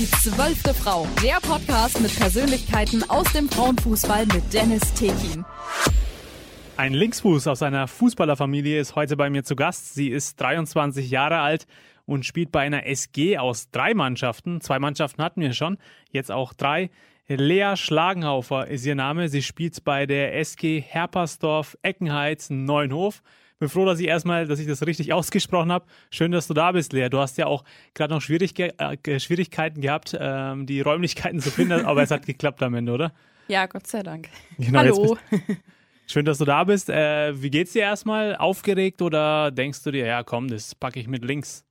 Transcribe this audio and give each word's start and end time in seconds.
Die 0.00 0.10
zwölfte 0.12 0.72
Frau, 0.72 1.06
der 1.22 1.40
Podcast 1.46 2.00
mit 2.00 2.18
Persönlichkeiten 2.18 3.02
aus 3.10 3.30
dem 3.34 3.50
Frauenfußball 3.50 4.24
mit 4.24 4.50
Dennis 4.50 4.94
Tekin. 4.94 5.44
Ein 6.78 6.94
Linksfuß 6.94 7.46
aus 7.46 7.62
einer 7.62 7.86
Fußballerfamilie 7.86 8.80
ist 8.80 8.96
heute 8.96 9.18
bei 9.18 9.28
mir 9.28 9.44
zu 9.44 9.56
Gast. 9.56 9.92
Sie 9.92 10.08
ist 10.08 10.40
23 10.40 11.10
Jahre 11.10 11.40
alt 11.40 11.66
und 12.06 12.24
spielt 12.24 12.50
bei 12.50 12.60
einer 12.60 12.86
SG 12.86 13.36
aus 13.36 13.68
drei 13.72 13.92
Mannschaften. 13.92 14.62
Zwei 14.62 14.78
Mannschaften 14.78 15.22
hatten 15.22 15.42
wir 15.42 15.52
schon, 15.52 15.76
jetzt 16.10 16.32
auch 16.32 16.54
drei. 16.54 16.88
Lea 17.28 17.74
Schlagenhaufer 17.76 18.68
ist 18.68 18.86
ihr 18.86 18.94
Name. 18.94 19.28
Sie 19.28 19.42
spielt 19.42 19.84
bei 19.84 20.06
der 20.06 20.34
SG 20.38 20.80
Herpersdorf 20.80 21.76
Eckenheiz 21.82 22.48
Neuenhof. 22.48 23.22
Bin 23.60 23.68
froh, 23.68 23.84
dass 23.84 24.00
ich 24.00 24.06
erstmal, 24.06 24.46
dass 24.46 24.58
ich 24.58 24.66
das 24.66 24.86
richtig 24.86 25.12
ausgesprochen 25.12 25.70
habe. 25.70 25.84
Schön, 26.10 26.32
dass 26.32 26.48
du 26.48 26.54
da 26.54 26.72
bist, 26.72 26.94
Lea. 26.94 27.10
Du 27.10 27.18
hast 27.18 27.36
ja 27.36 27.46
auch 27.46 27.62
gerade 27.94 28.14
noch 28.14 28.22
Schwierigke 28.22 28.74
äh, 28.78 29.20
Schwierigkeiten 29.20 29.82
gehabt, 29.82 30.16
ähm, 30.18 30.64
die 30.64 30.80
Räumlichkeiten 30.80 31.40
zu 31.40 31.50
finden, 31.50 31.84
aber 31.84 32.02
es 32.02 32.10
hat 32.10 32.24
geklappt 32.24 32.62
am 32.62 32.74
Ende, 32.74 32.92
oder? 32.92 33.12
Ja, 33.48 33.66
Gott 33.66 33.86
sei 33.86 34.02
Dank. 34.02 34.28
Genau, 34.58 34.78
Hallo. 34.78 35.18
Schön, 36.06 36.24
dass 36.24 36.38
du 36.38 36.46
da 36.46 36.64
bist. 36.64 36.88
Äh, 36.88 37.40
wie 37.40 37.50
geht's 37.50 37.72
dir 37.72 37.82
erstmal? 37.82 38.34
Aufgeregt 38.34 39.02
oder 39.02 39.50
denkst 39.50 39.82
du 39.82 39.90
dir, 39.90 40.06
ja 40.06 40.22
komm, 40.22 40.48
das 40.48 40.74
packe 40.74 40.98
ich 40.98 41.06
mit 41.06 41.22
links? 41.24 41.64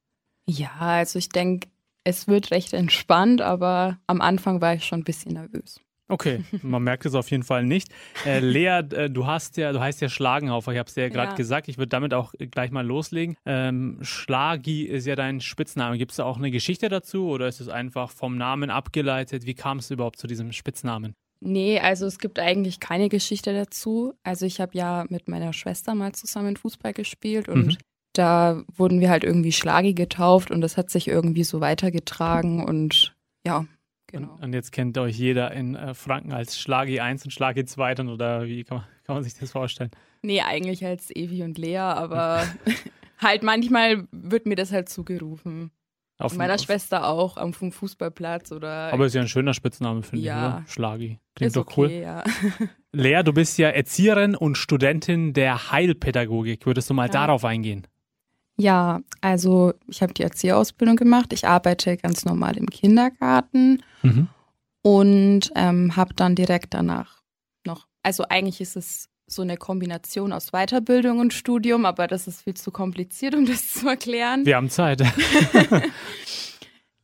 Ja, 0.46 0.72
also 0.78 1.18
ich 1.18 1.30
denke, 1.30 1.70
es 2.04 2.28
wird 2.28 2.52
recht 2.52 2.74
entspannt, 2.74 3.42
aber 3.42 3.98
am 4.06 4.22
Anfang 4.22 4.62
war 4.62 4.76
ich 4.76 4.86
schon 4.86 5.00
ein 5.00 5.04
bisschen 5.04 5.34
nervös. 5.34 5.82
Okay, 6.12 6.44
man 6.64 6.82
merkt 6.84 7.06
es 7.06 7.14
auf 7.14 7.30
jeden 7.30 7.44
Fall 7.44 7.64
nicht. 7.64 7.94
Äh, 8.26 8.40
Lea, 8.40 8.80
äh, 8.92 9.10
du 9.10 9.28
hast 9.28 9.58
ja, 9.58 9.72
du 9.72 9.80
heißt 9.80 10.02
ja 10.02 10.10
Schlagenhaufer, 10.10 10.72
ich 10.74 10.80
habe 10.80 10.88
es 10.88 10.96
dir 10.96 11.04
ja 11.04 11.10
gerade 11.10 11.32
Ja. 11.32 11.36
gesagt. 11.36 11.68
Ich 11.68 11.78
würde 11.78 11.90
damit 11.90 12.14
auch 12.16 12.34
gleich 12.52 12.72
mal 12.72 12.86
loslegen. 12.86 13.36
Ähm, 13.46 14.00
Schlagi 14.02 14.84
ist 14.86 15.06
ja 15.06 15.16
dein 15.16 15.40
Spitzname. 15.40 15.98
Gibt 16.00 16.12
es 16.12 16.18
da 16.18 16.24
auch 16.26 16.38
eine 16.38 16.50
Geschichte 16.52 16.90
dazu 16.90 17.28
oder 17.30 17.48
ist 17.48 17.62
es 17.62 17.70
einfach 17.70 18.10
vom 18.12 18.38
Namen 18.38 18.70
abgeleitet? 18.72 19.46
Wie 19.46 19.54
kam 19.54 19.78
es 19.78 19.92
überhaupt 19.92 20.18
zu 20.18 20.26
diesem 20.28 20.52
Spitznamen? 20.52 21.14
Nee, 21.42 21.80
also 21.80 22.06
es 22.06 22.18
gibt 22.20 22.40
eigentlich 22.40 22.80
keine 22.80 23.08
Geschichte 23.08 23.54
dazu. 23.54 24.14
Also 24.24 24.46
ich 24.46 24.60
habe 24.60 24.78
ja 24.78 25.06
mit 25.10 25.28
meiner 25.30 25.54
Schwester 25.54 25.96
mal 25.96 26.12
zusammen 26.14 26.58
Fußball 26.58 26.92
gespielt 26.94 27.48
und 27.48 27.66
Mhm. 27.68 27.78
da 28.14 28.64
wurden 28.76 29.00
wir 29.00 29.10
halt 29.10 29.24
irgendwie 29.24 29.52
Schlagi 29.52 29.94
getauft 29.94 30.50
und 30.52 30.60
das 30.62 30.76
hat 30.76 30.90
sich 30.90 31.08
irgendwie 31.08 31.44
so 31.46 31.62
weitergetragen 31.62 32.66
und 32.66 33.16
ja, 33.46 33.66
genau. 34.12 34.38
Und 34.42 34.54
jetzt 34.54 34.72
kennt 34.72 34.98
euch 34.98 35.18
jeder 35.18 35.52
in 35.52 35.76
äh, 35.76 35.94
Franken 35.94 36.32
als 36.34 36.60
Schlagi 36.60 37.00
1 37.00 37.26
und 37.26 37.32
Schlagi 37.32 37.66
2 37.66 37.96
dann 37.96 38.10
oder 38.10 38.46
wie 38.46 38.64
kann 38.64 38.78
man, 38.80 38.86
kann 39.06 39.16
man 39.16 39.24
sich 39.24 39.34
das 39.36 39.52
vorstellen? 39.52 39.92
Nee, 40.22 40.42
eigentlich 40.42 40.86
als 40.86 41.10
Evi 41.16 41.44
und 41.44 41.58
Lea, 41.58 41.78
aber 41.78 42.46
halt 43.20 43.44
manchmal 43.44 44.08
wird 44.12 44.46
mir 44.46 44.56
das 44.56 44.72
halt 44.72 44.90
zugerufen. 44.90 45.72
Auf, 46.18 46.36
Meiner 46.36 46.56
auf, 46.56 46.62
Schwester 46.62 47.08
auch 47.08 47.38
am 47.38 47.54
Fußballplatz 47.54 48.52
oder 48.52 48.92
Aber 48.92 49.06
ist 49.06 49.16
ja 49.16 49.22
ein 49.22 49.30
schöner 49.30 49.54
Spitzname, 49.54 50.04
finde 50.04 50.26
Ja. 50.26 50.36
ich, 50.36 50.54
oder? 50.56 50.64
Schlagi. 50.68 51.20
Klingt 51.34 51.48
ist 51.48 51.56
doch 51.56 51.66
okay, 51.66 51.76
cool. 51.78 51.90
ja. 51.92 52.24
Lea, 52.92 53.22
du 53.24 53.32
bist 53.32 53.58
ja 53.58 53.70
Erzieherin 53.70 54.36
und 54.36 54.58
Studentin 54.58 55.32
der 55.32 55.72
Heilpädagogik. 55.72 56.66
Würdest 56.66 56.90
du 56.90 56.94
mal 56.94 57.06
Ja. 57.06 57.12
darauf 57.14 57.46
eingehen? 57.46 57.88
Ja, 58.60 59.00
also 59.22 59.74
ich 59.88 60.02
habe 60.02 60.14
die 60.14 60.24
Erzieherausbildung 60.24 60.96
gemacht. 60.98 61.32
Ich 61.34 61.48
arbeite 61.48 61.96
ganz 61.98 62.26
normal 62.26 62.58
im 62.58 62.68
Kindergarten 62.68 63.82
Mhm. 64.04 64.28
und 64.82 65.52
ähm, 65.56 65.96
habe 65.96 66.14
dann 66.14 66.36
direkt 66.36 66.74
danach 66.74 67.22
noch, 67.66 67.88
also 68.04 68.24
eigentlich 68.30 68.62
ist 68.62 68.76
es 68.76 69.10
so 69.28 69.42
eine 69.44 69.58
Kombination 69.58 70.34
aus 70.34 70.52
Weiterbildung 70.52 71.20
und 71.20 71.34
Studium, 71.34 71.86
aber 71.86 72.08
das 72.08 72.28
ist 72.28 72.42
viel 72.42 72.56
zu 72.56 72.72
kompliziert, 72.72 73.36
um 73.36 73.46
das 73.46 73.68
zu 73.74 73.88
erklären. 73.88 74.46
Wir 74.46 74.56
haben 74.56 74.70
Zeit. 74.70 75.02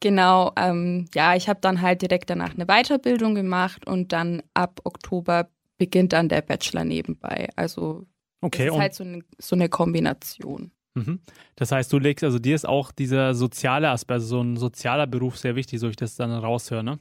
Genau, 0.01 0.51
ähm, 0.55 1.07
ja, 1.15 1.35
ich 1.35 1.49
habe 1.49 1.59
dann 1.61 1.81
halt 1.81 2.01
direkt 2.01 2.29
danach 2.29 2.53
eine 2.53 2.65
Weiterbildung 2.67 3.33
gemacht 3.33 3.87
und 3.87 4.11
dann 4.11 4.43
ab 4.53 4.81
Oktober 4.83 5.49
beginnt 5.77 6.13
dann 6.13 6.29
der 6.29 6.41
Bachelor 6.41 6.83
nebenbei. 6.83 7.49
Also 7.55 8.05
Okay, 8.41 8.65
das 8.65 8.75
ist 8.75 8.79
halt 8.79 8.93
so 8.93 9.03
eine, 9.03 9.19
so 9.39 9.55
eine 9.55 9.69
Kombination. 9.69 10.71
Mhm. 10.95 11.19
das 11.55 11.71
heißt, 11.71 11.93
du 11.93 11.99
legst, 11.99 12.23
also 12.23 12.39
dir 12.39 12.55
ist 12.55 12.67
auch 12.67 12.91
dieser 12.91 13.35
soziale 13.35 13.89
Aspekt, 13.89 14.15
also 14.15 14.27
so 14.27 14.41
ein 14.41 14.57
sozialer 14.57 15.07
Beruf 15.07 15.37
sehr 15.37 15.55
wichtig, 15.55 15.79
so 15.79 15.87
ich 15.87 15.95
das 15.95 16.15
dann 16.15 16.31
raushöre, 16.31 16.83
ne? 16.83 16.99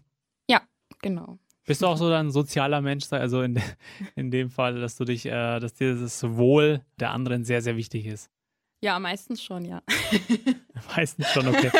Genau. 1.04 1.38
Bist 1.66 1.82
du 1.82 1.86
auch 1.86 1.98
so 1.98 2.10
ein 2.10 2.30
sozialer 2.30 2.80
Mensch, 2.80 3.04
also 3.10 3.42
in, 3.42 3.60
in 4.16 4.30
dem 4.30 4.50
Fall, 4.50 4.80
dass 4.80 4.96
du 4.96 5.04
dich, 5.04 5.26
äh, 5.26 5.60
dass 5.60 5.74
dir 5.74 5.94
das 5.94 6.22
Wohl 6.36 6.80
der 6.98 7.10
anderen 7.10 7.44
sehr, 7.44 7.60
sehr 7.60 7.76
wichtig 7.76 8.06
ist? 8.06 8.30
Ja, 8.82 8.98
meistens 8.98 9.42
schon, 9.42 9.66
ja. 9.66 9.82
Meistens 10.96 11.30
schon, 11.30 11.48
okay. 11.48 11.70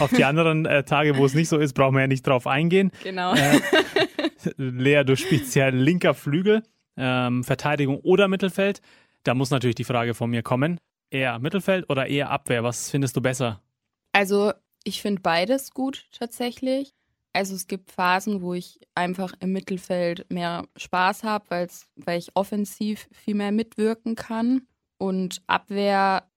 Auf 0.00 0.10
die 0.12 0.24
anderen 0.24 0.66
äh, 0.66 0.82
Tage, 0.82 1.16
wo 1.16 1.24
es 1.24 1.32
nicht 1.32 1.48
so 1.48 1.56
ist, 1.56 1.72
brauchen 1.72 1.94
wir 1.94 2.02
ja 2.02 2.06
nicht 2.06 2.26
drauf 2.26 2.46
eingehen. 2.46 2.90
Genau. 3.02 3.34
Äh, 3.34 3.60
Lea, 4.56 5.02
du 5.04 5.16
spielst 5.16 5.54
ja 5.54 5.68
linker 5.68 6.12
Flügel, 6.12 6.62
ähm, 6.96 7.44
Verteidigung 7.44 8.00
oder 8.00 8.28
Mittelfeld. 8.28 8.82
Da 9.24 9.34
muss 9.34 9.50
natürlich 9.50 9.76
die 9.76 9.84
Frage 9.84 10.12
von 10.12 10.28
mir 10.28 10.42
kommen. 10.42 10.78
Eher 11.10 11.38
Mittelfeld 11.38 11.88
oder 11.88 12.06
eher 12.06 12.30
Abwehr? 12.30 12.62
Was 12.62 12.90
findest 12.90 13.16
du 13.16 13.20
besser? 13.20 13.62
Also 14.12 14.52
ich 14.84 15.00
finde 15.02 15.22
beides 15.22 15.72
gut 15.72 16.06
tatsächlich. 16.12 16.94
Also 17.32 17.54
es 17.54 17.66
gibt 17.66 17.90
Phasen, 17.90 18.42
wo 18.42 18.54
ich 18.54 18.80
einfach 18.94 19.32
im 19.40 19.52
Mittelfeld 19.52 20.30
mehr 20.30 20.66
Spaß 20.76 21.24
habe, 21.24 21.68
weil 21.96 22.18
ich 22.18 22.34
offensiv 22.34 23.08
viel 23.12 23.34
mehr 23.34 23.52
mitwirken 23.52 24.16
kann. 24.16 24.66
Und 24.98 25.42
Abwehr, 25.46 26.28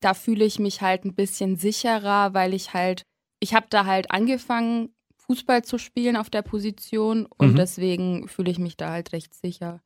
da 0.00 0.14
fühle 0.14 0.44
ich 0.44 0.58
mich 0.58 0.80
halt 0.80 1.04
ein 1.04 1.14
bisschen 1.14 1.56
sicherer, 1.56 2.34
weil 2.34 2.54
ich 2.54 2.74
halt, 2.74 3.02
ich 3.38 3.54
habe 3.54 3.66
da 3.70 3.84
halt 3.84 4.10
angefangen, 4.10 4.94
Fußball 5.18 5.62
zu 5.62 5.78
spielen 5.78 6.16
auf 6.16 6.30
der 6.30 6.42
Position 6.42 7.26
und 7.26 7.52
Mhm. 7.52 7.56
deswegen 7.56 8.26
fühle 8.26 8.50
ich 8.50 8.58
mich 8.58 8.76
da 8.76 8.90
halt 8.90 9.12
recht 9.12 9.32
sicher. 9.34 9.80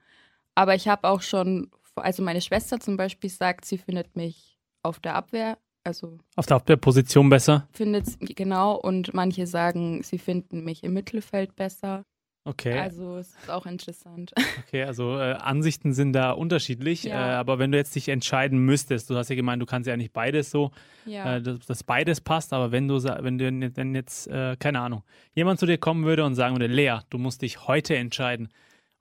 Aber 0.54 0.74
ich 0.74 0.88
habe 0.88 1.06
auch 1.08 1.20
schon, 1.20 1.70
also 1.96 2.22
meine 2.22 2.40
Schwester 2.40 2.80
zum 2.80 2.96
Beispiel 2.96 3.30
sagt, 3.30 3.64
sie 3.64 3.78
findet 3.78 4.16
mich 4.16 4.58
auf 4.82 4.98
der 5.00 5.14
Abwehr, 5.14 5.58
also 5.84 6.18
Auf 6.36 6.46
der 6.46 6.56
Abwehrposition 6.56 7.28
besser? 7.30 7.68
findet 7.72 8.06
genau 8.36 8.74
und 8.76 9.14
manche 9.14 9.46
sagen, 9.46 10.02
sie 10.02 10.18
finden 10.18 10.64
mich 10.64 10.82
im 10.82 10.92
Mittelfeld 10.94 11.54
besser. 11.56 12.02
Okay, 12.46 12.78
Also 12.78 13.16
es 13.16 13.28
ist 13.28 13.48
auch 13.50 13.64
interessant. 13.64 14.32
okay 14.66 14.82
also 14.84 15.18
äh, 15.18 15.32
Ansichten 15.32 15.94
sind 15.94 16.12
da 16.12 16.32
unterschiedlich. 16.32 17.04
Ja. 17.04 17.32
Äh, 17.32 17.34
aber 17.36 17.58
wenn 17.58 17.72
du 17.72 17.78
jetzt 17.78 17.94
dich 17.94 18.10
entscheiden 18.10 18.58
müsstest, 18.58 19.08
du 19.08 19.16
hast 19.16 19.30
ja 19.30 19.36
gemeint, 19.36 19.62
du 19.62 19.66
kannst 19.66 19.88
ja 19.88 19.96
nicht 19.96 20.12
beides 20.12 20.50
so, 20.50 20.70
ja. 21.06 21.36
äh, 21.36 21.42
dass, 21.42 21.60
dass 21.60 21.82
beides 21.84 22.20
passt, 22.20 22.52
aber 22.52 22.70
wenn 22.70 22.86
du, 22.86 23.02
wenn 23.02 23.38
du 23.38 23.46
jetzt- 23.48 23.76
wenn 23.78 23.94
jetzt, 23.94 24.26
äh, 24.26 24.56
keine 24.58 24.80
Ahnung, 24.80 25.04
jemand 25.34 25.58
zu 25.58 25.64
dir 25.64 25.78
kommen 25.78 26.04
würde 26.04 26.22
und 26.24 26.34
sagen 26.34 26.54
würde, 26.54 26.66
Lea, 26.66 26.98
du 27.08 27.16
musst 27.16 27.40
dich 27.40 27.66
heute 27.66 27.96
entscheiden, 27.96 28.50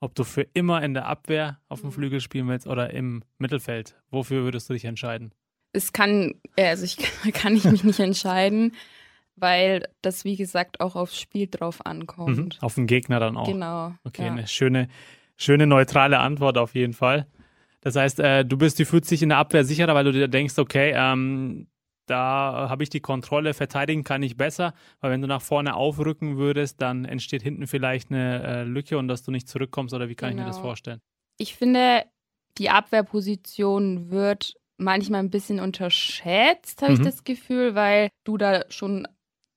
ob 0.03 0.15
du 0.15 0.23
für 0.25 0.41
immer 0.53 0.81
in 0.83 0.93
der 0.93 1.05
Abwehr 1.07 1.59
auf 1.69 1.79
dem 1.81 1.87
Mhm. 1.89 1.93
Flügel 1.93 2.19
spielen 2.21 2.47
willst 2.49 2.67
oder 2.67 2.91
im 2.91 3.23
Mittelfeld. 3.37 3.95
Wofür 4.11 4.43
würdest 4.43 4.69
du 4.69 4.73
dich 4.73 4.85
entscheiden? 4.85 5.31
es 5.75 5.91
kann, 5.91 6.35
äh, 6.55 6.67
also 6.67 6.83
ich 6.83 6.97
kann 7.33 7.55
ich 7.55 7.63
mich 7.65 7.83
nicht 7.83 7.99
entscheiden, 7.99 8.73
weil 9.35 9.87
das 10.03 10.23
wie 10.23 10.35
gesagt 10.35 10.81
auch 10.81 10.95
aufs 10.95 11.19
Spiel 11.19 11.47
drauf 11.49 11.79
Mhm. 11.79 11.89
ankommt. 11.91 12.57
Auf 12.61 12.75
den 12.75 12.85
Gegner 12.85 13.19
dann 13.19 13.37
auch. 13.37 13.47
Genau. 13.47 13.93
Okay, 14.03 14.25
ja. 14.25 14.31
eine 14.33 14.45
schöne, 14.47 14.87
schöne 15.37 15.65
neutrale 15.65 16.19
Antwort 16.19 16.57
auf 16.59 16.75
jeden 16.75 16.93
Fall. 16.93 17.25
Das 17.81 17.95
heißt, 17.95 18.19
äh, 18.19 18.45
du 18.45 18.57
bist, 18.57 18.77
du 18.79 18.85
fühlst 18.85 19.09
dich 19.09 19.23
in 19.23 19.29
der 19.29 19.39
Abwehr 19.39 19.65
sicherer, 19.65 19.95
weil 19.95 20.03
du 20.05 20.11
dir 20.11 20.27
denkst, 20.27 20.59
okay, 20.59 20.93
ähm, 20.95 21.65
da 22.05 22.67
habe 22.69 22.83
ich 22.83 22.89
die 22.89 22.99
Kontrolle, 22.99 23.53
verteidigen 23.53 24.03
kann 24.03 24.23
ich 24.23 24.37
besser, 24.37 24.73
weil 24.99 25.11
wenn 25.11 25.21
du 25.21 25.27
nach 25.27 25.41
vorne 25.41 25.75
aufrücken 25.75 26.37
würdest, 26.37 26.81
dann 26.81 27.05
entsteht 27.05 27.41
hinten 27.43 27.67
vielleicht 27.67 28.11
eine 28.11 28.43
äh, 28.43 28.63
Lücke 28.63 28.97
und 28.97 29.07
dass 29.07 29.23
du 29.23 29.31
nicht 29.31 29.47
zurückkommst 29.47 29.93
oder 29.93 30.09
wie 30.09 30.15
kann 30.15 30.31
ich 30.31 30.35
mir 30.35 30.45
das 30.45 30.57
Genau. 30.57 30.67
vorstellen? 30.69 30.99
Ich 31.37 31.55
finde, 31.55 32.03
die 32.57 32.69
Abwehrposition 32.69 34.11
wird 34.11 34.53
manchmal 34.77 35.21
ein 35.21 35.29
bisschen 35.29 35.59
unterschätzt, 35.59 36.81
habe 36.81 36.91
Mhm. 36.93 36.97
ich 36.99 37.03
das 37.03 37.23
Gefühl, 37.23 37.75
weil 37.75 38.09
du 38.23 38.37
da 38.37 38.65
schon 38.69 39.07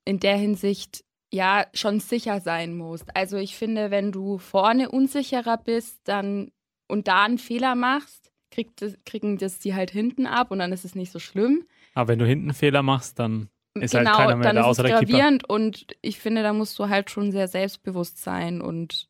in 0.04 0.20
der 0.20 0.36
Hinsicht 0.36 1.04
ja 1.32 1.66
schon 1.74 2.00
sicher 2.00 2.40
sein 2.40 2.76
musst. 2.76 3.14
Also 3.16 3.36
ich 3.36 3.56
finde, 3.56 3.90
wenn 3.90 4.12
du 4.12 4.38
vorne 4.38 4.90
unsicherer 4.90 5.56
bist, 5.58 6.00
dann 6.04 6.52
und 6.88 7.08
da 7.08 7.24
einen 7.24 7.38
Fehler 7.38 7.74
machst, 7.74 8.30
kriegt 8.50 8.84
kriegen 9.04 9.38
das 9.38 9.58
die 9.58 9.74
halt 9.74 9.90
hinten 9.90 10.26
ab 10.26 10.50
und 10.52 10.60
dann 10.60 10.72
ist 10.72 10.84
es 10.84 10.94
nicht 10.94 11.10
so 11.10 11.18
schlimm. 11.18 11.66
Aber 11.96 12.08
wenn 12.08 12.18
du 12.18 12.26
hinten 12.26 12.52
Fehler 12.52 12.82
machst, 12.82 13.18
dann 13.18 13.48
ist 13.74 13.94
halt 13.94 14.04
genau, 14.06 14.18
keiner 14.18 14.36
mehr 14.36 14.44
dann 14.44 14.56
da, 14.56 14.60
ist 14.62 14.66
außer 14.66 14.84
es 14.84 14.90
der 14.90 14.98
Keeper. 15.00 15.12
gravierend 15.12 15.48
und 15.48 15.86
ich 16.02 16.18
finde, 16.18 16.42
da 16.42 16.52
musst 16.52 16.78
du 16.78 16.88
halt 16.90 17.10
schon 17.10 17.32
sehr 17.32 17.48
selbstbewusst 17.48 18.18
sein 18.22 18.60
und 18.60 19.08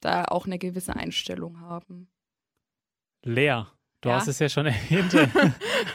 da 0.00 0.24
auch 0.26 0.46
eine 0.46 0.58
gewisse 0.58 0.94
Einstellung 0.94 1.60
haben. 1.60 2.08
Lea, 3.24 3.64
du 4.00 4.08
Ja. 4.10 4.14
hast 4.16 4.28
es 4.28 4.38
ja 4.38 4.48
schon 4.48 4.66
erwähnt. 4.66 5.12
du 5.12 5.26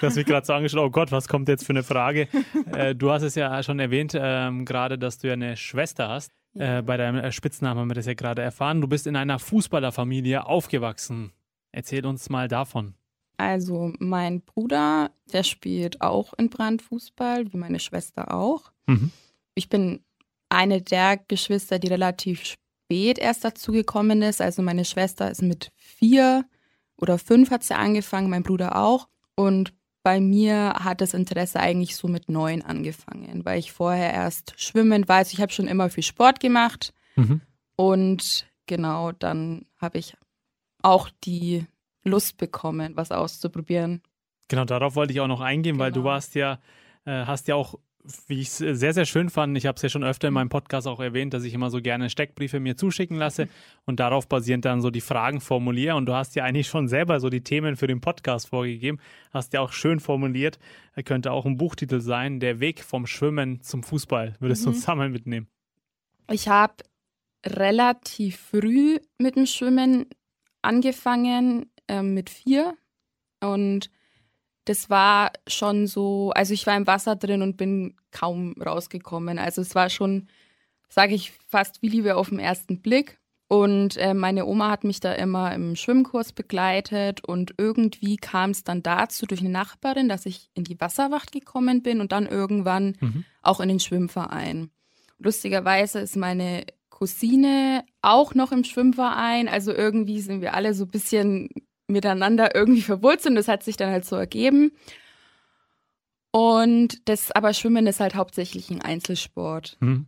hast 0.01 0.15
mich 0.17 0.25
gerade 0.25 0.45
so 0.45 0.53
angeschaut, 0.53 0.81
oh 0.85 0.89
Gott, 0.89 1.11
was 1.13 1.27
kommt 1.29 1.47
jetzt 1.47 1.65
für 1.65 1.71
eine 1.73 1.83
Frage? 1.83 2.27
Äh, 2.73 2.95
du 2.95 3.11
hast 3.11 3.23
es 3.23 3.35
ja 3.35 3.63
schon 3.63 3.79
erwähnt, 3.79 4.13
ähm, 4.19 4.65
gerade, 4.65 4.97
dass 4.99 5.19
du 5.19 5.27
ja 5.27 5.33
eine 5.33 5.55
Schwester 5.55 6.09
hast. 6.09 6.31
Ja. 6.55 6.79
Äh, 6.79 6.81
bei 6.83 6.97
deinem 6.97 7.23
äh, 7.23 7.31
Spitznamen 7.31 7.79
haben 7.79 7.89
wir 7.89 7.95
das 7.95 8.05
ja 8.07 8.13
gerade 8.13 8.41
erfahren. 8.41 8.81
Du 8.81 8.87
bist 8.89 9.07
in 9.07 9.15
einer 9.15 9.39
Fußballerfamilie 9.39 10.45
aufgewachsen. 10.45 11.31
Erzähl 11.71 12.05
uns 12.05 12.29
mal 12.29 12.47
davon. 12.49 12.93
Also 13.37 13.93
mein 13.99 14.41
Bruder, 14.41 15.11
der 15.31 15.43
spielt 15.43 16.01
auch 16.01 16.33
in 16.35 16.49
Brand 16.49 16.81
Fußball, 16.81 17.51
wie 17.51 17.57
meine 17.57 17.79
Schwester 17.79 18.33
auch. 18.33 18.71
Mhm. 18.85 19.11
Ich 19.55 19.69
bin 19.69 20.03
eine 20.49 20.81
der 20.81 21.17
Geschwister, 21.17 21.79
die 21.79 21.87
relativ 21.87 22.43
spät 22.43 23.17
erst 23.17 23.43
dazu 23.43 23.71
gekommen 23.71 24.21
ist. 24.21 24.41
Also 24.41 24.61
meine 24.61 24.85
Schwester 24.85 25.29
ist 25.31 25.41
mit 25.41 25.71
vier 25.75 26.45
oder 26.97 27.17
fünf 27.17 27.49
hat 27.51 27.63
sie 27.63 27.75
angefangen, 27.75 28.29
mein 28.29 28.43
Bruder 28.43 28.77
auch. 28.77 29.07
Und 29.35 29.73
bei 30.03 30.19
mir 30.19 30.73
hat 30.79 31.01
das 31.01 31.13
Interesse 31.13 31.59
eigentlich 31.59 31.95
so 31.95 32.07
mit 32.07 32.29
neun 32.29 32.61
angefangen, 32.61 33.45
weil 33.45 33.59
ich 33.59 33.71
vorher 33.71 34.13
erst 34.13 34.53
schwimmen 34.57 35.07
war. 35.07 35.17
Also 35.17 35.33
ich 35.33 35.41
habe 35.41 35.51
schon 35.51 35.67
immer 35.67 35.89
viel 35.89 36.03
Sport 36.03 36.39
gemacht. 36.39 36.93
Mhm. 37.15 37.41
Und 37.75 38.45
genau, 38.67 39.11
dann 39.13 39.65
habe 39.77 39.97
ich 39.97 40.15
auch 40.81 41.09
die 41.23 41.65
Lust 42.03 42.37
bekommen, 42.37 42.95
was 42.95 43.11
auszuprobieren. 43.11 44.01
Genau, 44.47 44.65
darauf 44.65 44.95
wollte 44.95 45.13
ich 45.13 45.19
auch 45.19 45.27
noch 45.27 45.41
eingehen, 45.41 45.73
genau. 45.73 45.85
weil 45.85 45.91
du 45.91 46.01
genau. 46.01 46.11
warst 46.11 46.35
ja, 46.35 46.59
äh, 47.05 47.25
hast 47.25 47.47
ja 47.47 47.55
auch 47.55 47.75
wie 48.27 48.41
ich 48.41 48.47
es 48.49 48.57
sehr, 48.57 48.93
sehr 48.93 49.05
schön 49.05 49.29
fand, 49.29 49.57
ich 49.57 49.65
habe 49.65 49.75
es 49.75 49.81
ja 49.81 49.89
schon 49.89 50.03
öfter 50.03 50.27
in 50.27 50.33
meinem 50.33 50.49
Podcast 50.49 50.87
auch 50.87 50.99
erwähnt, 50.99 51.33
dass 51.33 51.43
ich 51.43 51.53
immer 51.53 51.69
so 51.69 51.81
gerne 51.81 52.09
Steckbriefe 52.09 52.59
mir 52.59 52.75
zuschicken 52.75 53.17
lasse 53.17 53.47
und 53.85 53.99
darauf 53.99 54.27
basierend 54.27 54.65
dann 54.65 54.81
so 54.81 54.89
die 54.89 55.01
Fragen 55.01 55.39
formuliere. 55.39 55.95
Und 55.95 56.05
du 56.05 56.13
hast 56.13 56.35
ja 56.35 56.43
eigentlich 56.43 56.67
schon 56.67 56.87
selber 56.87 57.19
so 57.19 57.29
die 57.29 57.41
Themen 57.41 57.75
für 57.75 57.87
den 57.87 58.01
Podcast 58.01 58.49
vorgegeben, 58.49 58.99
hast 59.31 59.53
ja 59.53 59.61
auch 59.61 59.71
schön 59.71 59.99
formuliert. 59.99 60.59
Er 60.93 61.03
könnte 61.03 61.31
auch 61.31 61.45
ein 61.45 61.57
Buchtitel 61.57 62.01
sein, 62.01 62.39
Der 62.39 62.59
Weg 62.59 62.83
vom 62.83 63.07
Schwimmen 63.07 63.61
zum 63.61 63.83
Fußball. 63.83 64.35
Würdest 64.39 64.61
mhm. 64.61 64.65
du 64.65 64.75
uns 64.75 64.85
da 64.85 64.95
mal 64.95 65.09
mitnehmen? 65.09 65.47
Ich 66.29 66.47
habe 66.47 66.75
relativ 67.45 68.37
früh 68.37 68.99
mit 69.17 69.35
dem 69.35 69.45
Schwimmen 69.45 70.07
angefangen, 70.61 71.69
äh, 71.87 72.01
mit 72.01 72.29
vier. 72.29 72.75
Und 73.41 73.89
das 74.65 74.89
war 74.89 75.31
schon 75.47 75.87
so, 75.87 76.31
also 76.31 76.53
ich 76.53 76.65
war 76.65 76.77
im 76.77 76.87
Wasser 76.87 77.15
drin 77.15 77.41
und 77.41 77.57
bin 77.57 77.95
kaum 78.11 78.55
rausgekommen. 78.61 79.37
Also 79.37 79.61
es 79.61 79.75
war 79.75 79.89
schon, 79.89 80.27
sage 80.89 81.15
ich, 81.15 81.33
fast 81.47 81.81
wie 81.81 81.89
Liebe 81.89 82.15
auf 82.15 82.29
den 82.29 82.39
ersten 82.39 82.81
Blick. 82.81 83.19
Und 83.49 83.97
äh, 83.97 84.13
meine 84.13 84.45
Oma 84.45 84.71
hat 84.71 84.83
mich 84.83 84.99
da 84.99 85.13
immer 85.13 85.53
im 85.53 85.75
Schwimmkurs 85.75 86.31
begleitet 86.31 87.23
und 87.23 87.53
irgendwie 87.57 88.17
kam 88.17 88.49
es 88.49 88.63
dann 88.63 88.81
dazu 88.81 89.27
durch 89.27 89.41
eine 89.41 89.49
Nachbarin, 89.49 90.09
dass 90.09 90.25
ich 90.25 90.49
in 90.55 90.63
die 90.63 90.79
Wasserwacht 90.79 91.31
gekommen 91.31 91.83
bin 91.83 92.01
und 92.01 92.11
dann 92.11 92.25
irgendwann 92.25 92.95
mhm. 92.99 93.25
auch 93.43 93.59
in 93.59 93.69
den 93.69 93.79
Schwimmverein. 93.79 94.71
Lustigerweise 95.19 95.99
ist 95.99 96.15
meine 96.15 96.65
Cousine 96.89 97.83
auch 98.01 98.33
noch 98.33 98.51
im 98.51 98.63
Schwimmverein, 98.63 99.47
also 99.47 99.71
irgendwie 99.71 100.21
sind 100.21 100.41
wir 100.41 100.55
alle 100.55 100.73
so 100.73 100.85
ein 100.85 100.91
bisschen 100.91 101.49
miteinander 101.93 102.53
irgendwie 102.55 102.81
verwurzelt 102.81 103.31
und 103.31 103.35
das 103.35 103.47
hat 103.47 103.63
sich 103.63 103.77
dann 103.77 103.89
halt 103.89 104.05
so 104.05 104.15
ergeben. 104.15 104.71
Und 106.31 107.07
das, 107.07 107.31
aber 107.31 107.53
Schwimmen 107.53 107.87
ist 107.87 107.99
halt 107.99 108.15
hauptsächlich 108.15 108.69
ein 108.69 108.81
Einzelsport. 108.81 109.77
Mhm. 109.79 110.07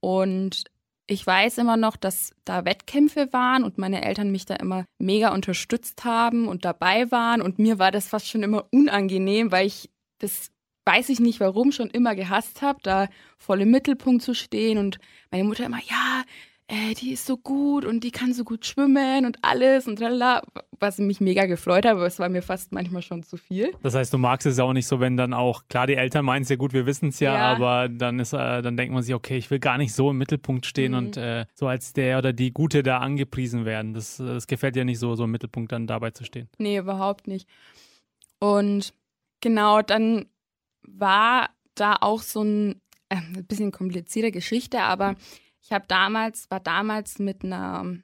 Und 0.00 0.64
ich 1.08 1.26
weiß 1.26 1.58
immer 1.58 1.76
noch, 1.76 1.96
dass 1.96 2.34
da 2.44 2.64
Wettkämpfe 2.64 3.32
waren 3.32 3.64
und 3.64 3.78
meine 3.78 4.04
Eltern 4.04 4.30
mich 4.30 4.46
da 4.46 4.56
immer 4.56 4.86
mega 4.98 5.32
unterstützt 5.34 6.04
haben 6.04 6.48
und 6.48 6.64
dabei 6.64 7.10
waren. 7.10 7.42
Und 7.42 7.58
mir 7.58 7.78
war 7.78 7.90
das 7.90 8.08
fast 8.08 8.28
schon 8.28 8.42
immer 8.42 8.66
unangenehm, 8.70 9.52
weil 9.52 9.66
ich 9.66 9.90
das 10.18 10.50
weiß 10.86 11.08
ich 11.08 11.20
nicht 11.20 11.40
warum 11.40 11.72
schon 11.72 11.90
immer 11.90 12.14
gehasst 12.14 12.62
habe, 12.62 12.78
da 12.82 13.08
voll 13.38 13.60
im 13.62 13.70
Mittelpunkt 13.70 14.22
zu 14.22 14.34
stehen 14.34 14.78
und 14.78 14.98
meine 15.30 15.44
Mutter 15.44 15.66
immer, 15.66 15.80
ja, 15.84 16.22
äh, 16.68 16.94
die 16.94 17.12
ist 17.12 17.26
so 17.26 17.36
gut 17.36 17.84
und 17.84 18.02
die 18.02 18.10
kann 18.10 18.32
so 18.32 18.42
gut 18.42 18.66
schwimmen 18.66 19.24
und 19.24 19.38
alles 19.42 19.86
und 19.86 19.96
tralala, 20.00 20.42
was 20.80 20.98
mich 20.98 21.20
mega 21.20 21.46
gefreut 21.46 21.84
hat, 21.84 21.92
aber 21.92 22.06
es 22.06 22.18
war 22.18 22.28
mir 22.28 22.42
fast 22.42 22.72
manchmal 22.72 23.02
schon 23.02 23.22
zu 23.22 23.36
viel. 23.36 23.72
Das 23.82 23.94
heißt, 23.94 24.12
du 24.12 24.18
magst 24.18 24.46
es 24.46 24.58
auch 24.58 24.72
nicht 24.72 24.88
so, 24.88 24.98
wenn 24.98 25.16
dann 25.16 25.32
auch, 25.32 25.68
klar, 25.68 25.86
die 25.86 25.94
Eltern 25.94 26.24
meinen 26.24 26.42
es 26.42 26.48
ja 26.48 26.56
gut, 26.56 26.72
wir 26.72 26.84
wissen 26.84 27.10
es 27.10 27.20
ja, 27.20 27.34
ja, 27.34 27.52
aber 27.52 27.88
dann 27.88 28.18
ist, 28.18 28.32
äh, 28.32 28.62
dann 28.62 28.76
denkt 28.76 28.92
man 28.92 29.04
sich, 29.04 29.14
okay, 29.14 29.36
ich 29.36 29.48
will 29.50 29.60
gar 29.60 29.78
nicht 29.78 29.94
so 29.94 30.10
im 30.10 30.18
Mittelpunkt 30.18 30.66
stehen 30.66 30.92
mhm. 30.92 30.98
und 30.98 31.16
äh, 31.16 31.46
so 31.54 31.68
als 31.68 31.92
der 31.92 32.18
oder 32.18 32.32
die 32.32 32.52
Gute 32.52 32.82
da 32.82 32.98
angepriesen 32.98 33.64
werden. 33.64 33.94
Das, 33.94 34.16
das 34.16 34.48
gefällt 34.48 34.74
dir 34.74 34.84
nicht 34.84 34.98
so, 34.98 35.14
so 35.14 35.24
im 35.24 35.30
Mittelpunkt 35.30 35.70
dann 35.70 35.86
dabei 35.86 36.10
zu 36.10 36.24
stehen. 36.24 36.48
Nee, 36.58 36.78
überhaupt 36.78 37.28
nicht. 37.28 37.48
Und 38.40 38.92
genau, 39.40 39.82
dann 39.82 40.26
war 40.82 41.50
da 41.76 41.96
auch 42.00 42.22
so 42.22 42.42
ein, 42.42 42.80
äh, 43.08 43.16
ein 43.16 43.44
bisschen 43.46 43.70
komplizierte 43.70 44.32
Geschichte, 44.32 44.82
aber 44.82 45.14
ich 45.66 45.72
habe 45.72 45.84
damals, 45.88 46.48
war 46.48 46.60
damals 46.60 47.18
mit 47.18 47.44
einer 47.44 47.96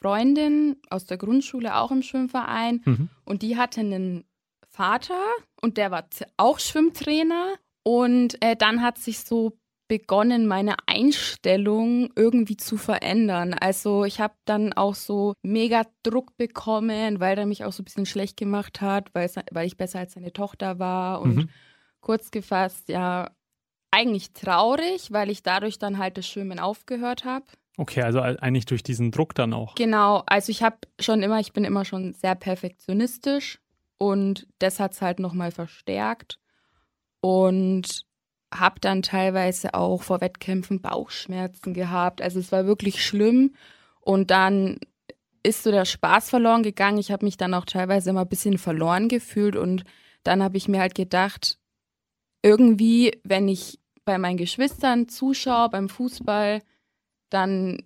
Freundin 0.00 0.76
aus 0.90 1.06
der 1.06 1.16
Grundschule 1.16 1.76
auch 1.76 1.92
im 1.92 2.02
Schwimmverein 2.02 2.82
mhm. 2.84 3.08
und 3.24 3.42
die 3.42 3.56
hatte 3.56 3.80
einen 3.80 4.24
Vater 4.68 5.20
und 5.62 5.76
der 5.76 5.92
war 5.92 6.06
auch 6.36 6.58
Schwimmtrainer 6.58 7.54
und 7.84 8.42
äh, 8.42 8.56
dann 8.56 8.82
hat 8.82 8.98
sich 8.98 9.20
so 9.20 9.56
begonnen, 9.86 10.46
meine 10.48 10.74
Einstellung 10.86 12.10
irgendwie 12.16 12.56
zu 12.56 12.76
verändern. 12.76 13.54
Also 13.54 14.04
ich 14.04 14.20
habe 14.20 14.34
dann 14.44 14.72
auch 14.72 14.94
so 14.96 15.34
mega 15.42 15.84
Druck 16.02 16.36
bekommen, 16.36 17.20
weil 17.20 17.38
er 17.38 17.46
mich 17.46 17.64
auch 17.64 17.72
so 17.72 17.82
ein 17.82 17.84
bisschen 17.84 18.06
schlecht 18.06 18.36
gemacht 18.36 18.80
hat, 18.80 19.08
weil, 19.14 19.66
ich 19.66 19.76
besser 19.76 20.00
als 20.00 20.12
seine 20.14 20.32
Tochter 20.32 20.78
war 20.78 21.22
und 21.22 21.36
mhm. 21.36 21.48
kurz 22.00 22.30
gefasst, 22.30 22.88
ja, 22.88 23.30
eigentlich 23.90 24.32
traurig, 24.32 25.12
weil 25.12 25.30
ich 25.30 25.42
dadurch 25.42 25.78
dann 25.78 25.98
halt 25.98 26.18
das 26.18 26.26
Schwimmen 26.26 26.58
aufgehört 26.58 27.24
habe. 27.24 27.46
Okay, 27.76 28.02
also 28.02 28.20
eigentlich 28.20 28.66
durch 28.66 28.82
diesen 28.82 29.12
Druck 29.12 29.34
dann 29.34 29.54
auch. 29.54 29.76
Genau, 29.76 30.24
also 30.26 30.50
ich 30.50 30.62
habe 30.62 30.76
schon 30.98 31.22
immer, 31.22 31.38
ich 31.38 31.52
bin 31.52 31.64
immer 31.64 31.84
schon 31.84 32.12
sehr 32.12 32.34
perfektionistisch 32.34 33.60
und 33.98 34.46
das 34.58 34.80
hat 34.80 34.92
es 34.92 35.02
halt 35.02 35.20
nochmal 35.20 35.52
verstärkt 35.52 36.38
und 37.20 38.04
habe 38.52 38.80
dann 38.80 39.02
teilweise 39.02 39.74
auch 39.74 40.02
vor 40.02 40.20
Wettkämpfen 40.20 40.80
Bauchschmerzen 40.80 41.74
gehabt. 41.74 42.20
Also 42.20 42.40
es 42.40 42.50
war 42.50 42.66
wirklich 42.66 43.04
schlimm 43.04 43.54
und 44.00 44.30
dann 44.30 44.78
ist 45.42 45.62
so 45.62 45.70
der 45.70 45.84
Spaß 45.84 46.30
verloren 46.30 46.62
gegangen. 46.62 46.98
Ich 46.98 47.12
habe 47.12 47.24
mich 47.24 47.36
dann 47.36 47.54
auch 47.54 47.64
teilweise 47.64 48.10
immer 48.10 48.22
ein 48.22 48.28
bisschen 48.28 48.58
verloren 48.58 49.08
gefühlt 49.08 49.54
und 49.54 49.84
dann 50.24 50.42
habe 50.42 50.56
ich 50.56 50.66
mir 50.66 50.80
halt 50.80 50.94
gedacht, 50.94 51.57
irgendwie, 52.42 53.18
wenn 53.24 53.48
ich 53.48 53.78
bei 54.04 54.18
meinen 54.18 54.36
Geschwistern 54.36 55.08
zuschaue 55.08 55.68
beim 55.68 55.88
Fußball, 55.88 56.62
dann 57.30 57.82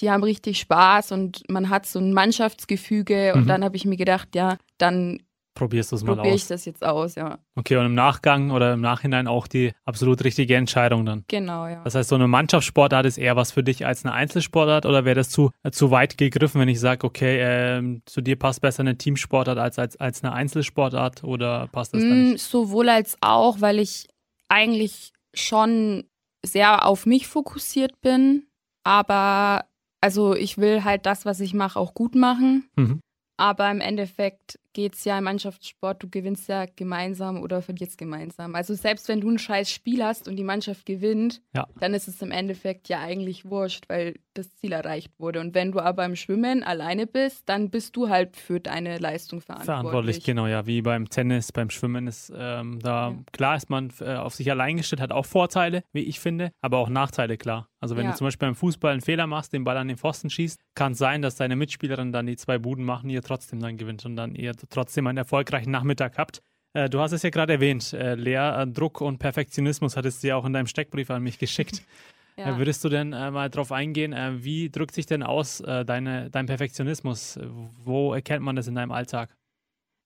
die 0.00 0.10
haben 0.10 0.22
richtig 0.24 0.58
Spaß 0.60 1.12
und 1.12 1.48
man 1.50 1.68
hat 1.68 1.86
so 1.86 1.98
ein 1.98 2.14
Mannschaftsgefüge 2.14 3.34
und 3.34 3.42
mhm. 3.42 3.46
dann 3.46 3.64
habe 3.64 3.76
ich 3.76 3.84
mir 3.84 3.98
gedacht, 3.98 4.34
ja, 4.34 4.56
dann 4.78 5.22
probierst 5.60 5.92
du 5.92 5.96
es 5.96 6.02
mal 6.02 6.16
probier 6.16 6.20
aus. 6.20 6.24
Probiere 6.24 6.36
ich 6.36 6.46
das 6.46 6.64
jetzt 6.64 6.82
aus, 6.82 7.14
ja. 7.16 7.38
Okay, 7.54 7.76
und 7.76 7.84
im 7.84 7.94
Nachgang 7.94 8.50
oder 8.50 8.72
im 8.72 8.80
Nachhinein 8.80 9.26
auch 9.26 9.46
die 9.46 9.72
absolut 9.84 10.24
richtige 10.24 10.56
Entscheidung 10.56 11.04
dann. 11.04 11.24
Genau, 11.28 11.66
ja. 11.66 11.84
Das 11.84 11.94
heißt, 11.94 12.08
so 12.08 12.14
eine 12.14 12.28
Mannschaftssportart 12.28 13.04
ist 13.04 13.18
eher 13.18 13.36
was 13.36 13.52
für 13.52 13.62
dich 13.62 13.84
als 13.84 14.04
eine 14.04 14.14
Einzelsportart 14.14 14.86
oder 14.86 15.04
wäre 15.04 15.16
das 15.16 15.28
zu, 15.28 15.50
äh, 15.62 15.70
zu 15.70 15.90
weit 15.90 16.16
gegriffen, 16.16 16.62
wenn 16.62 16.68
ich 16.68 16.80
sage, 16.80 17.06
okay, 17.06 17.40
äh, 17.40 18.00
zu 18.06 18.22
dir 18.22 18.36
passt 18.36 18.62
besser 18.62 18.80
eine 18.80 18.96
Teamsportart 18.96 19.58
als, 19.58 19.78
als, 19.78 19.98
als 19.98 20.24
eine 20.24 20.32
Einzelsportart 20.32 21.24
oder 21.24 21.68
passt 21.70 21.92
das 21.92 22.02
mm, 22.02 22.08
dann 22.08 22.30
nicht? 22.30 22.42
Sowohl 22.42 22.88
als 22.88 23.18
auch, 23.20 23.60
weil 23.60 23.78
ich 23.78 24.08
eigentlich 24.48 25.12
schon 25.34 26.04
sehr 26.42 26.86
auf 26.86 27.04
mich 27.04 27.26
fokussiert 27.26 28.00
bin, 28.00 28.46
aber 28.82 29.66
also 30.00 30.34
ich 30.34 30.56
will 30.56 30.84
halt 30.84 31.04
das, 31.04 31.26
was 31.26 31.40
ich 31.40 31.52
mache, 31.52 31.78
auch 31.78 31.92
gut 31.92 32.14
machen. 32.14 32.70
Mhm. 32.76 33.00
Aber 33.36 33.70
im 33.70 33.80
Endeffekt 33.80 34.58
geht 34.72 34.94
es 34.94 35.04
ja 35.04 35.18
im 35.18 35.24
Mannschaftssport, 35.24 36.02
du 36.02 36.08
gewinnst 36.08 36.48
ja 36.48 36.66
gemeinsam 36.76 37.42
oder 37.42 37.62
verlierst 37.62 37.98
gemeinsam. 37.98 38.54
Also 38.54 38.74
selbst 38.74 39.08
wenn 39.08 39.20
du 39.20 39.30
ein 39.30 39.38
scheiß 39.38 39.70
Spiel 39.70 40.04
hast 40.04 40.28
und 40.28 40.36
die 40.36 40.44
Mannschaft 40.44 40.86
gewinnt, 40.86 41.42
ja. 41.54 41.66
dann 41.78 41.94
ist 41.94 42.08
es 42.08 42.22
im 42.22 42.30
Endeffekt 42.30 42.88
ja 42.88 43.00
eigentlich 43.00 43.44
wurscht, 43.44 43.84
weil 43.88 44.18
das 44.34 44.54
Ziel 44.56 44.72
erreicht 44.72 45.12
wurde. 45.18 45.40
Und 45.40 45.54
wenn 45.54 45.72
du 45.72 45.80
aber 45.80 46.04
im 46.04 46.16
Schwimmen 46.16 46.62
alleine 46.62 47.06
bist, 47.06 47.48
dann 47.48 47.70
bist 47.70 47.96
du 47.96 48.08
halt 48.08 48.36
für 48.36 48.60
deine 48.60 48.98
Leistung 48.98 49.40
verantwortlich. 49.40 49.66
Verantwortlich, 49.66 50.24
genau, 50.24 50.46
ja, 50.46 50.66
wie 50.66 50.82
beim 50.82 51.08
Tennis, 51.08 51.52
beim 51.52 51.70
Schwimmen 51.70 52.06
ist 52.06 52.32
ähm, 52.36 52.80
da 52.80 53.10
ja. 53.10 53.18
klar 53.32 53.56
ist 53.56 53.70
man 53.70 53.92
äh, 54.00 54.14
auf 54.14 54.34
sich 54.34 54.50
allein 54.50 54.76
gestellt, 54.76 55.00
hat 55.00 55.12
auch 55.12 55.26
Vorteile, 55.26 55.82
wie 55.92 56.02
ich 56.02 56.20
finde, 56.20 56.52
aber 56.60 56.78
auch 56.78 56.88
Nachteile, 56.88 57.36
klar. 57.36 57.68
Also 57.80 57.96
wenn 57.96 58.04
ja. 58.04 58.10
du 58.10 58.16
zum 58.16 58.26
Beispiel 58.26 58.48
beim 58.48 58.54
Fußball 58.54 58.92
einen 58.92 59.00
Fehler 59.00 59.26
machst, 59.26 59.52
den 59.52 59.64
Ball 59.64 59.76
an 59.76 59.88
den 59.88 59.96
Pfosten 59.96 60.28
schießt, 60.28 60.60
kann 60.74 60.92
es 60.92 60.98
sein, 60.98 61.22
dass 61.22 61.36
deine 61.36 61.56
Mitspielerin 61.56 62.12
dann 62.12 62.26
die 62.26 62.36
zwei 62.36 62.58
Buden 62.58 62.84
machen, 62.84 63.08
ihr 63.08 63.22
trotzdem 63.22 63.60
dann 63.60 63.76
gewinnt 63.76 64.04
und 64.04 64.16
dann 64.16 64.34
ihr 64.34 64.52
trotzdem 64.68 65.06
einen 65.06 65.18
erfolgreichen 65.18 65.70
Nachmittag 65.70 66.18
habt. 66.18 66.42
Äh, 66.72 66.88
du 66.88 67.00
hast 67.00 67.12
es 67.12 67.22
ja 67.22 67.30
gerade 67.30 67.54
erwähnt, 67.54 67.92
äh, 67.92 68.14
Lea, 68.14 68.62
äh, 68.62 68.66
Druck 68.66 69.00
und 69.00 69.18
Perfektionismus 69.18 69.96
hattest 69.96 70.22
du 70.22 70.28
ja 70.28 70.36
auch 70.36 70.44
in 70.44 70.52
deinem 70.52 70.66
Steckbrief 70.66 71.10
an 71.10 71.22
mich 71.22 71.38
geschickt. 71.38 71.82
Ja. 72.36 72.56
Würdest 72.56 72.82
du 72.82 72.88
denn 72.88 73.10
mal 73.10 73.50
darauf 73.50 73.70
eingehen, 73.70 74.14
wie 74.42 74.70
drückt 74.70 74.94
sich 74.94 75.04
denn 75.04 75.22
aus 75.22 75.58
deine, 75.58 76.30
dein 76.30 76.46
Perfektionismus? 76.46 77.38
Wo 77.84 78.14
erkennt 78.14 78.42
man 78.42 78.56
das 78.56 78.66
in 78.66 78.76
deinem 78.76 78.92
Alltag? 78.92 79.36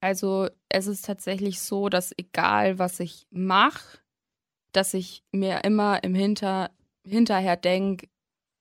Also 0.00 0.48
es 0.68 0.88
ist 0.88 1.04
tatsächlich 1.04 1.60
so, 1.60 1.88
dass 1.88 2.12
egal 2.16 2.80
was 2.80 2.98
ich 2.98 3.28
mache, 3.30 3.98
dass 4.72 4.94
ich 4.94 5.22
mir 5.30 5.62
immer 5.62 6.02
im 6.02 6.14
Hinter, 6.16 6.72
hinterher 7.06 7.56
denke, 7.56 8.08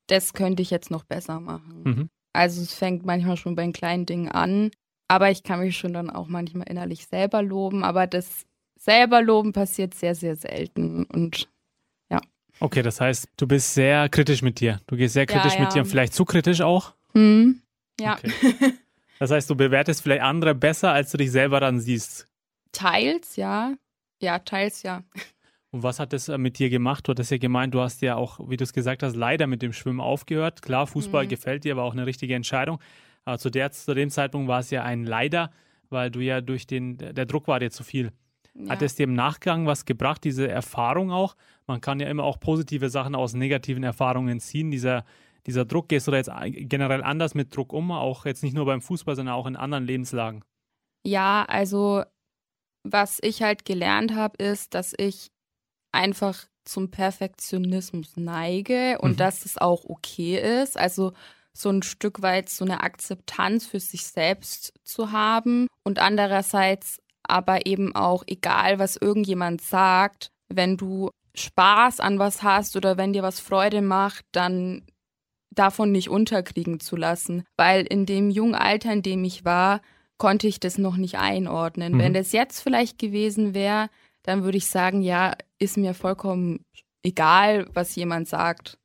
das 0.05 0.33
könnte 0.33 0.61
ich 0.61 0.69
jetzt 0.69 0.91
noch 0.91 1.05
besser 1.05 1.39
machen. 1.39 1.83
Mhm. 1.83 2.09
Also 2.31 2.61
es 2.61 2.73
fängt 2.73 3.05
manchmal 3.05 3.37
schon 3.37 3.55
bei 3.55 3.63
den 3.63 3.73
kleinen 3.73 4.05
Dingen 4.05 4.29
an, 4.29 4.69
aber 5.07 5.31
ich 5.31 5.43
kann 5.43 5.59
mich 5.59 5.77
schon 5.77 5.93
dann 5.93 6.09
auch 6.09 6.27
manchmal 6.27 6.67
innerlich 6.67 7.07
selber 7.07 7.41
loben. 7.41 7.83
Aber 7.83 8.07
das 8.07 8.45
selber 8.79 9.21
loben 9.21 9.53
passiert 9.53 9.93
sehr, 9.93 10.15
sehr 10.15 10.35
selten. 10.35 11.05
Und 11.05 11.49
ja. 12.11 12.19
Okay, 12.59 12.81
das 12.81 12.99
heißt, 13.01 13.27
du 13.37 13.47
bist 13.47 13.73
sehr 13.73 14.09
kritisch 14.09 14.41
mit 14.41 14.59
dir. 14.59 14.79
Du 14.87 14.95
gehst 14.95 15.13
sehr 15.13 15.25
kritisch 15.25 15.55
ja. 15.55 15.61
mit 15.61 15.73
dir 15.73 15.81
und 15.81 15.87
vielleicht 15.87 16.13
zu 16.13 16.25
kritisch 16.25 16.61
auch. 16.61 16.93
Hm. 17.13 17.61
Ja. 17.99 18.17
Okay. 18.17 18.31
Das 19.19 19.31
heißt, 19.31 19.49
du 19.49 19.55
bewertest 19.55 20.01
vielleicht 20.01 20.23
andere 20.23 20.53
besser, 20.55 20.91
als 20.91 21.11
du 21.11 21.17
dich 21.17 21.31
selber 21.31 21.59
dann 21.59 21.79
siehst. 21.79 22.27
Teils, 22.71 23.35
ja. 23.35 23.75
Ja, 24.21 24.39
teils, 24.39 24.83
ja. 24.83 25.03
Und 25.71 25.83
was 25.83 25.99
hat 25.99 26.11
das 26.13 26.27
äh, 26.29 26.37
mit 26.37 26.59
dir 26.59 26.69
gemacht? 26.69 27.07
Du 27.07 27.11
hattest 27.11 27.31
ja 27.31 27.37
gemeint, 27.37 27.73
du 27.73 27.79
hast 27.81 28.01
ja 28.01 28.15
auch, 28.15 28.39
wie 28.49 28.57
du 28.57 28.63
es 28.63 28.73
gesagt 28.73 29.01
hast, 29.01 29.15
leider 29.15 29.47
mit 29.47 29.61
dem 29.61 29.71
Schwimmen 29.73 30.01
aufgehört. 30.01 30.61
Klar, 30.61 30.87
Fußball 30.87 31.25
Mhm. 31.25 31.29
gefällt 31.29 31.63
dir, 31.63 31.77
war 31.77 31.83
auch 31.83 31.93
eine 31.93 32.05
richtige 32.05 32.35
Entscheidung. 32.35 32.79
Aber 33.25 33.37
zu, 33.37 33.49
der, 33.49 33.71
zu 33.71 33.93
dem 33.93 34.09
Zeitpunkt 34.09 34.47
war 34.47 34.59
es 34.59 34.69
ja 34.69 34.83
ein 34.83 35.05
Leider, 35.05 35.51
weil 35.89 36.11
du 36.11 36.19
ja 36.19 36.41
durch 36.41 36.67
den, 36.67 36.97
der 36.97 37.25
Druck 37.25 37.47
war 37.47 37.59
dir 37.59 37.71
zu 37.71 37.83
viel. 37.83 38.11
ja. 38.53 38.69
Hat 38.71 38.81
es 38.81 38.95
dir 38.95 39.03
im 39.03 39.13
Nachgang 39.13 39.65
was 39.65 39.85
gebracht, 39.85 40.23
diese 40.23 40.47
Erfahrung 40.47 41.11
auch? 41.11 41.35
Man 41.67 41.79
kann 41.81 41.99
ja 41.99 42.07
immer 42.07 42.23
auch 42.23 42.39
positive 42.39 42.89
Sachen 42.89 43.15
aus 43.15 43.33
negativen 43.33 43.83
Erfahrungen 43.83 44.39
ziehen. 44.39 44.71
Dieser, 44.71 45.05
dieser 45.47 45.65
Druck, 45.65 45.87
gehst 45.89 46.07
du 46.07 46.11
da 46.11 46.17
jetzt 46.17 46.31
generell 46.69 47.03
anders 47.03 47.33
mit 47.35 47.55
Druck 47.55 47.71
um? 47.73 47.91
Auch 47.91 48.25
jetzt 48.25 48.43
nicht 48.43 48.53
nur 48.55 48.65
beim 48.65 48.81
Fußball, 48.81 49.15
sondern 49.15 49.35
auch 49.35 49.47
in 49.47 49.55
anderen 49.55 49.85
Lebenslagen. 49.85 50.43
Ja, 51.05 51.45
also 51.47 52.03
was 52.83 53.19
ich 53.21 53.41
halt 53.41 53.63
gelernt 53.65 54.13
habe, 54.13 54.43
ist, 54.43 54.73
dass 54.73 54.93
ich 54.97 55.31
einfach 55.93 56.45
zum 56.65 56.91
Perfektionismus 56.91 58.15
neige 58.17 58.97
und 58.99 59.11
Mhm. 59.11 59.17
dass 59.17 59.45
es 59.45 59.57
auch 59.57 59.85
okay 59.85 60.61
ist. 60.61 60.77
Also 60.77 61.13
so 61.55 61.69
ein 61.69 61.83
Stück 61.83 62.21
weit 62.21 62.49
so 62.49 62.65
eine 62.65 62.81
Akzeptanz 62.81 63.65
für 63.65 63.79
sich 63.79 64.05
selbst 64.05 64.73
zu 64.83 65.11
haben 65.11 65.67
und 65.83 65.99
andererseits 65.99 66.99
aber 67.23 67.65
eben 67.65 67.95
auch 67.95 68.23
egal, 68.27 68.79
was 68.79 68.97
irgendjemand 68.97 69.61
sagt, 69.61 70.31
wenn 70.49 70.77
du 70.77 71.09
Spaß 71.35 71.99
an 71.99 72.19
was 72.19 72.43
hast 72.43 72.75
oder 72.75 72.97
wenn 72.97 73.13
dir 73.13 73.23
was 73.23 73.39
Freude 73.39 73.81
macht, 73.81 74.25
dann 74.31 74.83
davon 75.51 75.91
nicht 75.91 76.09
unterkriegen 76.09 76.79
zu 76.79 76.95
lassen, 76.95 77.43
weil 77.57 77.85
in 77.85 78.05
dem 78.05 78.29
jungen 78.29 78.55
Alter, 78.55 78.91
in 78.91 79.03
dem 79.03 79.23
ich 79.23 79.45
war, 79.45 79.81
konnte 80.17 80.47
ich 80.47 80.59
das 80.59 80.77
noch 80.77 80.97
nicht 80.97 81.17
einordnen. 81.17 81.93
Mhm. 81.93 81.99
Wenn 81.99 82.13
das 82.13 82.31
jetzt 82.31 82.61
vielleicht 82.61 82.97
gewesen 82.97 83.53
wäre, 83.53 83.89
dann 84.23 84.43
würde 84.43 84.57
ich 84.57 84.67
sagen, 84.67 85.01
ja, 85.01 85.35
ist 85.59 85.77
mir 85.77 85.93
vollkommen 85.93 86.65
egal, 87.03 87.67
was 87.73 87.95
jemand 87.95 88.27
sagt. 88.27 88.77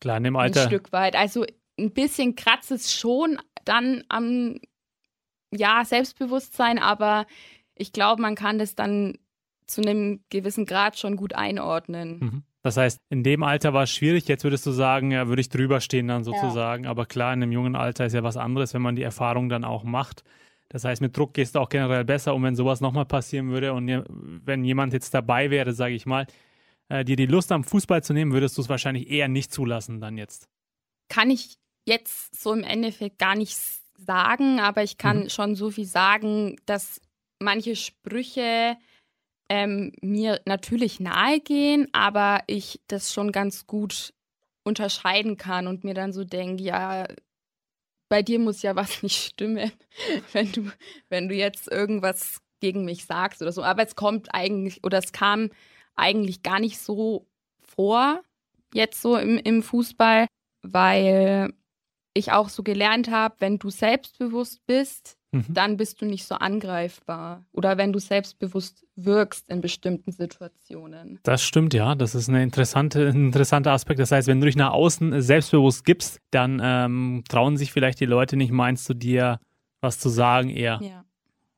Klar, 0.00 0.18
in 0.18 0.24
dem 0.24 0.36
Ein 0.36 0.42
Alter. 0.42 0.66
Stück 0.66 0.92
weit. 0.92 1.16
Also 1.16 1.44
ein 1.78 1.92
bisschen 1.92 2.36
kratzt 2.36 2.70
es 2.70 2.92
schon 2.92 3.38
dann 3.64 4.04
am 4.08 4.60
ja, 5.50 5.84
Selbstbewusstsein, 5.84 6.78
aber 6.78 7.26
ich 7.74 7.92
glaube, 7.92 8.22
man 8.22 8.34
kann 8.34 8.58
das 8.58 8.74
dann 8.74 9.18
zu 9.66 9.80
einem 9.80 10.20
gewissen 10.30 10.66
Grad 10.66 10.98
schon 10.98 11.16
gut 11.16 11.34
einordnen. 11.34 12.18
Mhm. 12.18 12.42
Das 12.62 12.76
heißt, 12.76 12.98
in 13.10 13.22
dem 13.22 13.42
Alter 13.42 13.74
war 13.74 13.82
es 13.82 13.90
schwierig. 13.90 14.26
Jetzt 14.26 14.44
würdest 14.44 14.64
du 14.64 14.70
sagen, 14.70 15.10
ja, 15.10 15.28
würde 15.28 15.40
ich 15.40 15.50
drüber 15.50 15.80
stehen 15.80 16.08
dann 16.08 16.24
sozusagen. 16.24 16.86
Aber 16.86 17.04
klar, 17.04 17.34
in 17.34 17.42
einem 17.42 17.52
jungen 17.52 17.76
Alter 17.76 18.06
ist 18.06 18.14
ja 18.14 18.22
was 18.22 18.38
anderes, 18.38 18.72
wenn 18.72 18.80
man 18.80 18.96
die 18.96 19.02
Erfahrung 19.02 19.50
dann 19.50 19.64
auch 19.64 19.84
macht. 19.84 20.24
Das 20.70 20.84
heißt, 20.84 21.02
mit 21.02 21.14
Druck 21.16 21.34
gehst 21.34 21.54
du 21.54 21.58
auch 21.60 21.68
generell 21.68 22.06
besser. 22.06 22.34
Und 22.34 22.42
wenn 22.42 22.56
sowas 22.56 22.80
nochmal 22.80 23.04
passieren 23.04 23.50
würde 23.50 23.74
und 23.74 23.86
wenn 24.44 24.64
jemand 24.64 24.94
jetzt 24.94 25.12
dabei 25.12 25.50
wäre, 25.50 25.74
sage 25.74 25.94
ich 25.94 26.06
mal, 26.06 26.26
äh, 26.88 27.04
dir 27.04 27.16
die 27.16 27.26
Lust 27.26 27.52
am 27.52 27.64
Fußball 27.64 28.02
zu 28.02 28.14
nehmen, 28.14 28.32
würdest 28.32 28.56
du 28.56 28.62
es 28.62 28.70
wahrscheinlich 28.70 29.10
eher 29.10 29.28
nicht 29.28 29.52
zulassen 29.52 30.00
dann 30.00 30.16
jetzt. 30.16 30.48
kann 31.10 31.30
ich 31.30 31.58
jetzt 31.86 32.40
so 32.40 32.52
im 32.52 32.64
Endeffekt 32.64 33.18
gar 33.18 33.34
nicht 33.34 33.56
sagen, 33.96 34.60
aber 34.60 34.82
ich 34.82 34.98
kann 34.98 35.24
Mhm. 35.24 35.28
schon 35.30 35.54
so 35.56 35.70
viel 35.70 35.86
sagen, 35.86 36.56
dass 36.66 37.00
manche 37.38 37.76
Sprüche 37.76 38.76
ähm, 39.48 39.92
mir 40.00 40.40
natürlich 40.46 41.00
nahe 41.00 41.40
gehen, 41.40 41.88
aber 41.92 42.42
ich 42.46 42.80
das 42.88 43.12
schon 43.12 43.30
ganz 43.32 43.66
gut 43.66 44.14
unterscheiden 44.64 45.36
kann 45.36 45.66
und 45.66 45.84
mir 45.84 45.94
dann 45.94 46.12
so 46.12 46.24
denke, 46.24 46.62
ja, 46.62 47.06
bei 48.08 48.22
dir 48.22 48.38
muss 48.38 48.62
ja 48.62 48.74
was 48.76 49.02
nicht 49.02 49.22
stimmen, 49.32 49.70
wenn 50.32 50.50
du, 50.52 50.70
wenn 51.08 51.28
du 51.28 51.34
jetzt 51.34 51.70
irgendwas 51.70 52.40
gegen 52.60 52.84
mich 52.84 53.04
sagst 53.04 53.42
oder 53.42 53.52
so. 53.52 53.62
Aber 53.62 53.82
es 53.82 53.94
kommt 53.94 54.34
eigentlich, 54.34 54.82
oder 54.84 54.98
es 54.98 55.12
kam 55.12 55.50
eigentlich 55.94 56.42
gar 56.42 56.60
nicht 56.60 56.78
so 56.78 57.26
vor, 57.60 58.22
jetzt 58.72 59.00
so 59.02 59.16
im, 59.16 59.38
im 59.38 59.62
Fußball 59.62 60.26
weil 60.64 61.52
ich 62.14 62.32
auch 62.32 62.48
so 62.48 62.62
gelernt 62.62 63.10
habe, 63.10 63.34
wenn 63.40 63.58
du 63.58 63.70
selbstbewusst 63.70 64.64
bist, 64.66 65.18
Mhm. 65.34 65.46
dann 65.48 65.76
bist 65.76 66.00
du 66.00 66.06
nicht 66.06 66.24
so 66.26 66.36
angreifbar. 66.36 67.44
Oder 67.50 67.76
wenn 67.76 67.92
du 67.92 67.98
selbstbewusst 67.98 68.86
wirkst 68.94 69.48
in 69.50 69.60
bestimmten 69.60 70.12
Situationen. 70.12 71.18
Das 71.24 71.42
stimmt, 71.42 71.74
ja. 71.74 71.96
Das 71.96 72.14
ist 72.14 72.28
eine 72.28 72.42
interessante, 72.42 73.08
ein 73.08 73.26
interessanter 73.26 73.72
Aspekt. 73.72 73.98
Das 73.98 74.12
heißt, 74.12 74.28
wenn 74.28 74.40
du 74.40 74.46
dich 74.46 74.54
nach 74.54 74.70
außen 74.70 75.20
selbstbewusst 75.20 75.84
gibst, 75.84 76.20
dann 76.30 76.60
ähm, 76.62 77.24
trauen 77.28 77.56
sich 77.56 77.72
vielleicht 77.72 77.98
die 77.98 78.06
Leute 78.06 78.36
nicht, 78.36 78.52
meinst 78.52 78.88
du 78.88 78.94
dir, 78.94 79.40
was 79.80 79.98
zu 79.98 80.08
sagen 80.08 80.50
eher. 80.50 80.78
Ja. 80.80 81.04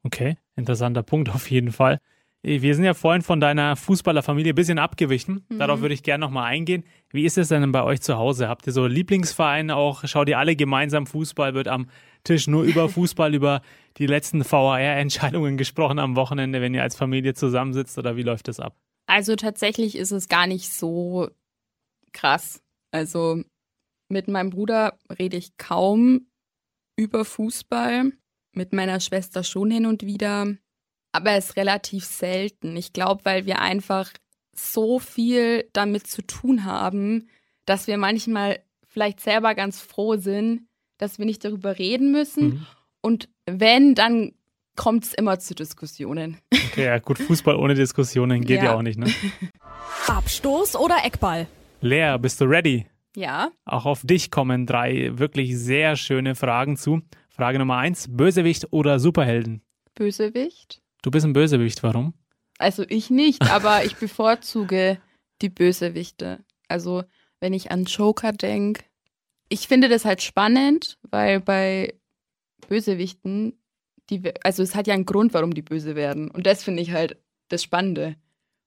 Okay, 0.04 0.38
interessanter 0.56 1.02
Punkt 1.02 1.28
auf 1.34 1.50
jeden 1.50 1.70
Fall. 1.70 2.00
Wir 2.48 2.76
sind 2.76 2.84
ja 2.84 2.94
vorhin 2.94 3.22
von 3.22 3.40
deiner 3.40 3.74
Fußballerfamilie 3.74 4.52
ein 4.52 4.54
bisschen 4.54 4.78
abgewichen. 4.78 5.44
Mhm. 5.48 5.58
Darauf 5.58 5.80
würde 5.80 5.94
ich 5.94 6.04
gerne 6.04 6.24
nochmal 6.24 6.44
eingehen. 6.44 6.84
Wie 7.10 7.24
ist 7.24 7.36
es 7.38 7.48
denn 7.48 7.72
bei 7.72 7.82
euch 7.82 8.00
zu 8.00 8.18
Hause? 8.18 8.48
Habt 8.48 8.68
ihr 8.68 8.72
so 8.72 8.86
Lieblingsvereine 8.86 9.74
auch? 9.74 10.06
Schaut 10.06 10.28
ihr 10.28 10.38
alle 10.38 10.54
gemeinsam 10.54 11.08
Fußball? 11.08 11.54
Wird 11.54 11.66
am 11.66 11.90
Tisch 12.22 12.46
nur 12.46 12.62
über 12.62 12.88
Fußball, 12.88 13.34
über 13.34 13.62
die 13.96 14.06
letzten 14.06 14.48
VAR-Entscheidungen 14.48 15.56
gesprochen 15.56 15.98
am 15.98 16.14
Wochenende, 16.14 16.60
wenn 16.60 16.72
ihr 16.72 16.84
als 16.84 16.94
Familie 16.94 17.34
zusammensitzt? 17.34 17.98
Oder 17.98 18.16
wie 18.16 18.22
läuft 18.22 18.46
das 18.46 18.60
ab? 18.60 18.76
Also 19.06 19.34
tatsächlich 19.34 19.96
ist 19.96 20.12
es 20.12 20.28
gar 20.28 20.46
nicht 20.46 20.72
so 20.72 21.28
krass. 22.12 22.62
Also 22.92 23.42
mit 24.08 24.28
meinem 24.28 24.50
Bruder 24.50 24.96
rede 25.18 25.36
ich 25.36 25.56
kaum 25.56 26.28
über 26.96 27.24
Fußball, 27.24 28.12
mit 28.52 28.72
meiner 28.72 29.00
Schwester 29.00 29.42
schon 29.42 29.72
hin 29.72 29.84
und 29.86 30.06
wieder, 30.06 30.46
aber 31.16 31.32
es 31.32 31.50
ist 31.50 31.56
relativ 31.56 32.04
selten. 32.04 32.76
Ich 32.76 32.92
glaube, 32.92 33.24
weil 33.24 33.46
wir 33.46 33.60
einfach 33.60 34.10
so 34.54 34.98
viel 34.98 35.68
damit 35.72 36.06
zu 36.06 36.22
tun 36.22 36.64
haben, 36.64 37.28
dass 37.64 37.86
wir 37.86 37.98
manchmal 37.98 38.60
vielleicht 38.86 39.20
selber 39.20 39.54
ganz 39.54 39.80
froh 39.80 40.16
sind, 40.16 40.66
dass 40.98 41.18
wir 41.18 41.26
nicht 41.26 41.44
darüber 41.44 41.78
reden 41.78 42.12
müssen. 42.12 42.46
Mhm. 42.48 42.66
Und 43.02 43.28
wenn, 43.46 43.94
dann 43.94 44.32
kommt 44.76 45.04
es 45.04 45.14
immer 45.14 45.38
zu 45.38 45.54
Diskussionen. 45.54 46.38
Okay, 46.52 46.84
ja 46.84 46.98
gut, 46.98 47.18
Fußball 47.18 47.56
ohne 47.56 47.74
Diskussionen 47.74 48.42
geht 48.44 48.58
ja, 48.58 48.64
Ja. 48.66 48.74
auch 48.76 48.82
nicht, 48.82 48.98
ne? 48.98 49.06
Abstoß 50.06 50.76
oder 50.76 50.96
Eckball? 51.04 51.46
Lea, 51.80 52.16
bist 52.20 52.40
du 52.40 52.44
ready? 52.44 52.86
Ja. 53.14 53.50
Auch 53.64 53.86
auf 53.86 54.02
dich 54.04 54.30
kommen 54.30 54.66
drei 54.66 55.10
wirklich 55.18 55.56
sehr 55.58 55.96
schöne 55.96 56.34
Fragen 56.34 56.76
zu. 56.76 57.00
Frage 57.30 57.58
Nummer 57.58 57.76
eins, 57.78 58.06
Bösewicht 58.10 58.72
oder 58.72 58.98
Superhelden? 58.98 59.62
Bösewicht? 59.94 60.82
Du 61.06 61.12
bist 61.12 61.24
ein 61.24 61.34
Bösewicht, 61.34 61.84
warum? 61.84 62.14
Also 62.58 62.84
ich 62.88 63.10
nicht, 63.10 63.40
aber 63.48 63.84
ich 63.84 63.94
bevorzuge 64.00 64.98
die 65.40 65.48
Bösewichte. 65.48 66.44
Also 66.66 67.04
wenn 67.38 67.52
ich 67.52 67.70
an 67.70 67.84
Joker 67.84 68.32
denke, 68.32 68.82
ich 69.48 69.68
finde 69.68 69.88
das 69.88 70.04
halt 70.04 70.20
spannend, 70.20 70.98
weil 71.08 71.38
bei 71.38 71.94
Bösewichten, 72.68 73.56
die, 74.10 74.20
also 74.42 74.64
es 74.64 74.74
hat 74.74 74.88
ja 74.88 74.94
einen 74.94 75.06
Grund, 75.06 75.32
warum 75.32 75.54
die 75.54 75.62
böse 75.62 75.94
werden. 75.94 76.28
Und 76.28 76.44
das 76.44 76.64
finde 76.64 76.82
ich 76.82 76.90
halt 76.90 77.16
das 77.50 77.62
Spannende. 77.62 78.16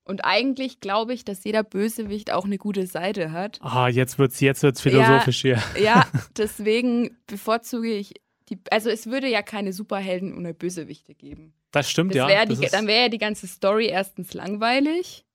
Und 0.06 0.24
eigentlich 0.24 0.80
glaube 0.80 1.14
ich, 1.14 1.26
dass 1.26 1.44
jeder 1.44 1.64
Bösewicht 1.64 2.32
auch 2.32 2.46
eine 2.46 2.58
gute 2.58 2.88
Seite 2.88 3.34
hat. 3.34 3.60
Ah, 3.62 3.90
jetzt 3.90 4.18
wird's, 4.18 4.40
jetzt 4.40 4.64
wird's 4.64 4.80
philosophisch 4.80 5.42
hier. 5.42 5.62
Ja, 5.78 6.08
deswegen 6.38 7.18
bevorzuge 7.28 7.92
ich 7.92 8.14
die, 8.48 8.60
also 8.72 8.90
es 8.90 9.08
würde 9.08 9.28
ja 9.28 9.42
keine 9.42 9.74
Superhelden 9.74 10.38
ohne 10.38 10.54
Bösewichte 10.54 11.16
geben. 11.16 11.54
Das 11.72 11.90
stimmt, 11.90 12.12
Das 12.12 12.18
ja. 12.18 12.28
wär 12.28 12.46
das 12.46 12.60
die, 12.60 12.68
dann 12.68 12.88
wäre 12.88 13.04
ja 13.04 13.10
die 13.10 13.18
ganze 13.18 13.48
Story 13.48 13.88
erstens 13.88 14.34
langweilig, 14.34 15.26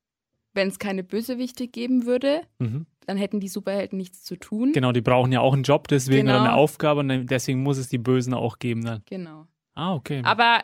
wenn 0.52 0.68
es 0.68 0.78
keine 0.78 1.04
Bösewichte 1.04 1.68
geben 1.68 2.06
würde. 2.06 2.42
mhm. 2.58 2.86
Dann 3.06 3.18
hätten 3.18 3.38
die 3.38 3.48
Superhelden 3.48 3.98
nichts 3.98 4.24
zu 4.24 4.34
tun. 4.36 4.72
Genau, 4.72 4.90
die 4.90 5.02
brauchen 5.02 5.30
ja 5.30 5.40
auch 5.40 5.52
einen 5.52 5.62
Job, 5.62 5.88
deswegen 5.88 6.26
Genau. 6.28 6.38
eine 6.40 6.54
Aufgabe 6.54 7.00
und 7.00 7.26
deswegen 7.26 7.62
muss 7.62 7.76
es 7.76 7.90
die 7.90 7.98
Bösen 7.98 8.32
auch 8.32 8.58
geben 8.58 8.82
dann. 8.82 9.02
Genau. 9.04 9.46
Ah, 9.74 9.92
okay. 9.94 10.22
Aber 10.24 10.62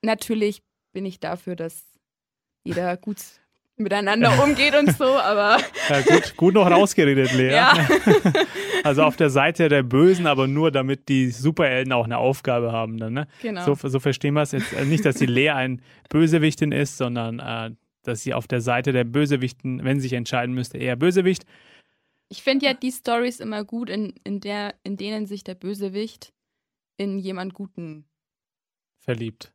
natürlich 0.00 0.62
bin 0.94 1.04
ich 1.04 1.20
dafür, 1.20 1.56
dass 1.56 1.84
jeder 2.62 2.96
gut 2.96 3.18
miteinander 3.76 4.32
umgeht 4.44 4.74
und 4.74 4.96
so, 4.96 5.04
aber 5.04 5.58
Ja, 5.90 6.00
gut, 6.00 6.36
gut 6.38 6.54
noch 6.54 6.70
rausgeredet, 6.70 7.32
Lea. 7.34 7.52
ja. 7.52 7.74
Also 8.84 9.02
auf 9.02 9.16
der 9.16 9.30
Seite 9.30 9.68
der 9.68 9.82
Bösen, 9.82 10.26
aber 10.26 10.46
nur 10.46 10.70
damit 10.70 11.08
die 11.08 11.30
Superhelden 11.30 11.92
auch 11.92 12.04
eine 12.04 12.18
Aufgabe 12.18 12.70
haben 12.70 12.98
dann, 12.98 13.14
ne? 13.14 13.26
genau. 13.40 13.74
So, 13.74 13.88
so 13.88 13.98
verstehen 13.98 14.34
wir 14.34 14.42
es 14.42 14.52
jetzt. 14.52 14.74
Also 14.74 14.88
nicht, 14.88 15.04
dass 15.04 15.16
die 15.16 15.26
Lea 15.26 15.50
ein 15.50 15.80
Bösewichtin 16.10 16.70
ist, 16.70 16.98
sondern 16.98 17.38
äh, 17.38 17.70
dass 18.02 18.22
sie 18.22 18.34
auf 18.34 18.46
der 18.46 18.60
Seite 18.60 18.92
der 18.92 19.04
Bösewichten, 19.04 19.82
wenn 19.84 19.96
sie 19.96 20.08
sich 20.08 20.12
entscheiden 20.12 20.54
müsste, 20.54 20.78
eher 20.78 20.96
Bösewicht. 20.96 21.46
Ich 22.28 22.42
finde 22.42 22.66
ja 22.66 22.74
die 22.74 22.92
Stories 22.92 23.40
immer 23.40 23.64
gut, 23.64 23.88
in, 23.88 24.14
in, 24.24 24.40
der, 24.40 24.74
in 24.82 24.96
denen 24.96 25.26
sich 25.26 25.44
der 25.44 25.54
Bösewicht 25.54 26.32
in 26.96 27.18
jemand 27.18 27.54
Guten, 27.54 28.04
verliebt. 28.98 29.52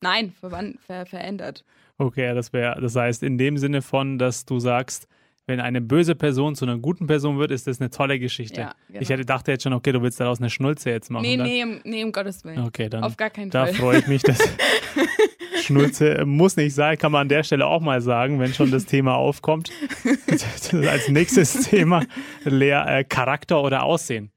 nein, 0.00 0.32
ver 0.32 1.06
verändert. 1.06 1.64
Okay, 1.96 2.34
das 2.34 2.52
wäre, 2.52 2.80
das 2.80 2.96
heißt 2.96 3.22
in 3.22 3.38
dem 3.38 3.56
Sinne 3.56 3.82
von, 3.82 4.18
dass 4.18 4.44
du 4.44 4.58
sagst, 4.58 5.06
wenn 5.46 5.60
eine 5.60 5.80
böse 5.80 6.14
Person 6.14 6.54
zu 6.54 6.64
einer 6.64 6.78
guten 6.78 7.06
Person 7.06 7.38
wird, 7.38 7.50
ist 7.50 7.66
das 7.66 7.80
eine 7.80 7.90
tolle 7.90 8.18
Geschichte. 8.18 8.60
Ja, 8.62 8.74
genau. 8.88 9.00
Ich 9.00 9.08
hätte 9.10 9.24
dachte 9.26 9.50
jetzt 9.52 9.62
schon, 9.62 9.72
okay, 9.74 9.92
du 9.92 10.00
willst 10.02 10.18
daraus 10.20 10.38
eine 10.40 10.48
Schnulze 10.50 10.90
jetzt 10.90 11.10
machen. 11.10 11.22
Nee, 11.22 11.36
dann- 11.36 11.46
nee, 11.46 11.62
um, 11.62 11.80
nee, 11.84 12.02
um 12.04 12.12
Gottes 12.12 12.44
Willen. 12.44 12.60
Okay, 12.60 12.88
dann 12.88 13.04
Auf 13.04 13.16
gar 13.16 13.30
keinen 13.30 13.50
da 13.50 13.66
Fall. 13.66 13.74
freue 13.74 13.98
ich 13.98 14.06
mich, 14.06 14.22
dass 14.22 14.38
Schnulze 15.62 16.24
muss 16.26 16.56
nicht 16.56 16.74
sein, 16.74 16.96
kann 16.98 17.12
man 17.12 17.22
an 17.22 17.28
der 17.28 17.42
Stelle 17.42 17.66
auch 17.66 17.80
mal 17.80 18.00
sagen, 18.00 18.38
wenn 18.40 18.52
schon 18.54 18.70
das 18.70 18.86
Thema 18.86 19.16
aufkommt. 19.16 19.70
Als 20.90 21.08
nächstes 21.08 21.52
Thema 21.68 22.04
Lea, 22.44 22.70
äh, 22.86 23.04
Charakter 23.04 23.62
oder 23.62 23.82
Aussehen. 23.82 24.30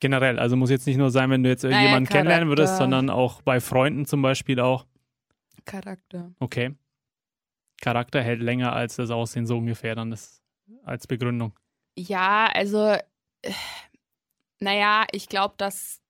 Generell, 0.00 0.38
also 0.38 0.56
muss 0.56 0.70
jetzt 0.70 0.86
nicht 0.86 0.96
nur 0.96 1.10
sein, 1.10 1.30
wenn 1.30 1.42
du 1.42 1.48
jetzt 1.48 1.62
Naja, 1.62 1.82
jemanden 1.82 2.08
kennenlernen 2.08 2.48
würdest, 2.48 2.76
sondern 2.76 3.08
auch 3.08 3.40
bei 3.42 3.60
Freunden 3.60 4.04
zum 4.06 4.20
Beispiel 4.22 4.58
auch. 4.60 4.86
Charakter. 5.64 6.32
Okay. 6.40 6.74
Charakter 7.82 8.22
hält 8.22 8.40
länger 8.40 8.72
als 8.72 8.96
das 8.96 9.10
Aussehen 9.10 9.46
so 9.46 9.58
ungefähr 9.58 9.94
dann 9.94 10.10
das 10.10 10.40
als 10.84 11.06
Begründung. 11.06 11.58
Ja, 11.98 12.46
also, 12.46 12.96
äh, 13.42 13.52
naja, 14.60 15.04
ich 15.12 15.28
glaube, 15.28 15.54
dass 15.58 16.00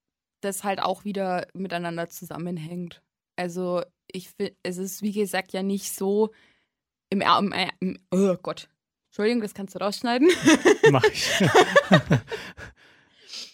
das 0.42 0.62
halt 0.62 0.80
auch 0.80 1.04
wieder 1.04 1.48
miteinander 1.54 2.08
zusammenhängt. 2.08 3.02
Also, 3.36 3.82
ich 4.06 4.30
finde, 4.30 4.54
es 4.62 4.76
ist, 4.76 5.02
wie 5.02 5.12
gesagt, 5.12 5.52
ja 5.52 5.62
nicht 5.62 5.92
so 5.92 6.30
im, 7.10 7.22
im, 7.22 7.54
im 7.80 7.98
oh 8.12 8.36
Gott. 8.36 8.68
Entschuldigung, 9.08 9.42
das 9.42 9.54
kannst 9.54 9.74
du 9.74 9.78
rausschneiden. 9.78 10.28
Mach 10.90 11.04
ich. 11.04 11.30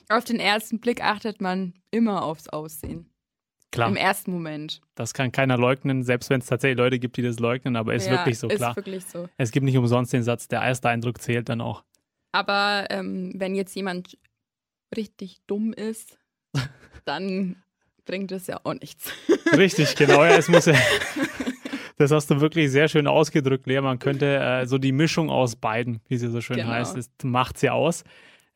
Auf 0.08 0.24
den 0.24 0.40
ersten 0.40 0.80
Blick 0.80 1.02
achtet 1.02 1.40
man 1.40 1.74
immer 1.90 2.24
aufs 2.24 2.48
Aussehen. 2.48 3.10
Klar, 3.70 3.88
Im 3.90 3.96
ersten 3.96 4.32
Moment. 4.32 4.80
das 4.94 5.12
kann 5.12 5.30
keiner 5.30 5.58
leugnen, 5.58 6.02
selbst 6.02 6.30
wenn 6.30 6.40
es 6.40 6.46
tatsächlich 6.46 6.78
Leute 6.78 6.98
gibt, 6.98 7.16
die 7.18 7.22
das 7.22 7.38
leugnen, 7.38 7.76
aber 7.76 7.94
ist 7.94 8.06
ja, 8.06 8.12
wirklich 8.12 8.38
so 8.38 8.48
ist 8.48 8.56
klar. 8.56 8.74
wirklich 8.76 9.04
so. 9.04 9.28
Es 9.36 9.50
gibt 9.50 9.64
nicht 9.64 9.76
umsonst 9.76 10.12
den 10.12 10.22
Satz, 10.22 10.48
der 10.48 10.62
erste 10.62 10.88
Eindruck 10.88 11.20
zählt 11.20 11.48
dann 11.50 11.60
auch. 11.60 11.84
Aber 12.32 12.86
ähm, 12.90 13.32
wenn 13.36 13.54
jetzt 13.54 13.74
jemand 13.76 14.16
richtig 14.96 15.38
dumm 15.46 15.72
ist, 15.74 16.18
dann 17.04 17.56
bringt 18.06 18.32
es 18.32 18.46
ja 18.46 18.58
auch 18.64 18.72
nichts. 18.74 19.12
Richtig, 19.54 19.94
genau. 19.96 20.24
Ja, 20.24 20.36
es 20.38 20.48
muss 20.48 20.64
ja, 20.64 20.74
das 21.98 22.10
hast 22.10 22.30
du 22.30 22.40
wirklich 22.40 22.70
sehr 22.70 22.88
schön 22.88 23.06
ausgedrückt, 23.06 23.66
Lea. 23.66 23.80
Man 23.82 23.98
könnte 23.98 24.38
äh, 24.38 24.66
so 24.66 24.78
die 24.78 24.92
Mischung 24.92 25.28
aus 25.30 25.56
beiden, 25.56 26.00
wie 26.08 26.16
sie 26.16 26.28
so 26.30 26.40
schön 26.40 26.56
Genau. 26.56 26.70
heißt, 26.70 26.96
das 26.96 27.10
macht 27.22 27.58
sie 27.58 27.68
aus. 27.70 28.04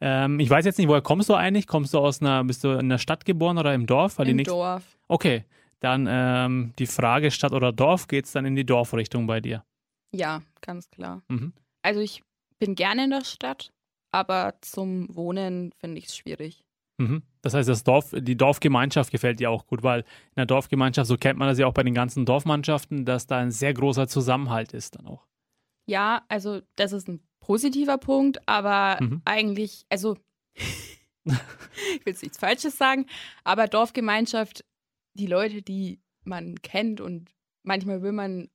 Ähm, 0.01 0.41
ich 0.41 0.51
weiß 0.51 0.65
jetzt 0.65 0.79
nicht, 0.79 0.89
woher 0.89 1.01
kommst 1.03 1.29
du 1.29 1.35
eigentlich? 1.35 1.67
Kommst 1.67 1.95
du 1.95 1.99
aus 1.99 2.21
einer, 2.21 2.43
bist 2.45 2.65
du 2.65 2.71
in 2.73 2.89
der 2.89 2.99
Stadt 2.99 3.25
geboren 3.25 3.59
oder 3.59 3.73
im 3.75 3.87
Dorf? 3.87 4.19
Weil 4.19 4.25
die 4.27 4.33
Im 4.33 4.43
Dorf. 4.45 4.83
Okay, 5.13 5.45
dann 5.81 6.07
ähm, 6.09 6.73
die 6.79 6.87
Frage 6.87 7.31
Stadt 7.31 7.53
oder 7.53 7.71
Dorf, 7.71 8.09
geht 8.09 8.25
es 8.25 8.33
dann 8.33 8.47
in 8.47 8.57
die 8.57 8.65
Dorfrichtung 8.65 9.27
bei 9.27 9.43
dir? 9.43 9.63
Ja, 10.11 10.41
ganz 10.63 10.89
klar. 10.91 11.23
Mhm. 11.29 11.53
Also 11.83 12.01
ich 12.01 12.23
bin 12.59 12.75
gerne 12.77 13.05
in 13.05 13.11
der 13.11 13.23
Stadt, 13.23 13.75
aber 14.11 14.55
zum 14.63 15.15
Wohnen 15.15 15.75
finde 15.79 15.99
ich 15.99 16.07
es 16.07 16.17
schwierig. 16.17 16.65
Mhm. 16.97 17.25
Das 17.43 17.53
heißt, 17.53 17.69
das 17.69 17.85
Dorf, 17.85 18.15
die 18.17 18.39
Dorfgemeinschaft 18.39 19.11
gefällt 19.11 19.39
dir 19.39 19.51
auch 19.51 19.67
gut, 19.67 19.83
weil 19.83 20.01
in 20.01 20.37
der 20.39 20.47
Dorfgemeinschaft, 20.47 21.09
so 21.09 21.19
kennt 21.19 21.39
man 21.39 21.47
das 21.47 21.59
ja 21.59 21.67
auch 21.67 21.75
bei 21.75 21.83
den 21.83 21.93
ganzen 21.93 22.25
Dorfmannschaften, 22.25 23.05
dass 23.05 23.27
da 23.27 23.37
ein 23.37 23.51
sehr 23.51 23.75
großer 23.75 24.09
Zusammenhalt 24.09 24.73
ist 24.73 24.97
dann 24.97 25.07
auch. 25.07 25.27
Ja, 25.85 26.23
also 26.29 26.63
das 26.77 26.93
ist 26.93 27.07
ein 27.09 27.21
positiver 27.39 27.99
Punkt, 27.99 28.41
aber 28.49 28.97
Mhm. 29.03 29.21
eigentlich, 29.27 29.85
also 29.91 30.17
ich 31.27 31.35
will 31.35 31.37
jetzt 32.07 32.23
nichts 32.23 32.39
Falsches 32.39 32.79
sagen, 32.79 33.05
aber 33.45 33.69
Dorfgemeinschaft, 33.69 34.65
die 35.15 35.27
Leute, 35.27 35.63
die 35.63 36.01
man 36.25 36.57
kennt 36.63 37.01
und 37.01 37.31
manchmal 37.63 38.03
will 38.03 38.13
man 38.13 38.49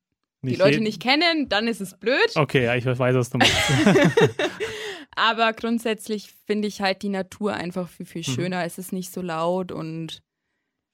die 0.44 0.56
Leute 0.56 0.80
nicht 0.80 1.02
kennen, 1.02 1.50
dann 1.50 1.68
ist 1.68 1.82
es 1.82 1.98
blöd. 1.98 2.32
Okay, 2.36 2.64
ja, 2.66 2.76
ich 2.76 2.86
weiß, 2.86 3.16
was 3.16 3.30
du 3.30 3.38
meinst. 3.40 3.56
Aber 5.16 5.52
grundsätzlich 5.54 6.34
finde 6.46 6.67
ich 6.67 6.82
halt 6.82 7.02
die 7.02 7.10
Natur 7.10 7.54
einfach 7.54 7.89
viel, 7.89 8.06
viel 8.06 8.22
Mhm. 8.28 8.34
schöner. 8.36 8.63
Es 8.65 8.78
ist 8.78 8.93
nicht 8.93 9.12
so 9.12 9.22
laut 9.22 9.72
und 9.72 10.22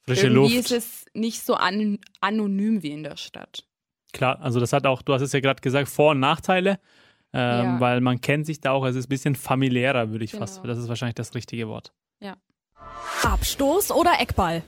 Frische 0.06 0.28
irgendwie 0.28 0.56
Luft. 0.56 0.72
ist 0.72 0.72
es 0.72 1.06
nicht 1.14 1.42
so 1.46 1.56
an 1.56 2.00
anonym 2.22 2.84
wie 2.84 2.92
in 2.92 3.04
der 3.04 3.18
Stadt. 3.18 3.68
Klar, 4.14 4.40
also 4.42 4.60
das 4.60 4.74
hat 4.74 4.86
auch, 4.86 5.02
du 5.02 5.14
hast 5.14 5.22
es 5.22 5.34
ja 5.34 5.40
gerade 5.40 5.62
gesagt, 5.62 5.90
Vor- 5.90 6.12
und 6.12 6.20
Nachteile, 6.20 6.80
ähm, 7.34 7.66
Ja. 7.66 7.80
weil 7.80 8.00
man 8.02 8.22
kennt 8.22 8.46
sich 8.46 8.62
da 8.62 8.72
auch, 8.72 8.86
es 8.86 8.96
ist 8.96 9.06
ein 9.08 9.10
bisschen 9.10 9.36
familiärer, 9.36 10.12
würde 10.12 10.24
ich 10.26 10.32
fast, 10.32 10.62
Genau. 10.62 10.68
das 10.74 10.78
ist 10.84 10.88
wahrscheinlich 10.88 11.16
das 11.16 11.36
richtige 11.36 11.68
Wort. 11.68 11.94
Abstoß 13.24 13.92
oder 13.92 14.20
Eckball? 14.20 14.64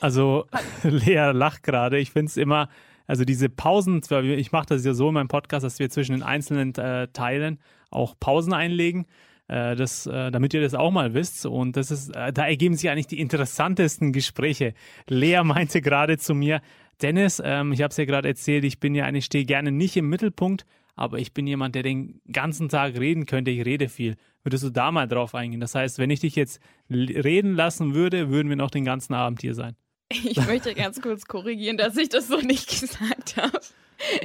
Also 0.00 0.46
Lea 0.82 1.32
lacht 1.32 1.62
gerade, 1.62 1.98
ich 1.98 2.10
finde 2.10 2.30
es 2.30 2.36
immer, 2.36 2.68
also 3.06 3.24
diese 3.24 3.48
Pausen, 3.48 4.00
ich 4.22 4.52
mache 4.52 4.66
das 4.66 4.84
ja 4.84 4.94
so 4.94 5.08
in 5.08 5.14
meinem 5.14 5.28
Podcast, 5.28 5.64
dass 5.64 5.78
wir 5.78 5.90
zwischen 5.90 6.12
den 6.12 6.22
einzelnen 6.22 6.74
äh, 6.74 7.08
Teilen 7.08 7.58
auch 7.90 8.14
Pausen 8.18 8.52
einlegen. 8.52 9.06
Äh, 9.46 9.76
das, 9.76 10.06
äh, 10.06 10.30
damit 10.30 10.54
ihr 10.54 10.62
das 10.62 10.74
auch 10.74 10.90
mal 10.90 11.12
wisst. 11.12 11.44
Und 11.44 11.76
das 11.76 11.90
ist, 11.90 12.14
äh, 12.16 12.32
da 12.32 12.46
ergeben 12.46 12.76
sich 12.76 12.88
eigentlich 12.88 13.08
die 13.08 13.20
interessantesten 13.20 14.12
Gespräche. 14.12 14.72
Lea 15.06 15.42
meinte 15.44 15.82
gerade 15.82 16.16
zu 16.16 16.34
mir, 16.34 16.62
Dennis, 17.02 17.42
ähm, 17.44 17.72
ich 17.72 17.82
habe 17.82 17.90
es 17.90 17.96
ja 17.96 18.04
gerade 18.06 18.28
erzählt, 18.28 18.64
ich 18.64 18.80
bin 18.80 18.94
ja 18.94 19.04
eigentlich, 19.04 19.26
stehe 19.26 19.44
gerne 19.44 19.70
nicht 19.70 19.96
im 19.96 20.08
Mittelpunkt, 20.08 20.64
aber 20.96 21.18
ich 21.18 21.32
bin 21.34 21.46
jemand, 21.46 21.74
der 21.74 21.82
den 21.82 22.20
ganzen 22.30 22.68
Tag 22.68 22.98
reden 22.98 23.26
könnte. 23.26 23.50
Ich 23.50 23.64
rede 23.64 23.88
viel. 23.88 24.16
Würdest 24.42 24.64
du 24.64 24.70
da 24.70 24.92
mal 24.92 25.08
drauf 25.08 25.34
eingehen? 25.34 25.60
Das 25.60 25.74
heißt, 25.74 25.98
wenn 25.98 26.10
ich 26.10 26.20
dich 26.20 26.36
jetzt 26.36 26.60
reden 26.90 27.54
lassen 27.54 27.94
würde, 27.94 28.30
würden 28.30 28.48
wir 28.48 28.56
noch 28.56 28.70
den 28.70 28.84
ganzen 28.84 29.14
Abend 29.14 29.40
hier 29.40 29.54
sein. 29.54 29.76
Ich 30.10 30.46
möchte 30.46 30.74
ganz 30.74 31.00
kurz 31.00 31.24
korrigieren, 31.24 31.76
dass 31.76 31.96
ich 31.96 32.08
das 32.08 32.28
so 32.28 32.38
nicht 32.38 32.68
gesagt 32.80 33.36
habe. 33.36 33.58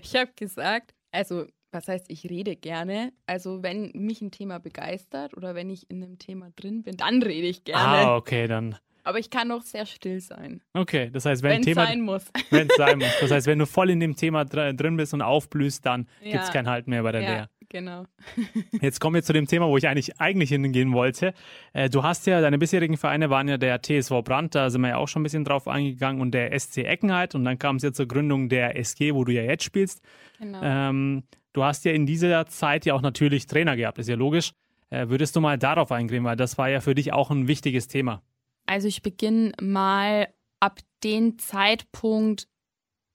Ich 0.01 0.15
habe 0.15 0.31
gesagt, 0.35 0.93
also 1.11 1.45
was 1.71 1.87
heißt, 1.87 2.05
ich 2.09 2.29
rede 2.29 2.55
gerne. 2.55 3.13
Also 3.25 3.63
wenn 3.63 3.91
mich 3.93 4.21
ein 4.21 4.31
Thema 4.31 4.59
begeistert 4.59 5.35
oder 5.37 5.55
wenn 5.55 5.69
ich 5.69 5.89
in 5.89 6.03
einem 6.03 6.17
Thema 6.17 6.49
drin 6.55 6.83
bin, 6.83 6.97
dann 6.97 7.21
rede 7.21 7.47
ich 7.47 7.63
gerne. 7.63 8.07
Ah, 8.07 8.15
okay, 8.15 8.47
dann. 8.47 8.75
Aber 9.09 9.17
ich 9.17 9.31
kann 9.31 9.51
auch 9.51 9.63
sehr 9.63 9.87
still 9.87 10.19
sein, 10.21 10.61
Okay, 10.73 11.09
das 11.11 11.25
heißt, 11.25 11.41
wenn 11.41 11.61
es 11.61 11.65
Thema, 11.65 11.85
sein 11.87 12.01
muss. 12.01 12.25
wenn 12.51 12.69
es 12.69 12.75
sein 12.75 12.99
muss. 12.99 13.09
Das 13.19 13.31
heißt, 13.31 13.47
wenn 13.47 13.57
du 13.57 13.65
voll 13.65 13.89
in 13.89 13.99
dem 13.99 14.15
Thema 14.15 14.45
dr 14.45 14.71
drin 14.73 14.97
bist 14.97 15.15
und 15.15 15.23
aufblühst, 15.23 15.83
dann 15.83 16.07
Ja. 16.23 16.33
gibt 16.33 16.43
es 16.43 16.51
kein 16.51 16.67
Halt 16.69 16.87
mehr 16.87 17.01
bei 17.01 17.11
der 17.11 17.21
Ja, 17.23 17.39
Lea. 17.41 17.45
genau. 17.69 18.05
Jetzt 18.81 18.99
kommen 18.99 19.15
wir 19.15 19.23
zu 19.23 19.33
dem 19.33 19.47
Thema, 19.47 19.67
wo 19.67 19.77
ich 19.77 19.87
eigentlich, 19.87 20.19
eigentlich 20.21 20.49
hingehen 20.49 20.93
wollte. 20.93 21.33
Äh, 21.73 21.89
du 21.89 22.03
hast 22.03 22.27
ja, 22.27 22.39
deine 22.39 22.59
bisherigen 22.59 22.97
Vereine 22.97 23.31
waren 23.31 23.47
ja 23.47 23.57
der 23.57 23.81
TSV 23.81 24.21
Brand, 24.23 24.53
da 24.53 24.69
sind 24.69 24.81
wir 24.81 24.89
ja 24.89 24.97
auch 24.97 25.07
schon 25.07 25.21
ein 25.21 25.23
bisschen 25.23 25.43
drauf 25.43 25.67
eingegangen, 25.67 26.21
und 26.21 26.31
der 26.31 26.51
SC 26.59 26.77
Eckenheit. 26.85 27.33
Und 27.33 27.45
dann 27.45 27.57
kam 27.57 27.77
es 27.77 27.81
ja 27.83 27.91
zur 27.91 28.07
Gründung 28.07 28.47
der 28.47 28.77
SG, 28.77 29.15
wo 29.15 29.23
du 29.23 29.33
ja 29.33 29.41
jetzt 29.41 29.63
spielst. 29.63 30.01
genau. 30.37 30.59
Ähm, 30.61 31.23
du 31.53 31.63
hast 31.63 31.83
ja 31.85 31.93
in 31.93 32.05
dieser 32.05 32.45
Zeit 32.45 32.85
ja 32.85 32.93
auch 32.93 33.01
natürlich 33.01 33.47
Trainer 33.47 33.75
gehabt, 33.75 33.97
ist 33.97 34.07
ja 34.07 34.15
logisch. 34.15 34.51
Äh, 34.91 35.09
würdest 35.09 35.35
du 35.35 35.41
mal 35.41 35.57
darauf 35.57 35.91
eingehen, 35.91 36.23
weil 36.23 36.35
das 36.35 36.59
war 36.59 36.69
ja 36.69 36.79
für 36.79 36.93
dich 36.93 37.11
auch 37.11 37.31
ein 37.31 37.47
wichtiges 37.47 37.87
Thema. 37.87 38.21
Also 38.69 38.87
ich 38.87 39.01
beginne 39.01 39.51
mal 39.59 40.31
ab 40.59 40.79
dem 41.03 41.39
Zeitpunkt, 41.39 42.47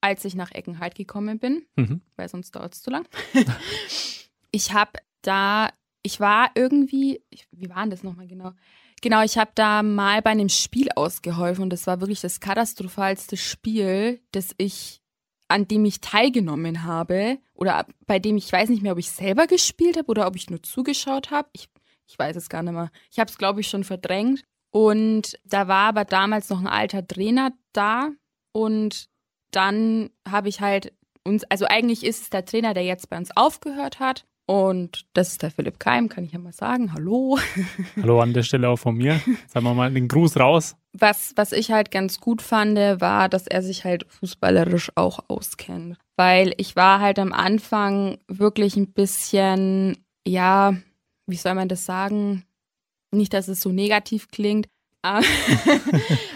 als 0.01 0.25
ich 0.25 0.35
nach 0.35 0.51
Eckenheit 0.51 0.95
gekommen 0.95 1.39
bin, 1.39 1.65
Mhm. 1.77 2.01
weil 2.17 2.27
sonst 2.27 2.51
dauert 2.55 2.73
es 2.75 2.81
zu 2.81 2.89
lang. 2.91 3.07
ich 4.51 4.73
habe 4.73 4.91
da, 5.21 5.69
ich 6.03 6.19
war 6.19 6.51
irgendwie, 6.55 7.21
ich, 7.29 7.47
wie 7.51 7.69
war 7.69 7.81
denn 7.81 7.89
das 7.89 8.03
nochmal 8.03 8.27
genau? 8.27 8.51
Genau, 9.01 9.23
ich 9.23 9.37
habe 9.37 9.51
da 9.55 9.81
mal 9.81 10.21
bei 10.21 10.31
einem 10.31 10.49
Spiel 10.49 10.89
ausgeholfen 10.93 11.63
und 11.63 11.69
das 11.69 11.87
war 11.87 12.01
wirklich 12.01 12.19
das 12.19 12.41
katastrophalste 12.41 13.37
Spiel, 13.37 14.19
das 14.31 14.53
ich, 14.57 15.01
an 15.47 15.67
dem 15.69 15.85
ich 15.85 16.01
teilgenommen 16.01 16.83
habe 16.83 17.37
oder 17.53 17.87
bei 18.07 18.19
dem 18.19 18.35
ich 18.35 18.51
weiß 18.51 18.67
nicht 18.69 18.81
mehr, 18.81 18.91
ob 18.91 18.99
ich 18.99 19.09
selber 19.11 19.47
gespielt 19.47 19.95
habe 19.97 20.07
oder 20.09 20.27
ob 20.27 20.35
ich 20.35 20.49
nur 20.49 20.61
zugeschaut 20.61 21.31
habe. 21.31 21.47
Ich, 21.53 21.69
ich 22.07 22.19
weiß 22.19 22.35
es 22.35 22.49
gar 22.49 22.61
nicht 22.61 22.73
mehr. 22.73 22.91
Ich 23.09 23.19
habe 23.19 23.29
es, 23.31 23.37
glaube 23.37 23.61
ich, 23.61 23.67
schon 23.69 23.85
verdrängt. 23.85 24.43
Und 24.75 25.39
da 25.45 25.69
war 25.69 25.87
aber 25.87 26.03
damals 26.03 26.49
noch 26.49 26.59
ein 26.59 26.67
alter 26.67 27.07
Trainer 27.07 27.53
da 27.71 28.09
und 28.51 29.07
dann 29.51 30.09
habe 30.27 30.49
ich 30.49 30.59
halt 30.59 30.91
uns, 31.23 31.45
also 31.45 31.63
eigentlich 31.63 32.05
ist 32.05 32.23
es 32.23 32.29
der 32.29 32.43
Trainer, 32.43 32.73
der 32.73 32.83
jetzt 32.83 33.09
bei 33.09 33.17
uns 33.17 33.29
aufgehört 33.37 34.01
hat. 34.01 34.25
Und 34.47 35.05
das 35.13 35.29
ist 35.29 35.43
der 35.43 35.51
Philipp 35.51 35.79
Keim, 35.79 36.09
kann 36.09 36.25
ich 36.25 36.33
ja 36.33 36.39
mal 36.39 36.51
sagen. 36.51 36.91
Hallo. 36.91 37.39
Hallo 37.95 38.19
an 38.19 38.33
der 38.33 38.43
Stelle 38.43 38.67
auch 38.67 38.75
von 38.75 38.95
mir. 38.95 39.21
Sagen 39.47 39.65
wir 39.65 39.73
mal 39.73 39.93
den 39.93 40.09
Gruß 40.09 40.37
raus. 40.37 40.75
Was, 40.91 41.31
was 41.37 41.53
ich 41.53 41.71
halt 41.71 41.89
ganz 41.89 42.19
gut 42.19 42.41
fand, 42.41 42.77
war, 42.77 43.29
dass 43.29 43.47
er 43.47 43.61
sich 43.61 43.85
halt 43.85 44.05
fußballerisch 44.09 44.91
auch 44.95 45.19
auskennt. 45.29 45.97
Weil 46.17 46.53
ich 46.57 46.75
war 46.75 46.99
halt 46.99 47.17
am 47.17 47.31
Anfang 47.31 48.17
wirklich 48.27 48.75
ein 48.75 48.91
bisschen, 48.91 50.03
ja, 50.27 50.75
wie 51.27 51.37
soll 51.37 51.53
man 51.53 51.69
das 51.69 51.85
sagen? 51.85 52.43
Nicht, 53.11 53.33
dass 53.33 53.47
es 53.47 53.61
so 53.61 53.69
negativ 53.69 54.29
klingt. 54.29 54.67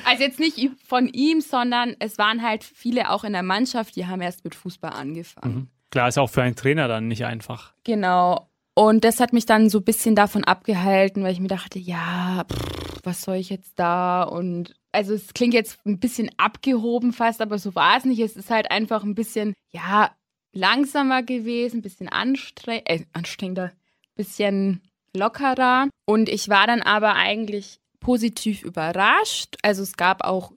Also 0.06 0.24
jetzt 0.24 0.40
nicht 0.40 0.58
von 0.86 1.08
ihm, 1.08 1.40
sondern 1.40 1.96
es 2.00 2.18
waren 2.18 2.42
halt 2.42 2.64
viele 2.64 3.12
auch 3.12 3.24
in 3.24 3.34
der 3.34 3.44
Mannschaft, 3.44 3.96
die 3.96 4.08
haben 4.08 4.22
erst 4.22 4.44
mit 4.44 4.56
Fußball 4.56 4.92
angefangen. 4.92 5.56
Mhm. 5.56 5.68
Klar, 5.92 6.08
ist 6.08 6.18
auch 6.18 6.30
für 6.30 6.42
einen 6.42 6.56
Trainer 6.56 6.88
dann 6.88 7.08
nicht 7.08 7.26
einfach. 7.26 7.74
Genau. 7.84 8.50
Und 8.74 9.04
das 9.04 9.20
hat 9.20 9.34
mich 9.34 9.46
dann 9.46 9.70
so 9.70 9.80
ein 9.80 9.84
bisschen 9.84 10.16
davon 10.16 10.44
abgehalten, 10.44 11.24
weil 11.24 11.34
ich 11.34 11.40
mir 11.40 11.48
dachte, 11.48 11.80
ja, 11.80 12.44
pff, 12.52 13.02
was 13.04 13.22
soll 13.22 13.36
ich 13.36 13.50
jetzt 13.50 13.78
da? 13.78 14.24
Und 14.24 14.76
also 14.92 15.14
es 15.14 15.34
klingt 15.34 15.54
jetzt 15.54 15.86
ein 15.86 16.00
bisschen 16.00 16.32
abgehoben 16.38 17.14
fast, 17.14 17.42
aber 17.42 17.58
so 17.60 17.76
war 17.76 17.98
es 17.98 18.06
nicht. 18.06 18.20
Es 18.20 18.36
ist 18.36 18.50
halt 18.50 18.72
einfach 18.72 19.04
ein 19.04 19.16
bisschen, 19.16 19.54
ja, 19.70 20.12
langsamer 20.54 21.24
gewesen, 21.24 21.82
bisschen 21.82 22.10
anstreng 22.10 22.82
äh, 22.86 23.06
anstrengender, 23.14 23.72
bisschen 24.16 24.82
lockerer. 25.16 25.88
Und 26.06 26.30
ich 26.30 26.50
war 26.50 26.68
dann 26.68 26.82
aber 26.82 27.16
eigentlich 27.16 27.80
positiv 28.00 28.64
überrascht. 28.64 29.58
Also 29.62 29.84
es 29.84 29.98
gab 29.98 30.24
auch 30.24 30.52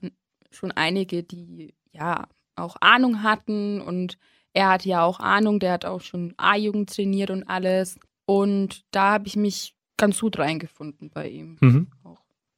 schon 0.51 0.71
einige, 0.71 1.23
die 1.23 1.73
ja 1.91 2.27
auch 2.55 2.75
Ahnung 2.81 3.23
hatten 3.23 3.81
und 3.81 4.17
er 4.53 4.69
hat 4.69 4.85
ja 4.85 5.03
auch 5.03 5.19
Ahnung, 5.19 5.59
der 5.59 5.73
hat 5.73 5.85
auch 5.85 6.01
schon 6.01 6.33
A-Jugend 6.37 6.93
trainiert 6.95 7.31
und 7.31 7.43
alles. 7.49 7.99
Und 8.25 8.83
da 8.91 9.11
habe 9.13 9.27
ich 9.27 9.35
mich 9.35 9.75
ganz 9.97 10.19
gut 10.19 10.37
reingefunden 10.37 11.09
bei 11.09 11.27
ihm. 11.27 11.57
Mhm. 11.59 11.87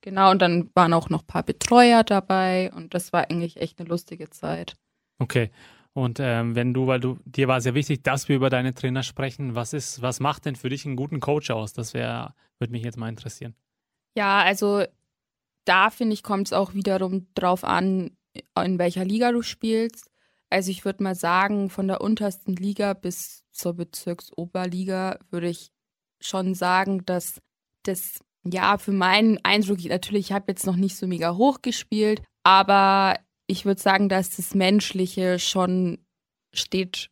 Genau, 0.02 0.30
und 0.32 0.42
dann 0.42 0.70
waren 0.76 0.94
auch 0.94 1.10
noch 1.10 1.24
ein 1.24 1.28
paar 1.28 1.44
Betreuer 1.44 2.04
dabei 2.04 2.72
und 2.76 2.94
das 2.94 3.12
war 3.12 3.30
eigentlich 3.32 3.58
echt 3.58 3.80
eine 3.80 3.90
lustige 3.90 4.30
Zeit. 4.30 4.76
Okay. 5.18 5.50
Und 5.96 6.20
ähm, 6.20 6.56
wenn 6.56 6.74
du, 6.74 6.88
weil 6.88 7.00
du, 7.00 7.20
dir 7.24 7.48
war 7.48 7.62
sehr 7.62 7.74
wichtig, 7.74 8.04
dass 8.04 8.28
wir 8.28 8.36
über 8.36 8.50
deine 8.50 8.74
Trainer 8.74 9.02
sprechen, 9.02 9.56
was 9.56 9.72
ist, 9.72 10.02
was 10.02 10.20
macht 10.20 10.44
denn 10.44 10.58
für 10.58 10.68
dich 10.68 10.86
einen 10.86 10.98
guten 10.98 11.22
Coach 11.22 11.50
aus? 11.52 11.72
Das 11.72 11.94
wäre, 11.94 12.34
würde 12.60 12.74
mich 12.74 12.84
jetzt 12.84 12.98
mal 12.98 13.08
interessieren. 13.08 13.56
Ja, 14.18 14.42
also 14.42 14.84
da 15.64 15.90
finde 15.90 16.14
ich, 16.14 16.22
kommt 16.22 16.50
es 16.50 16.54
auch 16.54 16.74
wiederum 16.74 17.28
drauf 17.34 17.64
an, 17.64 18.12
in 18.62 18.78
welcher 18.78 19.06
Liga 19.06 19.32
du 19.32 19.42
spielst. 19.42 20.12
Also 20.50 20.70
ich 20.70 20.84
würde 20.84 21.02
mal 21.02 21.16
sagen, 21.16 21.70
von 21.70 21.88
der 21.88 22.02
untersten 22.02 22.58
Liga 22.58 22.94
bis 22.94 23.46
zur 23.52 23.74
Bezirksoberliga 23.74 25.18
würde 25.32 25.48
ich 25.48 25.72
schon 26.20 26.56
sagen, 26.56 27.06
dass 27.06 27.42
das, 27.84 28.20
ja, 28.44 28.78
für 28.78 28.92
meinen 28.92 29.40
Eindruck, 29.44 29.82
natürlich, 29.86 30.28
ich 30.28 30.32
habe 30.34 30.52
jetzt 30.52 30.66
noch 30.66 30.76
nicht 30.76 30.98
so 30.98 31.08
mega 31.08 31.36
hoch 31.36 31.62
gespielt, 31.62 32.22
aber 32.44 33.16
ich 33.48 33.66
würde 33.66 33.82
sagen, 33.82 34.10
dass 34.10 34.36
das 34.36 34.56
Menschliche 34.56 35.40
schon 35.40 36.00
steht, 36.54 37.10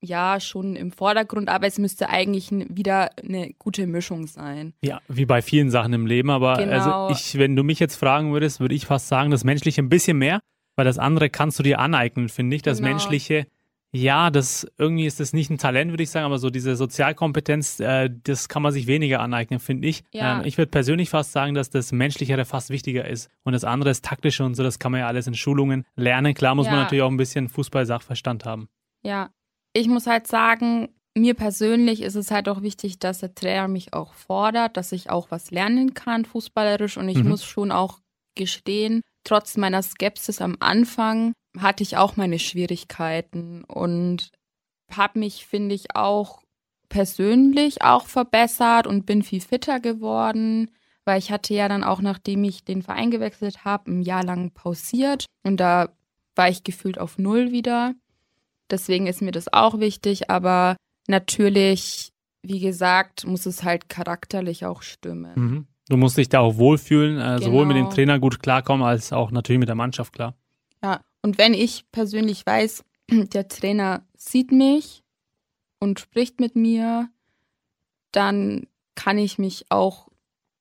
ja, 0.00 0.38
schon 0.38 0.76
im 0.76 0.92
Vordergrund, 0.92 1.48
aber 1.48 1.66
es 1.66 1.78
müsste 1.78 2.08
eigentlich 2.08 2.50
wieder 2.50 3.10
eine 3.18 3.52
gute 3.58 3.86
Mischung 3.86 4.26
sein. 4.26 4.74
Ja, 4.82 5.00
wie 5.08 5.26
bei 5.26 5.42
vielen 5.42 5.70
Sachen 5.70 5.92
im 5.92 6.06
Leben, 6.06 6.30
aber 6.30 6.56
also 6.56 6.64
genau. 6.64 7.06
also 7.08 7.20
ich, 7.20 7.38
wenn 7.38 7.56
du 7.56 7.64
mich 7.64 7.80
jetzt 7.80 7.96
fragen 7.96 8.32
würdest, 8.32 8.60
würde 8.60 8.74
ich 8.74 8.86
fast 8.86 9.08
sagen, 9.08 9.30
das 9.30 9.44
Menschliche 9.44 9.82
ein 9.82 9.88
bisschen 9.88 10.18
mehr, 10.18 10.40
weil 10.76 10.84
das 10.84 10.98
andere 10.98 11.30
kannst 11.30 11.58
du 11.58 11.64
dir 11.64 11.80
aneignen, 11.80 12.28
finde 12.28 12.54
ich. 12.54 12.62
Das 12.62 12.78
genau. 12.78 12.90
Menschliche, 12.90 13.46
ja, 13.90 14.30
das 14.30 14.66
irgendwie 14.76 15.06
ist 15.06 15.18
das 15.18 15.32
nicht 15.32 15.50
ein 15.50 15.56
Talent, 15.56 15.90
würde 15.90 16.02
ich 16.02 16.10
sagen, 16.10 16.26
aber 16.26 16.38
so 16.38 16.50
diese 16.50 16.76
Sozialkompetenz, 16.76 17.80
äh, 17.80 18.10
das 18.22 18.48
kann 18.48 18.62
man 18.62 18.72
sich 18.72 18.86
weniger 18.86 19.20
aneignen, 19.20 19.60
finde 19.60 19.88
ich. 19.88 20.04
Ja. 20.12 20.40
Ähm, 20.40 20.46
ich 20.46 20.58
würde 20.58 20.70
persönlich 20.70 21.08
fast 21.08 21.32
sagen, 21.32 21.54
dass 21.54 21.70
das 21.70 21.90
Menschlichere 21.92 22.44
fast 22.44 22.68
wichtiger 22.68 23.08
ist. 23.08 23.30
Und 23.44 23.54
das 23.54 23.64
andere 23.64 23.90
ist 23.90 24.04
taktische 24.04 24.44
und 24.44 24.54
so, 24.54 24.62
das 24.62 24.78
kann 24.78 24.92
man 24.92 25.00
ja 25.00 25.06
alles 25.06 25.26
in 25.26 25.34
Schulungen 25.34 25.86
lernen. 25.96 26.34
Klar 26.34 26.54
muss 26.54 26.66
ja. 26.66 26.72
man 26.72 26.82
natürlich 26.82 27.02
auch 27.02 27.10
ein 27.10 27.16
bisschen 27.16 27.48
Fußball-Sachverstand 27.48 28.44
haben. 28.44 28.68
Ja, 29.02 29.30
ich 29.72 29.88
muss 29.88 30.06
halt 30.06 30.26
sagen, 30.26 30.88
mir 31.16 31.34
persönlich 31.34 32.02
ist 32.02 32.14
es 32.14 32.30
halt 32.30 32.48
auch 32.48 32.62
wichtig, 32.62 32.98
dass 32.98 33.20
der 33.20 33.34
Trainer 33.34 33.68
mich 33.68 33.94
auch 33.94 34.12
fordert, 34.12 34.76
dass 34.76 34.92
ich 34.92 35.08
auch 35.08 35.30
was 35.30 35.50
lernen 35.50 35.94
kann, 35.94 36.26
fußballerisch. 36.26 36.98
Und 36.98 37.08
ich 37.08 37.22
mhm. 37.22 37.30
muss 37.30 37.44
schon 37.44 37.72
auch 37.72 38.00
gestehen, 38.34 39.00
trotz 39.24 39.56
meiner 39.56 39.82
Skepsis 39.82 40.40
am 40.40 40.56
Anfang 40.60 41.32
hatte 41.56 41.82
ich 41.82 41.96
auch 41.96 42.16
meine 42.16 42.38
Schwierigkeiten 42.38 43.64
und 43.64 44.30
habe 44.90 45.18
mich, 45.18 45.46
finde 45.46 45.74
ich, 45.74 45.94
auch 45.94 46.42
persönlich 46.88 47.82
auch 47.82 48.06
verbessert 48.06 48.86
und 48.86 49.06
bin 49.06 49.22
viel 49.22 49.40
fitter 49.40 49.80
geworden, 49.80 50.70
weil 51.04 51.18
ich 51.18 51.30
hatte 51.30 51.54
ja 51.54 51.68
dann 51.68 51.84
auch, 51.84 52.00
nachdem 52.00 52.44
ich 52.44 52.64
den 52.64 52.82
Verein 52.82 53.10
gewechselt 53.10 53.64
habe, 53.64 53.90
ein 53.90 54.02
Jahr 54.02 54.24
lang 54.24 54.52
pausiert 54.52 55.26
und 55.42 55.58
da 55.58 55.90
war 56.34 56.48
ich 56.48 56.64
gefühlt 56.64 56.98
auf 56.98 57.18
Null 57.18 57.50
wieder. 57.50 57.94
Deswegen 58.70 59.06
ist 59.06 59.22
mir 59.22 59.32
das 59.32 59.52
auch 59.52 59.80
wichtig, 59.80 60.30
aber 60.30 60.76
natürlich, 61.08 62.12
wie 62.42 62.60
gesagt, 62.60 63.26
muss 63.26 63.46
es 63.46 63.64
halt 63.64 63.88
charakterlich 63.88 64.64
auch 64.64 64.82
stimmen. 64.82 65.32
Mhm. 65.34 65.66
Du 65.88 65.96
musst 65.96 66.18
dich 66.18 66.28
da 66.28 66.40
auch 66.40 66.56
wohlfühlen, 66.58 67.18
äh, 67.18 67.38
genau. 67.38 67.38
sowohl 67.38 67.66
mit 67.66 67.76
dem 67.76 67.84
genau. 67.84 67.94
Trainer 67.94 68.18
gut 68.18 68.42
klarkommen, 68.42 68.86
als 68.86 69.12
auch 69.12 69.30
natürlich 69.30 69.58
mit 69.60 69.68
der 69.68 69.74
Mannschaft 69.74 70.12
klar. 70.12 70.34
Ja, 70.82 71.00
und 71.22 71.38
wenn 71.38 71.54
ich 71.54 71.84
persönlich 71.92 72.44
weiß, 72.46 72.84
der 73.10 73.48
Trainer 73.48 74.06
sieht 74.16 74.52
mich 74.52 75.02
und 75.78 76.00
spricht 76.00 76.40
mit 76.40 76.56
mir, 76.56 77.08
dann 78.12 78.66
kann 78.94 79.18
ich 79.18 79.38
mich 79.38 79.66
auch 79.68 80.08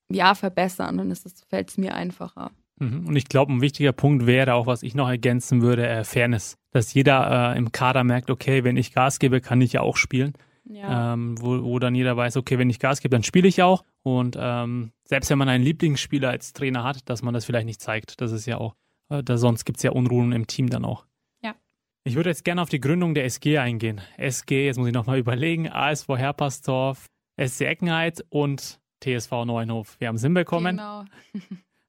ja 0.09 0.35
verbessern 0.35 0.99
und 0.99 1.11
es 1.11 1.23
fällt 1.49 1.69
es 1.69 1.77
mir 1.77 1.95
einfacher. 1.95 2.51
Mhm. 2.79 3.07
Und 3.07 3.15
ich 3.15 3.25
glaube, 3.25 3.51
ein 3.51 3.61
wichtiger 3.61 3.91
Punkt 3.91 4.25
wäre 4.25 4.53
auch, 4.53 4.67
was 4.67 4.83
ich 4.83 4.95
noch 4.95 5.09
ergänzen 5.09 5.61
würde, 5.61 5.87
äh, 5.87 6.03
Fairness. 6.03 6.57
Dass 6.71 6.93
jeder 6.93 7.53
äh, 7.53 7.57
im 7.57 7.71
Kader 7.71 8.03
merkt, 8.03 8.29
okay, 8.29 8.63
wenn 8.63 8.77
ich 8.77 8.93
Gas 8.93 9.19
gebe, 9.19 9.41
kann 9.41 9.61
ich 9.61 9.73
ja 9.73 9.81
auch 9.81 9.97
spielen. 9.97 10.33
Ja. 10.69 11.13
Ähm, 11.13 11.41
wo, 11.41 11.63
wo 11.63 11.79
dann 11.79 11.95
jeder 11.95 12.17
weiß, 12.17 12.37
okay, 12.37 12.59
wenn 12.59 12.69
ich 12.69 12.79
Gas 12.79 13.01
gebe, 13.01 13.15
dann 13.15 13.23
spiele 13.23 13.47
ich 13.47 13.63
auch. 13.63 13.83
Und 14.03 14.37
ähm, 14.39 14.91
selbst 15.05 15.29
wenn 15.29 15.37
man 15.37 15.49
einen 15.49 15.63
Lieblingsspieler 15.63 16.29
als 16.29 16.53
Trainer 16.53 16.83
hat, 16.83 17.09
dass 17.09 17.23
man 17.23 17.33
das 17.33 17.45
vielleicht 17.45 17.65
nicht 17.65 17.81
zeigt. 17.81 18.21
Das 18.21 18.31
ist 18.31 18.45
ja 18.45 18.57
auch 18.57 18.75
da 19.09 19.37
sonst 19.37 19.65
gibt 19.65 19.77
es 19.77 19.83
ja 19.83 19.91
Unruhen 19.91 20.31
im 20.31 20.47
Team 20.47 20.69
dann 20.69 20.85
auch. 20.85 21.05
Ja. 21.41 21.55
Ich 22.03 22.15
würde 22.15 22.29
jetzt 22.29 22.43
gerne 22.43 22.61
auf 22.61 22.69
die 22.69 22.79
Gründung 22.79 23.13
der 23.13 23.25
SG 23.25 23.57
eingehen. 23.57 24.01
SG, 24.17 24.65
jetzt 24.65 24.77
muss 24.77 24.87
ich 24.87 24.93
nochmal 24.93 25.17
überlegen, 25.19 25.69
ASV 25.69 26.09
Herpersdorf, 26.09 27.07
SC 27.39 27.61
Eckenheit 27.61 28.25
und 28.29 28.79
TSV 29.01 29.31
Neuenhof. 29.45 29.95
Wir 29.99 30.07
haben 30.07 30.15
es 30.15 30.23
hinbekommen. 30.23 30.77
Genau. 30.77 31.05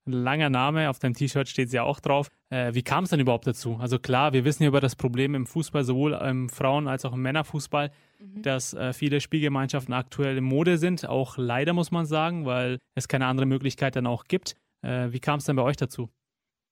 Langer 0.04 0.48
Name, 0.48 0.88
auf 0.88 0.98
deinem 0.98 1.14
T-Shirt 1.14 1.48
steht 1.48 1.68
es 1.68 1.72
ja 1.74 1.83
auch 1.83 2.00
drauf. 2.00 2.28
Äh, 2.50 2.74
wie 2.74 2.83
kam 2.83 3.04
es 3.04 3.11
denn 3.11 3.20
überhaupt 3.20 3.46
dazu? 3.46 3.76
Also 3.78 3.98
klar, 3.98 4.33
wir 4.33 4.44
wissen 4.44 4.62
ja 4.62 4.68
über 4.68 4.81
das 4.81 4.96
Problem 4.96 5.35
im 5.35 5.46
Fußball, 5.46 5.85
sowohl 5.85 6.14
im 6.14 6.48
Frauen- 6.48 6.88
als 6.88 7.04
auch 7.04 7.12
im 7.12 7.22
Männerfußball, 7.22 7.90
mhm. 8.18 8.42
dass 8.42 8.72
äh, 8.72 8.92
viele 8.92 9.20
Spielgemeinschaften 9.20 9.92
aktuell 9.92 10.38
in 10.38 10.44
Mode 10.44 10.78
sind. 10.78 11.07
Auch 11.07 11.37
leider 11.37 11.74
muss 11.74 11.90
man 11.90 12.07
sagen, 12.07 12.46
weil 12.46 12.78
es 12.94 13.09
keine 13.09 13.26
andere 13.26 13.46
Möglichkeit 13.46 13.96
dann 13.96 14.07
auch 14.07 14.24
gibt. 14.24 14.57
Äh, 14.83 15.12
wie 15.12 15.20
kam 15.20 15.38
es 15.38 15.44
denn 15.44 15.57
bei 15.57 15.62
euch 15.62 15.76
dazu? 15.76 16.09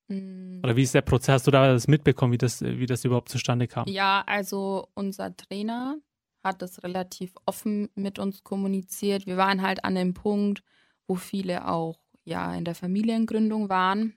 Mhm. 0.09 0.61
Oder 0.63 0.77
wie 0.77 0.83
ist 0.83 0.95
der 0.95 1.03
Prozess? 1.03 1.35
Hast 1.35 1.47
du 1.47 1.51
da 1.51 1.73
das 1.73 1.89
mitbekommen, 1.89 2.33
wie 2.33 2.39
das, 2.39 2.63
wie 2.63 2.87
das 2.87 3.05
überhaupt 3.05 3.29
zustande 3.29 3.67
kam? 3.67 3.89
Ja, 3.89 4.23
also 4.27 4.89
unser 4.95 5.37
Trainer 5.37 5.99
hat 6.45 6.63
das 6.63 6.83
relativ 6.83 7.35
offen 7.45 7.89
mit 7.95 8.19
uns 8.19 8.45
kommuniziert. 8.45 9.27
Wir 9.27 9.37
waren 9.37 9.63
halt 9.63 9.85
an 9.85 9.95
dem 9.95 10.15
Punkt, 10.15 10.63
wo 11.09 11.17
viele 11.17 11.69
auch 11.69 11.99
ja 12.25 12.55
in 12.55 12.65
der 12.65 12.75
Familiengründung 12.75 13.69
waren 13.69 14.15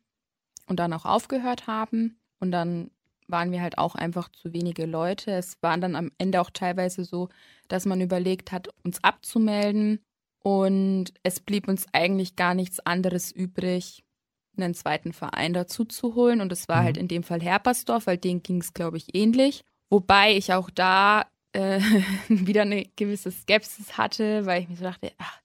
und 0.68 0.80
dann 0.80 0.94
auch 0.94 1.06
aufgehört 1.06 1.68
haben. 1.68 2.20
Und 2.40 2.52
dann 2.52 2.92
waren 3.28 3.52
wir 3.52 3.62
halt 3.62 3.78
auch 3.78 3.96
einfach 3.96 4.30
zu 4.30 4.54
wenige 4.54 4.86
Leute. 4.86 5.32
Es 5.32 5.58
waren 5.62 5.82
dann 5.82 5.96
am 5.96 6.12
Ende 6.18 6.42
auch 6.42 6.50
teilweise 6.50 7.04
so, 7.04 7.30
dass 7.68 7.86
man 7.86 8.02
überlegt 8.02 8.52
hat, 8.52 8.70
uns 8.84 9.04
abzumelden. 9.04 10.00
Und 10.42 11.14
es 11.24 11.40
blieb 11.40 11.68
uns 11.68 11.86
eigentlich 11.94 12.36
gar 12.36 12.54
nichts 12.54 12.80
anderes 12.80 13.32
übrig, 13.32 14.04
einen 14.64 14.74
zweiten 14.74 15.14
Verein 15.14 15.54
dazu 15.54 15.86
zu 15.86 16.16
holen. 16.16 16.42
Und 16.42 16.52
das 16.52 16.68
war 16.68 16.78
halt 16.78 16.84
mhm. 16.84 16.88
halt 16.88 16.98
in 16.98 17.08
dem 17.08 17.24
Fall 17.24 17.42
Herpersdorf, 17.42 18.08
weil 18.08 18.18
denen 18.18 18.44
ging 18.44 18.62
es, 18.62 18.74
glaube 18.74 18.98
ich, 18.98 19.16
ähnlich. 19.16 19.64
Wobei 19.90 20.36
ich 20.36 20.54
auch 20.54 20.70
da 20.70 21.26
äh, 21.54 21.80
wieder 22.28 22.64
eine 22.64 22.86
gewisse 22.96 23.32
Skepsis 23.32 23.98
hatte, 23.98 24.46
weil 24.46 24.62
ich 24.62 24.70
mir 24.70 24.76
so 24.76 24.84
dachte, 24.84 25.12
ach, 25.18 25.40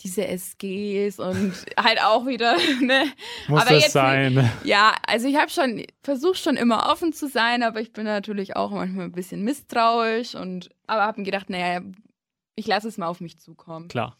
diese 0.00 0.26
SGs 0.26 1.18
und 1.18 1.54
halt 1.78 2.02
auch 2.02 2.26
wieder, 2.26 2.56
ne? 2.80 3.12
Muss 3.48 3.62
aber 3.62 3.70
das 3.70 3.92
sein? 3.92 4.50
Ja, 4.64 4.94
also 5.06 5.28
ich 5.28 5.36
habe 5.36 5.50
schon 5.50 5.84
versucht 6.02 6.38
schon 6.38 6.56
immer 6.56 6.90
offen 6.90 7.12
zu 7.12 7.28
sein, 7.28 7.62
aber 7.62 7.80
ich 7.80 7.92
bin 7.92 8.04
natürlich 8.04 8.56
auch 8.56 8.70
manchmal 8.70 9.06
ein 9.06 9.12
bisschen 9.12 9.42
misstrauisch 9.42 10.34
und 10.34 10.70
aber 10.86 11.02
habe 11.02 11.20
mir 11.20 11.24
gedacht, 11.24 11.48
naja, 11.48 11.80
ich 12.56 12.66
lasse 12.66 12.88
es 12.88 12.98
mal 12.98 13.06
auf 13.06 13.20
mich 13.20 13.38
zukommen. 13.38 13.88
Klar. 13.88 14.16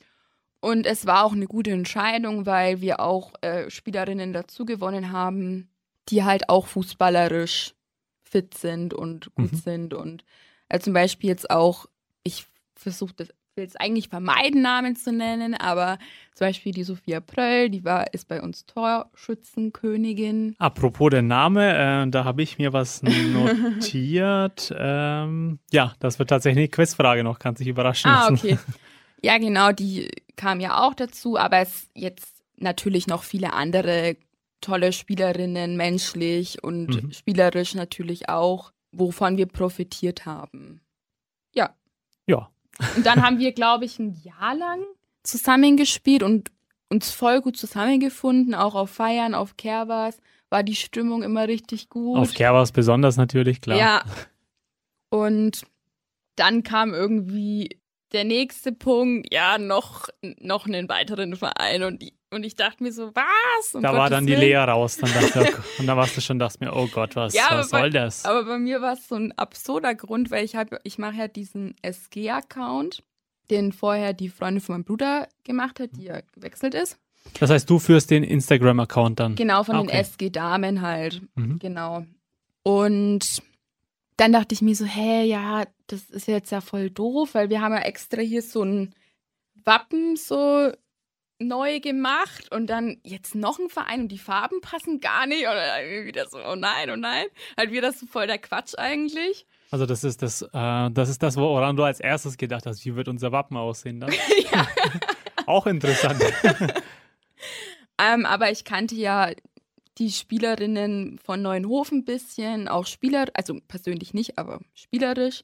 Und 0.65 0.87
es 0.87 1.05
war 1.05 1.25
auch 1.25 1.35
eine 1.35 1.47
gute 1.47 1.73
Entscheidung, 1.73 2.47
weil 2.47 2.81
wir 2.81 3.01
auch 3.01 3.35
äh, 3.43 3.69
Spielerinnen 3.69 4.33
dazu 4.33 4.65
gewonnen 4.65 5.13
haben, 5.13 5.69
die 6.09 6.25
halt 6.25 6.49
auch 6.49 6.69
fußballerisch 6.69 7.75
fit 8.23 8.55
sind 8.55 8.95
und 8.95 9.35
gut 9.35 9.53
mhm. 9.53 9.57
sind. 9.57 9.93
Und 9.93 10.25
äh, 10.71 10.79
zum 10.79 10.95
Beispiel 10.95 11.29
jetzt 11.29 11.51
auch, 11.51 11.85
ich 12.23 12.47
versuche 12.75 13.13
das 13.15 13.29
will 13.57 13.65
es 13.67 13.77
eigentlich 13.77 14.09
vermeiden, 14.09 14.63
Namen 14.63 14.97
zu 14.97 15.13
nennen, 15.13 15.55
aber 15.55 15.99
zum 16.35 16.49
Beispiel 16.49 16.73
die 16.73 16.83
Sophia 16.83 17.21
Pröll, 17.21 17.71
die 17.71 17.85
war, 17.85 18.13
ist 18.13 18.27
bei 18.27 18.43
uns 18.43 18.67
Torschützenkönigin. 18.67 20.57
Apropos 20.59 21.11
der 21.11 21.23
Name, 21.23 22.05
äh, 22.05 22.11
da 22.11 22.25
habe 22.25 22.43
ich 22.43 22.59
mir 22.59 22.73
was 22.73 23.03
notiert. 23.05 24.75
ähm, 24.77 25.61
ja, 25.71 25.93
das 26.01 26.19
wird 26.19 26.31
tatsächlich 26.31 26.63
eine 26.63 26.69
Quizfrage 26.69 27.23
noch, 27.23 27.39
kann 27.39 27.55
sich 27.55 27.69
überraschen 27.69 28.11
ah, 28.11 28.31
lassen. 28.31 28.49
Ah, 28.49 28.55
okay. 28.55 28.59
Ja, 29.25 29.39
genau, 29.39 29.73
die 29.73 30.11
kam 30.37 30.61
ja 30.61 30.85
auch 30.85 30.93
dazu, 30.93 31.39
aber 31.39 31.61
es 31.61 31.89
jetzt 31.95 32.45
natürlich 32.59 33.07
noch 33.07 33.23
viele 33.23 33.55
andere 33.55 34.19
tolle 34.61 34.93
Spielerinnen, 34.93 35.79
menschlich 35.79 36.63
und 36.63 36.89
mhm. 36.89 37.11
spielerisch 37.11 37.75
natürlich 37.75 38.29
auch, 38.29 38.71
wovon 38.93 39.39
wir 39.39 39.47
profitiert 39.47 40.27
haben. 40.27 40.83
Ja. 41.55 41.75
Ja. 42.27 42.51
Und 42.97 43.07
dann 43.07 43.23
haben 43.23 43.39
wir, 43.39 43.53
glaube 43.53 43.87
ich, 43.87 43.99
ein 43.99 44.13
Jahr 44.23 44.55
lang 44.55 44.83
zusammengespielt 45.23 46.23
und 46.23 46.51
uns 46.91 47.11
voll 47.11 47.41
gut 47.41 47.57
zusammengefunden, 47.57 48.55
auch 48.55 48.75
auf 48.75 48.91
Feiern, 48.91 49.35
auf 49.35 49.57
Kerbas 49.57 50.19
war 50.51 50.63
die 50.63 50.77
Stimmung 50.77 51.23
immer 51.23 51.49
richtig 51.49 51.89
gut. 51.89 52.19
Auf 52.19 52.35
Kerbas 52.35 52.73
besonders 52.73 53.17
natürlich, 53.17 53.63
klar. 53.63 53.79
Ja. 53.79 54.05
Und 55.09 55.63
dann 56.37 56.63
kam 56.63 56.93
irgendwie 56.93 57.81
der 58.15 58.25
nächste 58.25 58.73
Punkt, 58.73 59.33
ja, 59.33 59.59
noch, 59.59 60.09
noch 60.41 60.67
einen 60.67 60.89
weiteren 60.89 61.37
Verein. 61.37 61.83
Und, 61.83 62.05
und 62.31 62.45
ich 62.45 62.55
dachte 62.55 62.83
mir 62.83 62.93
so, 62.93 63.15
was? 63.15 63.75
Um 63.75 63.83
da 63.83 63.89
Gottes 63.89 64.01
war 64.01 64.11
dann 64.11 64.27
die 64.27 64.35
Lea 64.35 64.57
raus. 64.57 64.97
Dann 64.97 65.13
dachte, 65.13 65.63
und 65.79 65.87
dann 65.87 65.97
warst 65.97 66.17
du 66.17 66.21
schon, 66.21 66.39
dachte 66.39 66.65
mir, 66.65 66.75
oh 66.75 66.87
Gott, 66.87 67.17
was, 67.17 67.35
ja, 67.35 67.49
was 67.51 67.71
soll 67.71 67.83
bei, 67.83 67.91
das? 67.91 68.25
Aber 68.25 68.45
bei 68.45 68.59
mir 68.59 68.81
war 68.81 68.95
es 68.95 69.09
so 69.09 69.17
ein 69.17 69.33
absurder 69.37 69.95
Grund, 69.95 70.31
weil 70.31 70.45
ich 70.45 70.57
habe, 70.57 70.79
ich 70.85 70.97
mache 70.97 71.17
ja 71.17 71.29
diesen 71.29 71.75
SG-Account, 71.83 73.03
den 73.51 73.73
vorher 73.73 74.15
die 74.15 74.29
Freundin 74.29 74.63
von 74.63 74.77
meinem 74.77 74.85
Bruder 74.85 75.29
gemacht 75.43 75.81
hat, 75.81 75.91
die 75.97 76.05
ja 76.05 76.21
gewechselt 76.35 76.75
ist. 76.75 76.99
Das 77.41 77.51
heißt, 77.51 77.69
du 77.69 77.79
führst 77.79 78.11
den 78.11 78.23
Instagram-Account 78.23 79.19
dann? 79.19 79.35
Genau, 79.35 79.65
von 79.65 79.77
ah, 79.77 79.81
okay. 79.81 79.93
den 79.93 80.01
SG-Damen 80.01 80.83
halt. 80.83 81.23
Mhm. 81.35 81.59
Genau. 81.59 82.05
Und 82.63 83.43
dann 84.17 84.33
dachte 84.33 84.55
ich 84.55 84.63
mir 84.63 84.75
so, 84.75 84.85
hä, 84.85 85.25
ja, 85.25 85.65
das 85.87 86.03
ist 86.11 86.29
jetzt 86.29 86.53
ja 86.53 86.61
voll 86.61 86.91
doof, 86.91 87.35
weil 87.35 87.51
wir 87.51 87.61
haben 87.61 87.75
ja 87.75 87.81
extra 87.81 88.21
hier 88.21 88.43
so 88.43 88.63
ein 88.63 88.95
Wappen 89.65 90.17
so 90.17 90.73
neu 91.39 91.81
gemacht 91.81 92.51
und 92.53 92.69
dann 92.69 92.99
jetzt 93.03 93.35
noch 93.35 93.59
ein 93.59 93.69
Verein 93.69 94.03
und 94.03 94.09
die 94.09 94.19
Farben 94.19 94.61
passen 94.61 95.01
gar 95.01 95.27
nicht 95.27 95.43
oder 95.43 96.05
wieder 96.05 96.29
so, 96.29 96.39
oh 96.39 96.55
nein, 96.55 96.91
oh 96.91 96.97
nein. 96.97 97.27
Halt 97.57 97.73
wieder 97.73 97.93
so 97.93 98.07
voll 98.07 98.27
der 98.27 98.39
Quatsch 98.39 98.75
eigentlich. 98.79 99.47
Also 99.71 99.87
das 99.87 100.05
ist 100.05 100.23
das, 100.23 100.43
äh, 100.43 100.91
das 100.91 101.09
ist 101.09 101.23
das, 101.23 101.37
woran 101.37 101.77
du 101.77 101.83
als 101.83 101.99
erstes 102.01 102.37
gedacht 102.37 102.67
hast, 102.67 102.85
wie 102.85 102.95
wird 102.95 103.09
unser 103.09 103.33
Wappen 103.33 103.57
aussehen 103.57 104.01
dann? 104.01 104.13
Auch 105.47 105.67
interessant. 105.67 106.23
ähm, 107.99 108.25
aber 108.27 108.51
ich 108.51 108.65
kannte 108.65 108.95
ja 108.95 109.31
die 109.99 110.11
Spielerinnen 110.11 111.19
von 111.19 111.43
Neuenhofen 111.43 111.99
ein 111.99 112.05
bisschen, 112.05 112.69
auch 112.69 112.87
Spieler, 112.87 113.27
also 113.35 113.59
persönlich 113.69 114.15
nicht, 114.15 114.39
aber 114.39 114.61
spielerisch. 114.75 115.43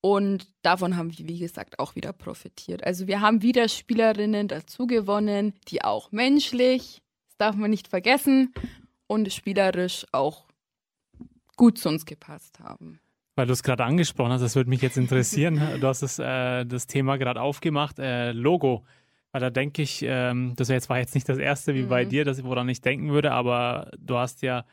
Und 0.00 0.46
davon 0.62 0.96
haben 0.96 1.16
wir, 1.16 1.26
wie 1.26 1.38
gesagt, 1.38 1.78
auch 1.78 1.96
wieder 1.96 2.12
profitiert. 2.12 2.84
Also 2.84 3.06
wir 3.06 3.20
haben 3.20 3.42
wieder 3.42 3.68
Spielerinnen 3.68 4.48
dazu 4.48 4.86
gewonnen, 4.86 5.54
die 5.68 5.82
auch 5.82 6.12
menschlich, 6.12 7.02
das 7.26 7.36
darf 7.36 7.56
man 7.56 7.70
nicht 7.70 7.88
vergessen, 7.88 8.54
und 9.06 9.32
spielerisch 9.32 10.06
auch 10.12 10.46
gut 11.56 11.78
zu 11.78 11.88
uns 11.88 12.06
gepasst 12.06 12.60
haben. 12.60 13.00
Weil 13.34 13.46
du 13.46 13.52
es 13.52 13.62
gerade 13.62 13.84
angesprochen 13.84 14.32
hast, 14.32 14.40
das 14.40 14.56
würde 14.56 14.70
mich 14.70 14.82
jetzt 14.82 14.96
interessieren. 14.96 15.60
du 15.80 15.86
hast 15.86 16.02
das, 16.02 16.18
äh, 16.18 16.64
das 16.64 16.86
Thema 16.86 17.16
gerade 17.18 17.40
aufgemacht. 17.40 17.98
Äh, 17.98 18.32
Logo. 18.32 18.84
Weil 19.32 19.40
da 19.40 19.50
denke 19.50 19.82
ich, 19.82 20.02
ähm, 20.06 20.54
das 20.56 20.70
war 20.88 20.98
jetzt 20.98 21.14
nicht 21.14 21.28
das 21.28 21.38
erste 21.38 21.74
wie 21.74 21.82
mhm. 21.82 21.88
bei 21.88 22.04
dir, 22.04 22.24
das, 22.24 22.42
woran 22.44 22.68
ich 22.68 22.80
denken 22.80 23.10
würde, 23.10 23.32
aber 23.32 23.90
du 23.98 24.16
hast 24.16 24.42
ja 24.42 24.64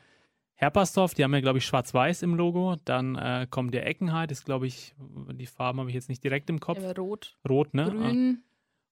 Herpersdorf, 0.58 1.14
die 1.14 1.24
haben 1.24 1.34
ja, 1.34 1.42
glaube 1.42 1.58
ich, 1.58 1.66
schwarz-weiß 1.66 2.22
im 2.22 2.36
Logo. 2.36 2.78
Dann 2.86 3.16
äh, 3.16 3.46
kommt 3.50 3.74
der 3.74 3.86
Eckenheit, 3.86 4.32
ist, 4.32 4.46
glaube 4.46 4.68
ich, 4.68 4.96
die 5.34 5.48
Farben 5.48 5.80
habe 5.80 5.90
ich 5.90 5.96
jetzt 5.96 6.08
nicht 6.08 6.24
direkt 6.24 6.50
im 6.50 6.62
Kopf. 6.62 6.82
Ja, 6.82 6.94
rot. 6.94 7.38
Rot, 7.48 7.74
ne? 7.74 7.86
Grün. 7.92 8.44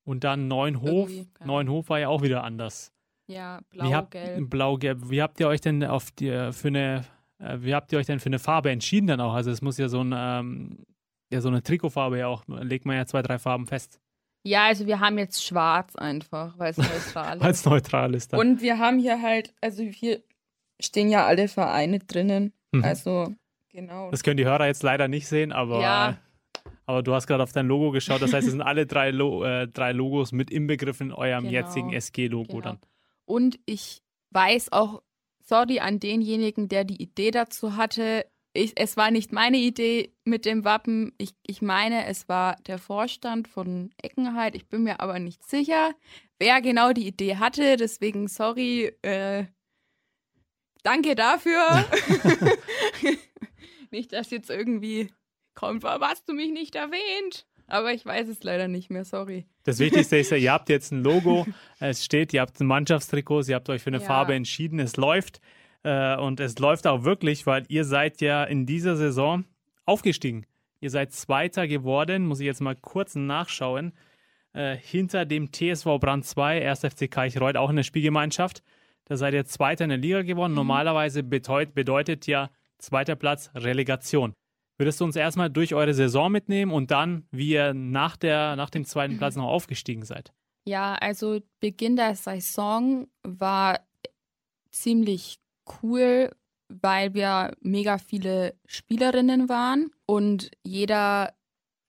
Und 0.04 0.26
dann 0.26 0.50
Neunhof. 0.50 1.10
Neunhof 1.46 1.90
war 1.90 2.00
ja 2.00 2.10
auch 2.10 2.22
wieder 2.22 2.44
anders. 2.44 2.92
Ja, 3.28 3.62
blau-gelb. 3.70 4.50
Blau-gelb. 4.50 5.10
Wie 5.10 5.22
habt 5.22 5.40
ihr 5.40 5.48
euch 5.48 5.62
denn 5.62 5.86
auf 5.86 6.12
die, 6.12 6.52
für 6.52 6.68
eine, 6.68 7.06
äh, 7.40 7.58
wie 7.62 7.74
habt 7.74 7.94
ihr 7.94 8.00
euch 8.00 8.08
denn 8.08 8.20
für 8.20 8.28
eine 8.28 8.40
Farbe 8.40 8.70
entschieden 8.70 9.08
dann 9.08 9.22
auch? 9.22 9.34
Also 9.34 9.50
es 9.50 9.62
muss 9.62 9.78
ja 9.78 9.88
so 9.88 10.02
ein, 10.02 10.14
ähm, 10.14 10.86
ja 11.32 11.40
so 11.40 11.48
eine 11.48 11.64
Trikotfarbe 11.64 12.20
ja 12.20 12.28
auch, 12.28 12.44
legt 12.48 12.86
man 12.86 12.98
ja 12.98 13.06
zwei, 13.06 13.22
drei 13.22 13.40
Farben 13.40 13.66
fest. 13.68 14.02
Ja, 14.44 14.66
also 14.66 14.86
wir 14.88 15.00
haben 15.00 15.18
jetzt 15.18 15.46
schwarz 15.46 15.96
einfach, 15.96 16.58
weil 16.60 16.72
es 16.72 16.78
neutral 16.78 17.38
ist. 17.38 17.44
weil 17.44 17.52
es 17.52 17.66
neutral 17.66 18.16
ist. 18.16 18.34
Dann. 18.34 18.40
Und 18.40 18.62
wir 18.62 18.78
haben 18.78 19.00
hier 19.00 19.22
halt, 19.22 19.54
also 19.62 19.84
hier 19.84 20.22
stehen 20.80 21.10
ja 21.10 21.26
alle 21.26 21.48
Vereine 21.48 22.00
drinnen. 22.00 22.54
Mhm. 22.72 22.84
Also, 22.84 23.34
genau. 23.70 24.12
Das 24.12 24.24
können 24.24 24.38
die 24.38 24.46
Hörer 24.46 24.68
jetzt 24.68 24.84
leider 24.84 25.08
nicht 25.08 25.28
sehen, 25.28 25.54
aber, 25.54 25.82
ja. 25.82 26.18
aber 26.86 27.04
du 27.04 27.14
hast 27.14 27.28
gerade 27.28 27.44
auf 27.44 27.54
dein 27.54 27.68
Logo 27.68 27.92
geschaut. 27.92 28.22
Das 28.22 28.34
heißt, 28.34 28.46
es 28.46 28.52
sind 28.52 28.62
alle 28.62 28.86
drei, 28.86 29.12
Lo 29.12 29.44
äh, 29.46 29.68
drei 29.68 29.94
Logos 29.94 30.34
mit 30.34 30.52
inbegriffen 30.52 31.08
in 31.08 31.14
eurem 31.14 31.46
genau. 31.46 31.54
jetzigen 31.54 31.94
SG-Logo 31.94 32.58
genau. 32.58 32.62
dann. 32.62 32.80
Und 33.26 33.60
ich 33.66 34.02
weiß 34.32 34.74
auch, 34.74 35.02
sorry 35.46 35.80
an 35.80 36.00
denjenigen, 36.00 36.68
der 36.68 36.84
die 36.84 37.02
Idee 37.02 37.32
dazu 37.32 37.78
hatte, 37.78 38.26
ich, 38.54 38.74
es 38.76 38.98
war 38.98 39.10
nicht 39.10 39.32
meine 39.32 39.58
Idee 39.58 40.14
mit 40.26 40.46
dem 40.46 40.64
Wappen. 40.64 41.14
Ich, 41.18 41.34
ich 41.46 41.62
meine, 41.62 42.06
es 42.06 42.30
war 42.30 42.56
der 42.68 42.78
Vorstand 42.78 43.48
von 43.48 43.92
Eckenheit. 44.02 44.56
Ich 44.56 44.68
bin 44.68 44.84
mir 44.84 45.00
aber 45.00 45.20
nicht 45.20 45.44
sicher, 45.44 45.94
wer 46.40 46.62
genau 46.62 46.94
die 46.94 47.08
Idee 47.08 47.38
hatte. 47.38 47.78
Deswegen, 47.78 48.28
sorry, 48.28 48.92
äh, 49.02 49.46
danke 50.84 51.16
dafür. 51.16 51.86
nicht, 53.92 54.14
dass 54.14 54.30
jetzt 54.30 54.52
irgendwie 54.52 55.12
kommt, 55.56 55.84
warum 55.84 56.04
hast 56.04 56.30
du 56.30 56.34
mich 56.34 56.52
nicht 56.52 56.76
erwähnt? 56.76 57.48
Aber 57.68 57.94
ich 57.94 58.06
weiß 58.06 58.28
es 58.28 58.44
leider 58.44 58.68
nicht 58.68 58.90
mehr, 58.90 59.06
sorry. 59.06 59.46
Das 59.64 59.80
Wichtigste 59.80 60.18
ist 60.18 60.32
ja, 60.32 60.38
ihr 60.38 60.52
habt 60.52 60.70
jetzt 60.70 60.92
ein 60.92 61.02
Logo, 61.02 61.48
es 61.80 62.04
steht, 62.04 62.34
ihr 62.34 62.42
habt 62.42 62.60
ein 62.60 62.68
Mannschaftstrikot, 62.68 63.44
ihr 63.48 63.56
habt 63.56 63.70
euch 63.70 63.82
für 63.82 63.90
eine 63.90 64.00
ja. 64.00 64.06
Farbe 64.06 64.36
entschieden, 64.36 64.80
es 64.80 64.98
läuft. 64.98 65.40
Äh, 65.84 66.18
und 66.18 66.40
es 66.40 66.58
läuft 66.60 66.88
auch 66.88 67.04
wirklich, 67.04 67.46
weil 67.46 67.66
ihr 67.68 67.86
seid 67.86 68.22
ja 68.22 68.44
in 68.44 68.66
dieser 68.66 68.96
Saison 68.96 69.46
aufgestiegen. 69.86 70.46
Ihr 70.80 70.90
seid 70.90 71.14
Zweiter 71.14 71.68
geworden, 71.68 72.26
muss 72.26 72.40
ich 72.40 72.46
jetzt 72.46 72.62
mal 72.62 72.76
kurz 72.76 73.16
nachschauen. 73.16 73.94
Äh, 74.54 74.76
hinter 74.76 75.26
dem 75.26 75.52
TSV 75.52 76.00
Brand 76.00 76.26
2, 76.26 76.68
1. 76.68 76.82
FC 76.82 77.10
Kaichreuth, 77.10 77.58
auch 77.58 77.70
in 77.70 77.78
der 77.78 77.84
Spielgemeinschaft. 77.84 78.64
Da 79.06 79.18
seid 79.18 79.34
ihr 79.34 79.46
Zweiter 79.46 79.84
in 79.86 79.90
der 79.90 79.98
Liga 79.98 80.22
geworden. 80.22 80.52
Mhm. 80.52 80.58
Normalerweise 80.58 81.24
bedeut, 81.24 81.74
bedeutet 81.74 82.28
ja 82.28 82.50
zweiter 82.78 83.16
Platz 83.16 83.50
Relegation. 83.56 84.34
Würdest 84.78 85.00
du 85.00 85.06
uns 85.06 85.16
erstmal 85.16 85.50
durch 85.50 85.74
eure 85.74 85.94
Saison 85.94 86.32
mitnehmen 86.32 86.72
und 86.72 86.92
dann, 86.92 87.28
wie 87.32 87.50
ihr 87.52 87.74
nach, 87.74 88.18
der, 88.18 88.56
nach 88.56 88.70
dem 88.70 88.86
zweiten 88.86 89.18
Platz 89.18 89.36
noch 89.36 89.48
aufgestiegen 89.48 90.04
seid? 90.04 90.34
Ja, 90.66 90.96
also 90.96 91.42
Beginn 91.60 91.96
der 91.96 92.16
Saison 92.16 93.08
war 93.24 93.80
ziemlich 94.72 95.38
cool, 95.82 96.32
weil 96.70 97.14
wir 97.14 97.56
mega 97.62 97.98
viele 97.98 98.56
Spielerinnen 98.66 99.50
waren 99.50 99.92
und 100.06 100.52
jeder, 100.64 101.34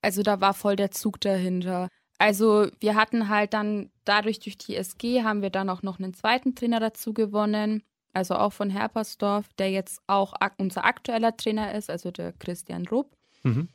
also 0.02 0.22
da 0.22 0.40
war 0.40 0.54
voll 0.54 0.76
der 0.76 0.90
Zug 0.90 1.20
dahinter. 1.20 1.88
Also 2.18 2.68
wir 2.80 2.94
hatten 2.94 3.28
halt 3.28 3.54
dann 3.54 3.90
dadurch 4.04 4.38
durch 4.38 4.56
die 4.56 4.76
SG 4.76 5.22
haben 5.22 5.42
wir 5.42 5.50
dann 5.50 5.70
auch 5.70 5.82
noch 5.82 5.98
einen 5.98 6.14
zweiten 6.14 6.54
Trainer 6.54 6.80
dazu 6.80 7.12
gewonnen, 7.12 7.82
also 8.12 8.36
auch 8.36 8.52
von 8.52 8.70
Herpersdorf, 8.70 9.48
der 9.58 9.70
jetzt 9.70 10.00
auch 10.06 10.34
unser 10.58 10.84
aktueller 10.84 11.36
Trainer 11.36 11.74
ist, 11.74 11.90
also 11.90 12.10
der 12.10 12.32
Christian 12.32 12.86
Rupp. 12.86 13.16
Mhm. 13.42 13.68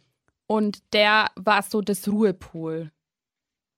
Und 0.48 0.80
der 0.94 1.28
war 1.36 1.62
so 1.62 1.82
das 1.82 2.08
Ruhepol. 2.08 2.92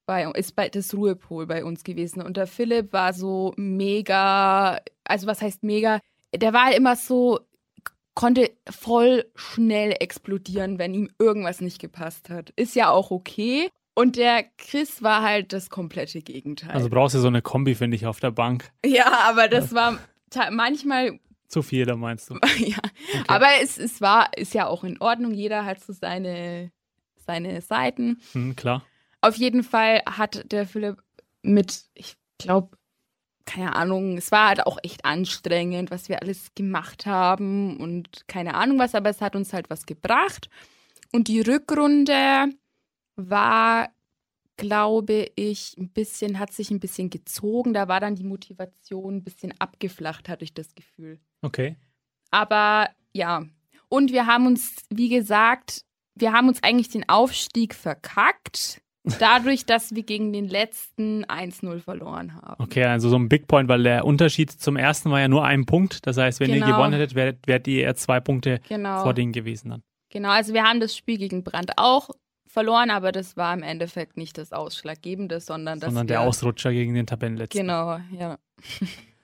Bei, 0.05 0.29
ist 0.31 0.55
bei 0.55 0.69
das 0.69 0.93
Ruhepol 0.93 1.47
bei 1.47 1.65
uns 1.65 1.83
gewesen. 1.83 2.21
Und 2.21 2.37
der 2.37 2.47
Philipp 2.47 2.93
war 2.93 3.13
so 3.13 3.53
mega, 3.57 4.79
also 5.03 5.27
was 5.27 5.41
heißt 5.41 5.63
mega? 5.63 5.99
Der 6.35 6.53
war 6.53 6.65
halt 6.65 6.77
immer 6.77 6.95
so, 6.95 7.39
konnte 8.13 8.51
voll 8.69 9.25
schnell 9.35 9.95
explodieren, 9.99 10.79
wenn 10.79 10.93
ihm 10.93 11.09
irgendwas 11.19 11.61
nicht 11.61 11.79
gepasst 11.79 12.29
hat. 12.29 12.51
Ist 12.55 12.75
ja 12.75 12.89
auch 12.89 13.11
okay. 13.11 13.69
Und 13.93 14.15
der 14.15 14.43
Chris 14.57 15.03
war 15.03 15.21
halt 15.21 15.53
das 15.53 15.69
komplette 15.69 16.21
Gegenteil. 16.21 16.71
Also 16.71 16.89
brauchst 16.89 17.15
du 17.15 17.19
so 17.19 17.27
eine 17.27 17.41
Kombi, 17.41 17.75
finde 17.75 17.95
ich, 17.95 18.05
auf 18.05 18.19
der 18.19 18.31
Bank. 18.31 18.71
Ja, 18.85 19.19
aber 19.29 19.47
das 19.47 19.73
war 19.73 19.99
manchmal. 20.51 21.19
Zu 21.47 21.61
viel, 21.61 21.85
da 21.85 21.95
meinst 21.97 22.29
du. 22.29 22.35
ja. 22.57 22.77
Okay. 22.77 23.23
Aber 23.27 23.47
es, 23.61 23.77
es 23.77 23.99
war, 23.99 24.29
ist 24.37 24.53
ja 24.53 24.67
auch 24.67 24.85
in 24.85 25.01
Ordnung. 25.01 25.33
Jeder 25.33 25.65
hat 25.65 25.83
so 25.83 25.91
seine, 25.91 26.71
seine 27.25 27.61
Seiten. 27.61 28.21
Hm, 28.31 28.55
klar. 28.55 28.85
Auf 29.19 29.35
jeden 29.35 29.63
Fall 29.63 30.01
hat 30.05 30.51
der 30.51 30.65
Philipp 30.65 31.03
mit, 31.43 31.83
ich 31.93 32.15
glaube, 32.37 32.77
keine 33.51 33.75
Ahnung, 33.75 34.17
es 34.17 34.31
war 34.31 34.47
halt 34.47 34.65
auch 34.65 34.77
echt 34.81 35.03
anstrengend, 35.03 35.91
was 35.91 36.07
wir 36.07 36.21
alles 36.21 36.53
gemacht 36.55 37.05
haben 37.05 37.77
und 37.77 38.27
keine 38.27 38.53
Ahnung 38.53 38.79
was, 38.79 38.95
aber 38.95 39.09
es 39.09 39.19
hat 39.19 39.35
uns 39.35 39.51
halt 39.51 39.69
was 39.69 39.85
gebracht. 39.85 40.49
Und 41.11 41.27
die 41.27 41.41
Rückrunde 41.41 42.49
war, 43.17 43.89
glaube 44.55 45.31
ich, 45.35 45.75
ein 45.77 45.89
bisschen, 45.89 46.39
hat 46.39 46.53
sich 46.53 46.71
ein 46.71 46.79
bisschen 46.79 47.09
gezogen. 47.09 47.73
Da 47.73 47.89
war 47.89 47.99
dann 47.99 48.15
die 48.15 48.23
Motivation 48.23 49.17
ein 49.17 49.23
bisschen 49.23 49.53
abgeflacht, 49.59 50.29
hatte 50.29 50.45
ich 50.45 50.53
das 50.53 50.73
Gefühl. 50.73 51.19
Okay. 51.41 51.75
Aber 52.29 52.89
ja. 53.11 53.43
Und 53.89 54.13
wir 54.13 54.27
haben 54.27 54.47
uns, 54.47 54.75
wie 54.89 55.09
gesagt, 55.09 55.83
wir 56.15 56.31
haben 56.31 56.47
uns 56.47 56.63
eigentlich 56.63 56.87
den 56.87 57.09
Aufstieg 57.09 57.75
verkackt. 57.75 58.81
Dadurch, 59.19 59.65
dass 59.65 59.95
wir 59.95 60.03
gegen 60.03 60.31
den 60.31 60.47
letzten 60.47 61.25
1-0 61.25 61.79
verloren 61.79 62.35
haben. 62.35 62.63
Okay, 62.63 62.83
also 62.83 63.09
so 63.09 63.15
ein 63.15 63.29
Big 63.29 63.47
Point, 63.47 63.67
weil 63.67 63.81
der 63.81 64.05
Unterschied 64.05 64.51
zum 64.51 64.77
ersten 64.77 65.09
war 65.09 65.19
ja 65.19 65.27
nur 65.27 65.43
ein 65.43 65.65
Punkt. 65.65 66.05
Das 66.05 66.17
heißt, 66.17 66.39
wenn 66.39 66.51
genau. 66.51 66.67
ihr 66.67 66.73
gewonnen 66.73 66.93
hättet, 66.93 67.15
wärt, 67.15 67.47
wärt 67.47 67.67
ihr 67.67 67.83
eher 67.83 67.95
zwei 67.95 68.19
Punkte 68.19 68.59
genau. 68.67 69.01
vor 69.01 69.15
denen 69.15 69.31
gewesen 69.31 69.69
dann. 69.69 69.83
Genau, 70.09 70.29
also 70.29 70.53
wir 70.53 70.63
haben 70.63 70.79
das 70.79 70.95
Spiel 70.95 71.17
gegen 71.17 71.43
Brand 71.43 71.71
auch 71.77 72.11
verloren, 72.45 72.91
aber 72.91 73.11
das 73.11 73.37
war 73.37 73.53
im 73.53 73.63
Endeffekt 73.63 74.17
nicht 74.17 74.37
das 74.37 74.51
Ausschlaggebende, 74.51 75.39
sondern 75.39 75.79
das. 75.79 75.87
Sondern 75.87 76.07
der 76.07 76.21
Ausrutscher 76.21 76.71
gegen 76.71 76.93
den 76.93 77.07
Tabellenletzten. 77.07 77.61
Genau, 77.61 77.97
ja. 78.11 78.37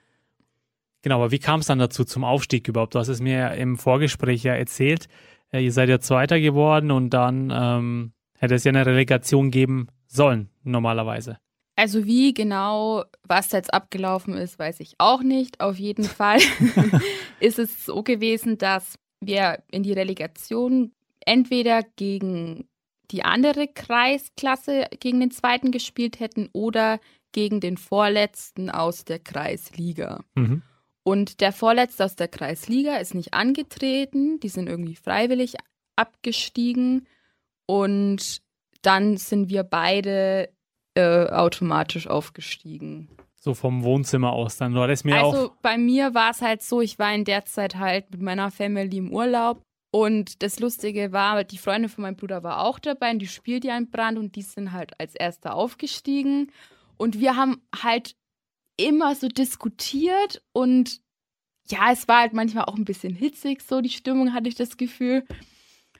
genau, 1.02 1.16
aber 1.16 1.30
wie 1.30 1.38
kam 1.38 1.60
es 1.60 1.66
dann 1.66 1.78
dazu 1.78 2.04
zum 2.04 2.24
Aufstieg 2.24 2.66
überhaupt? 2.66 2.94
Du 2.94 2.98
hast 2.98 3.08
es 3.08 3.20
mir 3.20 3.52
im 3.52 3.76
Vorgespräch 3.76 4.42
ja 4.42 4.54
erzählt. 4.54 5.08
Äh, 5.52 5.60
ihr 5.60 5.72
seid 5.72 5.88
ja 5.88 6.00
Zweiter 6.00 6.40
geworden 6.40 6.90
und 6.90 7.10
dann 7.10 7.52
ähm, 7.54 8.12
hätte 8.38 8.54
es 8.54 8.64
ja 8.64 8.70
eine 8.70 8.86
Relegation 8.86 9.50
geben 9.50 9.88
sollen, 10.06 10.48
normalerweise. 10.62 11.38
Also 11.76 12.06
wie 12.06 12.34
genau 12.34 13.04
was 13.22 13.52
jetzt 13.52 13.72
abgelaufen 13.72 14.34
ist, 14.34 14.58
weiß 14.58 14.80
ich 14.80 14.94
auch 14.98 15.22
nicht. 15.22 15.60
Auf 15.60 15.78
jeden 15.78 16.04
Fall 16.04 16.40
ist 17.40 17.58
es 17.58 17.84
so 17.84 18.02
gewesen, 18.02 18.58
dass 18.58 18.98
wir 19.20 19.62
in 19.70 19.82
die 19.82 19.92
Relegation 19.92 20.92
entweder 21.24 21.82
gegen 21.96 22.68
die 23.10 23.24
andere 23.24 23.68
Kreisklasse 23.68 24.86
gegen 25.00 25.20
den 25.20 25.30
zweiten 25.30 25.70
gespielt 25.70 26.20
hätten 26.20 26.48
oder 26.52 27.00
gegen 27.32 27.60
den 27.60 27.76
Vorletzten 27.76 28.70
aus 28.70 29.04
der 29.04 29.18
Kreisliga. 29.18 30.24
Mhm. 30.34 30.62
Und 31.04 31.40
der 31.40 31.52
Vorletzte 31.52 32.04
aus 32.04 32.16
der 32.16 32.28
Kreisliga 32.28 32.96
ist 32.96 33.14
nicht 33.14 33.34
angetreten, 33.34 34.40
die 34.40 34.48
sind 34.48 34.68
irgendwie 34.68 34.96
freiwillig 34.96 35.54
abgestiegen 35.96 37.06
und 37.68 38.40
dann 38.82 39.16
sind 39.16 39.50
wir 39.50 39.62
beide 39.62 40.50
äh, 40.94 41.26
automatisch 41.28 42.06
aufgestiegen. 42.06 43.08
So 43.40 43.54
vom 43.54 43.84
Wohnzimmer 43.84 44.32
aus 44.32 44.56
dann. 44.56 44.74
War 44.74 44.88
das 44.88 45.04
mir 45.04 45.16
also 45.16 45.50
auch. 45.50 45.56
bei 45.62 45.78
mir 45.78 46.14
war 46.14 46.30
es 46.30 46.42
halt 46.42 46.62
so, 46.62 46.80
ich 46.80 46.98
war 46.98 47.14
in 47.14 47.24
der 47.24 47.44
Zeit 47.44 47.76
halt 47.76 48.10
mit 48.10 48.20
meiner 48.20 48.50
Family 48.50 48.96
im 48.96 49.12
Urlaub 49.12 49.62
und 49.90 50.42
das 50.42 50.60
Lustige 50.60 51.12
war, 51.12 51.44
die 51.44 51.58
Freundin 51.58 51.88
von 51.88 52.02
meinem 52.02 52.16
Bruder 52.16 52.42
war 52.42 52.64
auch 52.64 52.78
dabei 52.78 53.10
und 53.12 53.20
die 53.20 53.28
spielt 53.28 53.64
ja 53.64 53.76
in 53.76 53.90
Brand 53.90 54.18
und 54.18 54.34
die 54.36 54.42
sind 54.42 54.72
halt 54.72 54.98
als 55.00 55.14
Erster 55.14 55.54
aufgestiegen. 55.54 56.52
Und 56.96 57.20
wir 57.20 57.36
haben 57.36 57.62
halt 57.82 58.16
immer 58.76 59.14
so 59.14 59.28
diskutiert 59.28 60.42
und 60.52 61.00
ja, 61.68 61.92
es 61.92 62.08
war 62.08 62.20
halt 62.20 62.32
manchmal 62.32 62.64
auch 62.64 62.76
ein 62.76 62.84
bisschen 62.84 63.14
hitzig, 63.14 63.62
so 63.62 63.80
die 63.80 63.90
Stimmung 63.90 64.32
hatte 64.32 64.48
ich 64.48 64.54
das 64.54 64.76
Gefühl. 64.76 65.24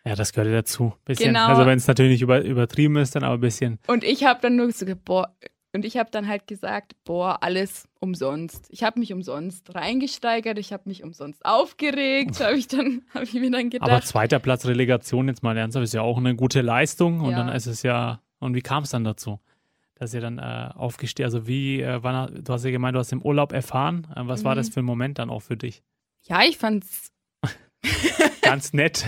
Ja, 0.05 0.15
das 0.15 0.33
gehört 0.33 0.49
ja 0.49 0.57
dazu. 0.57 0.95
Bisschen. 1.05 1.29
Genau. 1.35 1.47
Also 1.49 1.67
wenn 1.67 1.79
es 1.79 1.87
natürlich 1.87 2.13
nicht 2.13 2.23
über, 2.23 2.43
übertrieben 2.43 2.97
ist, 2.97 3.15
dann 3.15 3.25
aber 3.25 3.35
ein 3.35 3.41
bisschen. 3.41 3.79
Und 3.87 4.05
ich 4.05 4.25
habe 4.25 4.41
dann 4.41 4.57
nur 4.57 4.71
so, 4.73 4.87
boah, 5.05 5.35
und 5.75 5.85
ich 5.85 5.97
habe 5.99 6.11
dann 6.11 6.27
halt 6.27 6.47
gesagt, 6.47 6.95
boah, 7.05 7.43
alles 7.43 7.89
umsonst. 8.01 8.67
Ich 8.71 8.83
habe 8.85 8.99
mich 8.99 9.13
umsonst 9.13 9.75
reingesteigert, 9.75 10.59
ich 10.59 10.73
habe 10.73 10.85
mich 10.87 11.03
umsonst 11.03 11.45
aufgeregt, 11.45 12.41
habe 12.41 12.57
ich 12.57 12.69
dann, 12.69 13.03
habe 13.15 13.25
ich 13.25 13.35
mir 13.35 13.51
dann 13.51 13.69
gedacht. 13.71 13.89
Aber 13.91 14.01
zweiter 14.01 14.39
Platz 14.39 14.65
Relegation, 14.67 15.29
jetzt 15.29 15.43
mal 15.43 15.57
ernsthaft, 15.57 15.85
ist 15.85 15.95
ja 15.95 16.01
auch 16.03 16.17
eine 16.19 16.35
gute 16.35 16.63
Leistung. 16.63 17.21
Und 17.21 17.33
Ja. 17.33 17.39
dann 17.45 17.49
ist 17.55 17.67
es 17.67 17.83
ja, 17.83 18.23
und 18.39 18.55
wie 18.55 18.63
kam 18.63 18.85
es 18.85 18.91
dann 18.91 19.05
dazu? 19.05 19.41
Dass 19.97 20.15
ihr 20.15 20.21
dann 20.21 20.39
äh, 20.39 20.71
aufgestiegen, 20.75 21.25
also 21.27 21.47
wie, 21.49 21.83
äh, 21.83 22.03
wann, 22.03 22.43
du 22.45 22.53
hast 22.53 22.65
ja 22.65 22.71
gemeint, 22.71 22.95
du 22.95 23.01
hast 23.01 23.13
im 23.13 23.21
Urlaub 23.21 23.53
erfahren. 23.53 24.07
Äh, 24.15 24.21
was 24.25 24.45
war 24.45 24.55
Mhm. 24.55 24.59
das 24.59 24.69
für 24.71 24.81
ein 24.81 24.87
Moment 24.87 25.19
dann 25.19 25.29
auch 25.29 25.41
für 25.43 25.57
dich? 25.57 25.83
ja, 26.23 26.43
ich 26.43 26.57
fand's 26.59 27.13
Ganz 28.43 28.73
nett. 28.73 29.07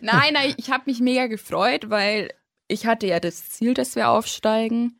Nein, 0.00 0.32
nein, 0.34 0.54
ich 0.56 0.70
habe 0.70 0.84
mich 0.86 1.00
mega 1.00 1.26
gefreut, 1.26 1.90
weil 1.90 2.30
ich 2.68 2.86
hatte 2.86 3.06
ja 3.06 3.20
das 3.20 3.48
Ziel, 3.50 3.74
dass 3.74 3.96
wir 3.96 4.08
aufsteigen. 4.10 4.98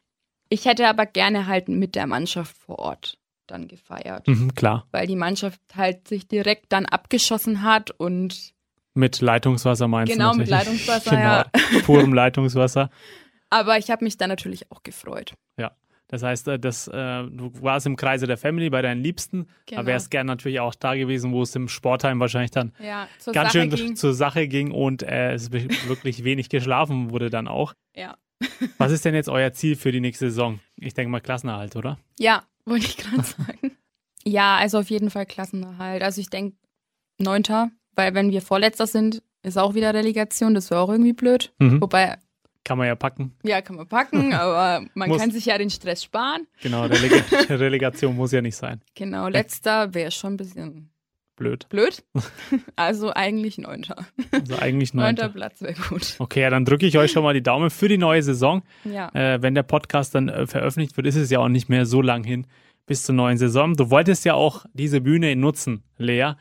Ich 0.49 0.65
hätte 0.67 0.89
aber 0.89 1.07
gerne 1.07 1.47
halt 1.47 1.69
mit 1.69 1.95
der 1.95 2.07
Mannschaft 2.07 2.57
vor 2.57 2.79
Ort 2.79 3.19
dann 3.47 3.69
gefeiert, 3.69 4.29
Mhm, 4.29 4.55
klar. 4.55 4.87
weil 4.93 5.07
die 5.07 5.17
Mannschaft 5.17 5.61
halt 5.75 6.09
sich 6.09 6.27
direkt 6.29 6.67
dann 6.73 6.87
abgeschossen 6.87 7.63
hat 7.63 7.91
und 7.91 8.53
Mit 8.95 9.21
Leitungswasser 9.21 9.89
meinst 9.89 10.13
Genau, 10.13 10.33
du 10.33 10.39
mit 10.39 10.49
natürlich. 10.51 10.87
Leitungswasser, 10.87 11.11
genau, 11.17 11.23
ja. 11.79 11.83
purem 11.85 12.13
Leitungswasser. 12.15 12.91
aber 13.51 13.79
ich 13.79 13.91
habe 13.91 14.05
mich 14.05 14.17
dann 14.17 14.29
natürlich 14.29 14.71
auch 14.71 14.83
gefreut. 14.83 15.35
Das 16.13 16.23
heißt, 16.23 16.47
äh, 16.49 16.59
das, 16.59 16.89
äh, 16.89 16.93
du 17.25 17.51
warst 17.63 17.87
im 17.87 17.97
Kreise 17.97 18.27
der 18.27 18.37
Family 18.37 18.69
bei 18.69 18.83
deinen 18.83 19.03
Liebsten, 19.03 19.47
Genau. 19.65 19.81
aber 19.81 19.87
wärst 19.89 20.11
gern 20.11 20.27
natürlich 20.27 20.61
auch 20.61 20.75
da 20.75 20.95
gewesen, 20.95 21.33
wo 21.33 21.41
es 21.41 21.57
im 21.57 21.69
Sportheim 21.69 22.21
wahrscheinlich 22.21 22.51
dann 22.51 22.73
Ja, 22.79 23.09
ganz 23.33 23.35
Sache 23.35 23.51
schön 23.51 23.71
ging. 23.71 23.97
zur 23.97 24.13
Sache 24.13 24.47
ging 24.47 24.73
und 24.73 25.03
äh, 25.03 25.33
es 25.33 25.53
wi- 25.53 25.69
wirklich 25.89 26.23
wenig 26.23 26.51
geschlafen 26.51 27.11
wurde 27.11 27.31
dann 27.31 27.49
auch. 27.49 27.73
Ja. 27.97 28.17
Was 28.77 28.93
ist 28.93 29.05
denn 29.07 29.15
jetzt 29.15 29.31
euer 29.31 29.53
Ziel 29.55 29.75
für 29.75 29.91
die 29.91 30.01
nächste 30.01 30.27
Saison? 30.29 30.61
Ich 30.77 30.93
denke 30.95 31.11
mal 31.11 31.21
Klassenerhalt, 31.21 31.77
oder? 31.77 31.99
Ja, 32.19 32.43
wollte 32.67 32.85
ich 32.87 32.97
gerade 32.99 33.23
sagen. 33.23 33.73
Ja, 34.25 34.57
also 34.57 34.81
auf 34.81 34.91
jeden 34.91 35.09
Fall 35.11 35.25
Klassenerhalt. 35.27 36.03
Also 36.03 36.21
ich 36.21 36.29
denke 36.29 36.57
Neunter, 37.19 37.71
weil 37.97 38.15
wenn 38.15 38.31
wir 38.31 38.43
Vorletzter 38.43 38.87
sind, 38.87 39.23
ist 39.43 39.57
auch 39.59 39.75
wieder 39.75 39.95
Relegation. 39.95 40.55
Das 40.55 40.71
wäre 40.71 40.81
auch 40.81 40.91
irgendwie 40.91 41.13
blöd. 41.15 41.53
Mhm. 41.59 41.81
Wobei, 41.81 42.19
Kann 42.65 42.79
man 42.79 42.87
ja 42.87 42.95
packen. 42.95 43.35
ja, 43.43 43.61
kann 43.61 43.77
man 43.77 43.89
packen, 43.89 44.33
aber 44.35 44.87
man 44.95 45.09
Muss. 45.09 45.19
kann 45.19 45.31
sich 45.31 45.47
ja 45.47 45.59
den 45.59 45.71
Stress 45.71 46.05
sparen. 46.05 46.47
Genau, 46.63 46.85
Relega 46.85 47.17
Relegation 47.55 48.15
muss 48.17 48.33
ja 48.33 48.41
nicht 48.41 48.57
sein. 48.57 48.81
Genau, 48.95 49.29
letzter 49.29 49.95
wäre 49.95 50.11
schon 50.13 50.35
ein 50.35 50.37
bisschen 50.37 50.91
Blöd. 51.37 51.69
blöd. 51.71 52.05
Also 52.77 53.13
eigentlich 53.13 53.59
Neunter. 53.59 54.07
Also 54.31 54.57
eigentlich 54.59 54.95
Neunter 54.95 55.25
neunter. 55.25 55.29
Platz 55.31 55.61
wäre 55.63 55.75
gut. 55.89 56.15
Okay, 56.19 56.43
ja, 56.43 56.51
dann 56.51 56.65
drücke 56.65 56.87
ich 56.87 56.99
euch 56.99 57.11
schon 57.11 57.25
mal 57.25 57.35
die 57.35 57.43
Daumen 57.43 57.71
für 57.71 57.89
die 57.89 57.99
neue 57.99 58.23
Saison. 58.23 58.63
Ja. 58.85 59.09
Äh, 59.15 59.43
wenn 59.43 59.55
der 59.55 59.63
Podcast 59.65 60.15
dann 60.15 60.29
äh, 60.29 60.47
veröffentlicht 60.47 60.97
wird, 60.97 61.07
ist 61.07 61.17
es 61.17 61.31
ja 61.31 61.41
auch 61.41 61.49
nicht 61.49 61.69
mehr 61.69 61.85
so 61.87 62.01
lang 62.01 62.23
hin 62.23 62.47
bis 62.87 63.05
zur 63.05 63.15
neuen 63.15 63.39
Saison. 63.39 63.75
Du 63.75 63.91
wolltest 63.91 64.25
ja 64.25 64.35
auch 64.35 64.67
diese 64.73 65.01
Bühne 65.01 65.35
nutzen, 65.35 65.83
Lea, 65.97 66.33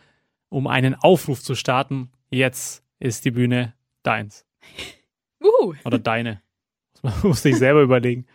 um 0.50 0.68
einen 0.68 0.96
Aufruf 0.96 1.42
zu 1.42 1.56
starten. 1.56 2.12
Jetzt 2.30 2.84
ist 3.00 3.26
die 3.26 3.32
Bühne 3.32 3.74
deins 4.04 4.46
Uh. 5.42 5.74
oder 5.84 6.00
deine. 6.00 6.42
Das 7.02 7.24
musste 7.24 7.50
ich 7.50 7.58
selber 7.58 7.82
überlegen. 7.82 8.26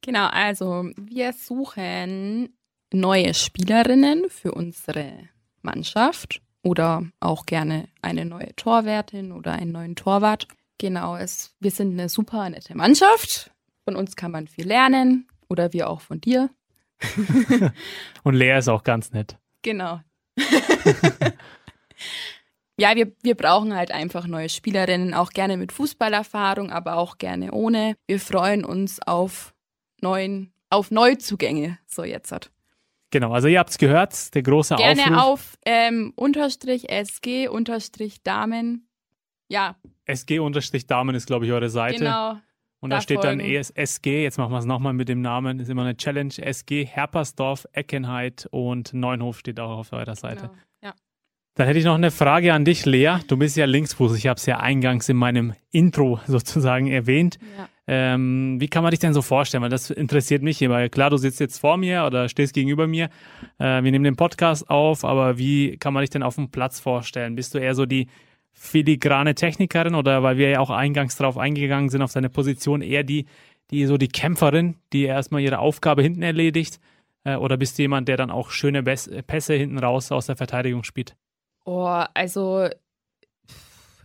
Genau, 0.00 0.26
also 0.26 0.90
wir 0.96 1.32
suchen 1.32 2.56
neue 2.92 3.34
Spielerinnen 3.34 4.28
für 4.28 4.52
unsere 4.52 5.28
Mannschaft 5.62 6.42
oder 6.62 7.04
auch 7.20 7.46
gerne 7.46 7.88
eine 8.02 8.24
neue 8.24 8.54
Torwärtin 8.56 9.32
oder 9.32 9.52
einen 9.52 9.72
neuen 9.72 9.96
Torwart. 9.96 10.48
Genau, 10.78 11.16
es, 11.16 11.54
wir 11.60 11.70
sind 11.70 11.92
eine 11.92 12.08
super 12.08 12.48
nette 12.50 12.76
Mannschaft. 12.76 13.52
Von 13.84 13.96
uns 13.96 14.16
kann 14.16 14.30
man 14.30 14.48
viel 14.48 14.66
lernen 14.66 15.28
oder 15.48 15.72
wir 15.72 15.88
auch 15.88 16.00
von 16.00 16.20
dir. 16.20 16.50
Und 18.22 18.34
Lea 18.34 18.58
ist 18.58 18.68
auch 18.68 18.82
ganz 18.82 19.12
nett. 19.12 19.38
Genau. 19.62 20.00
ja, 22.82 22.96
wir, 22.96 23.12
wir 23.22 23.36
brauchen 23.36 23.76
halt 23.76 23.92
einfach 23.92 24.26
neue 24.26 24.48
Spielerinnen, 24.48 25.14
auch 25.14 25.30
gerne 25.30 25.56
mit 25.56 25.70
Fußballerfahrung, 25.70 26.72
aber 26.72 26.96
auch 26.96 27.16
gerne 27.16 27.52
ohne. 27.52 27.94
Wir 28.08 28.18
freuen 28.18 28.64
uns 28.64 29.00
auf 29.06 29.54
neuen, 30.00 30.52
auf 30.68 30.90
Neuzugänge, 30.90 31.78
so 31.86 32.02
jetzt 32.02 32.32
hat. 32.32 32.50
Genau, 33.12 33.30
also 33.30 33.46
ihr 33.46 33.60
habt 33.60 33.70
es 33.70 33.78
gehört, 33.78 34.34
der 34.34 34.42
große 34.42 34.74
Gerne 34.74 35.02
Aufruf. 35.02 35.20
auf 35.20 35.58
ähm, 35.64 36.12
Unterstrich 36.16 36.90
SG 36.90 37.46
Unterstrich 37.46 38.24
Damen. 38.24 38.88
Ja, 39.48 39.76
SG-Damen 40.06 41.14
ist, 41.14 41.26
glaube 41.26 41.46
ich, 41.46 41.52
eure 41.52 41.70
Seite. 41.70 41.98
genau. 41.98 42.38
Und 42.80 42.90
da 42.90 42.96
da 42.96 43.00
steht 43.00 43.22
dann 43.22 43.38
folgen. 43.38 43.54
ES 43.54 43.70
SG, 43.70 44.24
jetzt 44.24 44.38
machen 44.38 44.50
wir 44.50 44.58
es 44.58 44.64
nochmal 44.64 44.92
mit 44.92 45.08
dem 45.08 45.20
Namen, 45.20 45.60
ist 45.60 45.68
immer 45.68 45.82
eine 45.82 45.96
Challenge. 45.96 46.34
SG, 46.36 46.84
Herpersdorf, 46.84 47.64
Eckenheit 47.70 48.48
und 48.50 48.92
Neunhof 48.92 49.38
steht 49.38 49.60
auch 49.60 49.78
auf 49.78 49.92
eurer 49.92 50.16
Seite. 50.16 50.48
genau. 50.48 50.54
Dann 51.54 51.66
hätte 51.66 51.78
ich 51.78 51.84
noch 51.84 51.96
eine 51.96 52.10
Frage 52.10 52.54
an 52.54 52.64
dich, 52.64 52.86
Lea. 52.86 53.18
Du 53.28 53.36
bist 53.36 53.58
ja 53.58 53.66
Linksfuß. 53.66 54.16
Ich 54.16 54.26
habe 54.26 54.38
es 54.38 54.46
ja 54.46 54.60
eingangs 54.60 55.08
in 55.10 55.18
meinem 55.18 55.52
Intro 55.70 56.18
sozusagen 56.26 56.86
erwähnt. 56.86 57.38
Ja. 57.58 57.68
Ähm, 57.86 58.58
wie 58.58 58.68
kann 58.68 58.82
man 58.82 58.90
dich 58.90 59.00
denn 59.00 59.12
so 59.12 59.20
vorstellen? 59.20 59.62
Weil 59.62 59.68
das 59.68 59.90
interessiert 59.90 60.42
mich 60.42 60.62
immer. 60.62 60.88
Klar, 60.88 61.10
du 61.10 61.18
sitzt 61.18 61.40
jetzt 61.40 61.58
vor 61.58 61.76
mir 61.76 62.04
oder 62.06 62.30
stehst 62.30 62.54
gegenüber 62.54 62.86
mir. 62.86 63.10
Äh, 63.58 63.82
wir 63.82 63.90
nehmen 63.90 64.04
den 64.04 64.16
Podcast 64.16 64.70
auf, 64.70 65.04
aber 65.04 65.36
wie 65.36 65.76
kann 65.76 65.92
man 65.92 66.00
dich 66.00 66.10
denn 66.10 66.22
auf 66.22 66.36
dem 66.36 66.50
Platz 66.50 66.80
vorstellen? 66.80 67.34
Bist 67.34 67.54
du 67.54 67.58
eher 67.58 67.74
so 67.74 67.84
die 67.84 68.06
filigrane 68.52 69.34
Technikerin 69.34 69.94
oder 69.94 70.22
weil 70.22 70.38
wir 70.38 70.48
ja 70.48 70.60
auch 70.60 70.70
eingangs 70.70 71.16
darauf 71.16 71.36
eingegangen 71.36 71.90
sind, 71.90 72.00
auf 72.00 72.12
deine 72.12 72.30
Position 72.30 72.80
eher 72.80 73.02
die, 73.02 73.26
die 73.70 73.84
so 73.84 73.98
die 73.98 74.08
Kämpferin, 74.08 74.76
die 74.92 75.04
erstmal 75.04 75.42
ihre 75.42 75.58
Aufgabe 75.58 76.02
hinten 76.02 76.22
erledigt? 76.22 76.80
Äh, 77.24 77.36
oder 77.36 77.58
bist 77.58 77.76
du 77.76 77.82
jemand, 77.82 78.08
der 78.08 78.16
dann 78.16 78.30
auch 78.30 78.50
schöne 78.50 78.82
Pässe 78.82 79.52
hinten 79.52 79.78
raus 79.78 80.12
aus 80.12 80.26
der 80.26 80.36
Verteidigung 80.36 80.84
spielt? 80.84 81.14
Oh, 81.64 82.04
also 82.14 82.68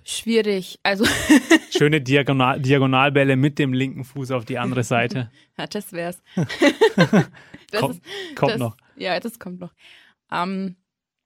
schwierig. 0.04 0.80
Also, 0.84 1.06
Schöne 1.78 2.02
Diagonal 2.02 2.60
Diagonalbälle 2.62 3.36
mit 3.36 3.60
dem 3.60 3.74
linken 3.74 4.04
Fuß 4.04 4.32
auf 4.32 4.46
die 4.46 4.58
andere 4.58 4.84
Seite. 4.84 5.32
ja, 5.58 5.68
das 5.68 5.92
wär's. 5.94 6.22
das 6.36 7.82
Kommt- 7.82 8.02
Kommt 8.36 8.52
das, 8.54 8.60
noch. 8.60 8.78
Ja, 8.96 9.20
das 9.20 9.40
kommt 9.40 9.60
noch. 9.60 9.74
Ähm, 10.32 10.76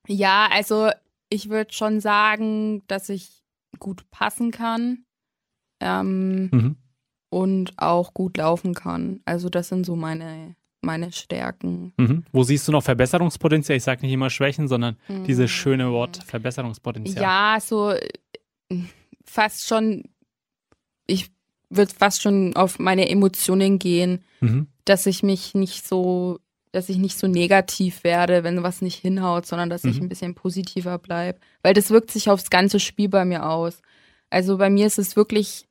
ja, 0.07 0.47
also 0.51 0.89
ich 1.29 1.49
würde 1.49 1.73
schon 1.73 1.99
sagen, 2.01 2.83
dass 2.87 3.09
ich 3.09 3.43
gut 3.79 4.09
passen 4.11 4.51
kann 4.51 5.05
ähm, 5.79 6.49
Mhm. 6.51 6.75
und 7.29 7.73
auch 7.77 8.13
gut 8.13 8.37
laufen 8.37 8.73
kann. 8.73 9.21
Also 9.25 9.49
das 9.49 9.69
sind 9.69 9.85
so 9.85 9.95
meine, 9.95 10.55
meine 10.81 11.11
Stärken. 11.11 11.93
Mhm. 11.97 12.25
Wo 12.31 12.43
siehst 12.43 12.67
du 12.67 12.71
noch 12.71 12.83
Verbesserungspotenzial? 12.83 13.77
Ich 13.77 13.83
sage 13.83 14.01
nicht 14.01 14.13
immer 14.13 14.29
Schwächen, 14.29 14.67
sondern 14.67 14.97
dieses 15.27 15.49
Mm. 15.51 15.53
schöne 15.53 15.91
Wort 15.91 16.23
Verbesserungspotenzial. 16.25 17.21
Ja, 17.23 17.57
so 17.61 17.93
fast 19.25 19.67
schon, 19.67 20.03
ich 21.07 21.29
würde 21.69 21.93
fast 21.97 22.21
schon 22.21 22.55
auf 22.55 22.79
meine 22.79 23.09
Emotionen 23.09 23.79
gehen, 23.79 24.23
Mhm. 24.41 24.67
dass 24.85 25.05
ich 25.05 25.23
mich 25.23 25.53
nicht 25.53 25.87
so 25.87 26.39
dass 26.73 26.87
ich 26.87 26.95
nicht 26.95 27.19
so 27.19 27.27
negativ 27.27 28.05
werde, 28.05 28.45
wenn 28.45 28.63
was 28.63 28.81
nicht 28.81 28.95
hinhaut, 28.97 29.45
sondern 29.45 29.69
dass 29.69 29.83
ich 29.83 29.97
Mhm. 29.97 30.03
ein 30.03 30.07
bisschen 30.09 30.35
positiver 30.35 30.97
bleibe. 30.99 31.37
Weil 31.63 31.73
das 31.73 31.89
wirkt 31.89 32.11
sich 32.11 32.29
aufs 32.29 32.49
ganze 32.49 32.79
Spiel 32.79 33.09
bei 33.09 33.25
mir 33.25 33.45
aus. 33.49 33.81
Also 34.29 34.57
bei 34.57 34.69
mir 34.69 34.87
ist 34.87 34.97
es 34.97 35.17
wirklich 35.17 35.65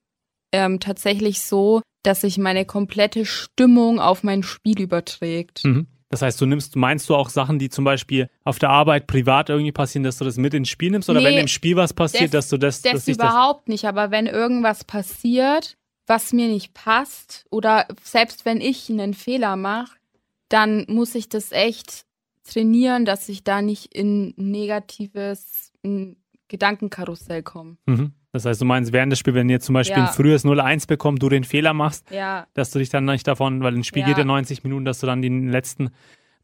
ähm, 0.53 0.79
tatsächlich 0.79 1.41
so, 1.41 1.81
dass 2.03 2.23
sich 2.23 2.39
meine 2.39 2.65
komplette 2.65 3.25
Stimmung 3.27 4.01
auf 4.01 4.23
mein 4.23 4.43
Spiel 4.43 4.81
überträgt. 4.81 5.65
Mhm. 5.65 5.87
Das 6.09 6.23
heißt, 6.23 6.41
du 6.41 6.47
nimmst, 6.47 6.75
meinst 6.75 7.09
du 7.09 7.15
auch 7.15 7.29
Sachen, 7.29 7.59
die 7.61 7.69
zum 7.69 7.85
Beispiel 7.85 8.29
auf 8.43 8.59
der 8.59 8.71
Arbeit 8.71 9.07
privat 9.07 9.49
irgendwie 9.49 9.71
passieren, 9.71 10.03
dass 10.03 10.19
du 10.19 10.25
das 10.25 10.39
mit 10.39 10.55
ins 10.55 10.69
Spiel 10.69 10.91
nimmst? 10.91 11.09
Oder 11.09 11.21
Nee, 11.21 11.27
wenn 11.27 11.39
im 11.39 11.47
Spiel 11.49 11.77
was 11.77 11.95
passiert, 11.95 12.35
das- 12.35 12.47
dass 12.47 12.49
du 12.49 12.57
das, 12.59 12.83
Das 12.83 12.93
dass 12.93 13.05
dich 13.05 13.17
das. 13.17 13.27
überhaupt 13.33 13.69
nicht, 13.69 13.85
aber 13.85 14.11
wenn 14.11 14.27
irgendwas 14.27 14.83
passiert, 14.83 15.77
was 16.09 16.33
mir 16.33 16.49
nicht 16.49 16.75
passt, 16.75 17.47
oder 17.51 17.87
selbst 18.03 18.45
wenn 18.45 18.61
ich 18.61 18.91
einen 18.91 19.15
Fehler 19.15 19.55
mache, 19.55 19.97
dann 20.49 20.85
muss 20.89 21.15
ich 21.15 21.29
das 21.29 21.53
echt 21.53 22.07
trainieren, 22.43 23.05
dass 23.05 23.29
ich 23.29 23.45
da 23.45 23.63
nicht 23.63 23.95
in 23.95 24.35
negatives 24.37 25.71
in 25.83 26.17
Gedankenkarussell 26.49 27.45
komme. 27.45 27.77
Mhm. 27.87 28.13
Das 28.33 28.45
heißt, 28.45 28.61
du 28.61 28.65
meinst 28.65 28.93
während 28.93 29.11
des 29.13 29.19
Spiels, 29.19 29.35
wenn 29.35 29.49
ihr 29.49 29.61
zum 29.61 29.75
Beispiel 29.75 29.99
Ja. 30.03 30.09
ein 30.09 30.15
frühes 30.15 30.45
0-1 30.45 30.87
bekommt, 30.87 31.23
du 31.23 31.29
den 31.29 31.45
Fehler 31.45 31.73
machst, 31.75 32.09
Ja, 32.11 32.47
dass 32.55 32.71
du 32.71 32.79
dich 32.79 32.89
dann 32.89 33.05
nicht 33.05 33.27
davon, 33.27 33.63
weil 33.63 33.75
ein 33.75 33.85
Spiel 33.85 34.03
Ja. 34.03 34.09
geht 34.09 34.19
ja 34.19 34.25
90 34.25 34.63
Minuten, 34.63 34.85
dass 34.85 35.01
du 35.01 35.07
dann 35.07 35.21
die 35.23 35.29
letzten 35.29 35.91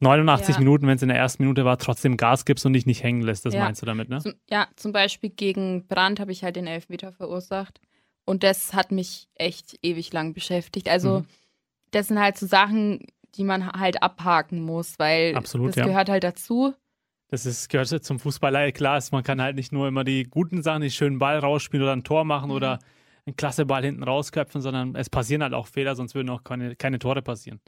89 0.01 0.57
Ja. 0.57 0.59
Minuten, 0.61 0.87
wenn 0.87 0.97
es 0.97 1.03
in 1.03 1.09
der 1.09 1.17
ersten 1.17 1.43
Minute 1.45 1.65
war, 1.65 1.79
trotzdem 1.79 2.17
Gas 2.17 2.45
gibst 2.45 2.67
und 2.67 2.73
dich 2.73 2.87
nicht 2.87 3.03
hängen 3.03 3.23
lässt. 3.23 3.47
Das 3.47 3.55
meinst 3.55 3.81
du 3.83 3.87
damit, 3.87 4.09
ne? 4.09 4.19
zum, 4.19 4.35
ja, 4.51 4.67
zum 4.77 4.93
Beispiel 4.93 5.31
gegen 5.31 5.87
Brand 5.87 6.21
habe 6.21 6.33
ich 6.33 6.43
halt 6.43 6.57
den 6.57 6.67
Elfmeter 6.67 7.13
verursacht. 7.13 7.81
Und 8.25 8.43
das 8.43 8.75
hat 8.75 8.91
mich 8.91 9.29
echt 9.37 9.79
ewig 9.83 10.13
lang 10.13 10.35
beschäftigt. 10.35 10.89
Also, 10.89 11.21
Mhm. 11.21 11.27
das 11.93 12.09
sind 12.09 12.19
halt 12.21 12.37
so 12.37 12.47
Sachen, 12.47 13.07
die 13.37 13.45
man 13.45 13.73
halt 13.73 14.03
abhaken 14.03 14.61
muss, 14.61 14.99
weil 14.99 15.35
Absolut, 15.37 15.77
das 15.77 15.85
gehört 15.87 16.09
halt 16.09 16.25
dazu. 16.25 16.75
Das 17.29 17.45
ist, 17.47 17.69
gehört 17.69 17.89
zum 18.05 18.19
Fußballer 18.21 18.71
klar. 18.73 18.99
Ist, 18.99 19.13
man 19.13 19.25
kann 19.25 19.41
halt 19.43 19.57
nicht 19.57 19.73
nur 19.73 19.89
immer 19.89 20.05
die 20.05 20.25
guten 20.25 20.63
Sachen, 20.63 20.83
die 20.83 20.91
schönen 20.91 21.19
Ball 21.19 21.39
rausspielen 21.39 21.83
oder 21.83 21.93
ein 21.93 22.05
Tor 22.05 22.25
machen 22.25 22.51
Mhm. 22.51 22.57
oder 22.57 22.79
einen 23.27 23.35
klasse 23.37 23.67
Ball 23.67 23.83
hinten 23.85 24.05
rausköpfen, 24.05 24.61
sondern 24.61 24.95
es 24.95 25.11
passieren 25.11 25.43
halt 25.43 25.53
auch 25.53 25.67
Fehler, 25.67 25.97
sonst 25.97 26.15
würden 26.15 26.31
auch 26.31 26.45
keine, 26.45 26.77
keine 26.77 26.99
Tore 27.01 27.23
passieren. 27.23 27.61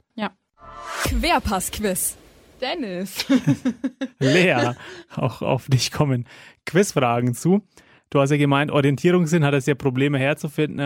Querpass-Quiz. 1.03 2.17
Dennis. 2.61 3.25
Lea, 4.19 4.73
auch 5.15 5.41
auf 5.41 5.67
dich 5.67 5.91
kommen 5.91 6.25
Quizfragen 6.65 7.33
zu. 7.33 7.61
Du 8.09 8.19
hast 8.19 8.31
ja 8.31 8.37
gemeint, 8.37 8.71
Orientierungssinn 8.71 9.45
hat 9.45 9.53
es 9.53 9.65
ja 9.65 9.75
Probleme 9.75 10.17
herzufinden. 10.19 10.79
äh, 10.79 10.83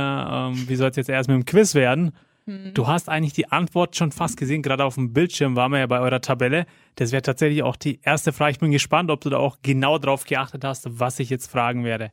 Ähm, 0.49 0.65
wie 0.67 0.76
soll 0.76 0.89
es 0.91 0.97
jetzt 0.97 1.09
erst 1.09 1.30
mit 1.30 1.36
dem 1.36 1.45
Quiz 1.45 1.74
werden? 1.74 2.11
Du 2.45 2.87
hast 2.87 3.07
eigentlich 3.07 3.33
die 3.33 3.51
Antwort 3.51 3.95
schon 3.95 4.11
fast 4.11 4.37
gesehen, 4.37 4.61
gerade 4.61 4.83
auf 4.83 4.95
dem 4.95 5.13
Bildschirm 5.13 5.55
waren 5.55 5.71
wir 5.71 5.79
ja 5.79 5.87
bei 5.87 5.99
eurer 5.99 6.19
Tabelle. 6.19 6.65
Das 6.95 7.11
wäre 7.11 7.21
tatsächlich 7.21 7.63
auch 7.63 7.77
die 7.77 8.01
erste 8.01 8.33
Frage. 8.33 8.51
Ich 8.51 8.59
bin 8.59 8.71
gespannt, 8.71 9.11
ob 9.11 9.21
du 9.21 9.29
da 9.29 9.37
auch 9.37 9.59
genau 9.61 9.97
drauf 9.97 10.25
geachtet 10.25 10.65
hast, 10.65 10.99
was 10.99 11.19
ich 11.19 11.29
jetzt 11.29 11.49
fragen 11.49 11.85
werde. 11.85 12.11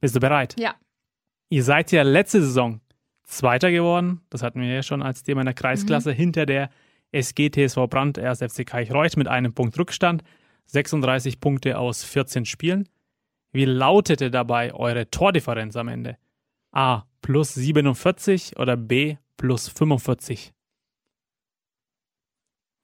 Bist 0.00 0.14
du 0.14 0.20
bereit? 0.20 0.54
Ja. 0.58 0.74
Ihr 1.48 1.64
seid 1.64 1.90
ja 1.90 2.02
letzte 2.02 2.40
Saison 2.42 2.80
Zweiter 3.24 3.70
geworden. 3.70 4.20
Das 4.30 4.42
hatten 4.42 4.60
wir 4.60 4.68
ja 4.68 4.82
schon 4.82 5.02
als 5.02 5.22
Thema 5.22 5.40
in 5.40 5.46
der 5.46 5.54
Kreisklasse 5.54 6.12
hinter 6.12 6.46
der 6.46 6.70
SG 7.12 7.50
TSV 7.50 7.88
Brand, 7.88 8.18
1. 8.18 8.38
FC 8.38 8.66
Kaichreuth 8.66 9.16
mit 9.16 9.28
einem 9.28 9.52
Punkt 9.52 9.78
Rückstand. 9.78 10.22
36 10.66 11.40
Punkte 11.40 11.78
aus 11.78 12.04
14 12.04 12.44
Spielen. 12.44 12.88
Wie 13.52 13.64
lautete 13.64 14.30
dabei 14.30 14.72
eure 14.72 15.10
Tordifferenz 15.10 15.76
am 15.76 15.88
Ende? 15.88 16.16
A. 16.72 17.04
Plus 17.20 17.54
47 17.54 18.58
oder 18.58 18.76
B. 18.76 19.16
Plus 19.36 19.68
45? 19.68 20.52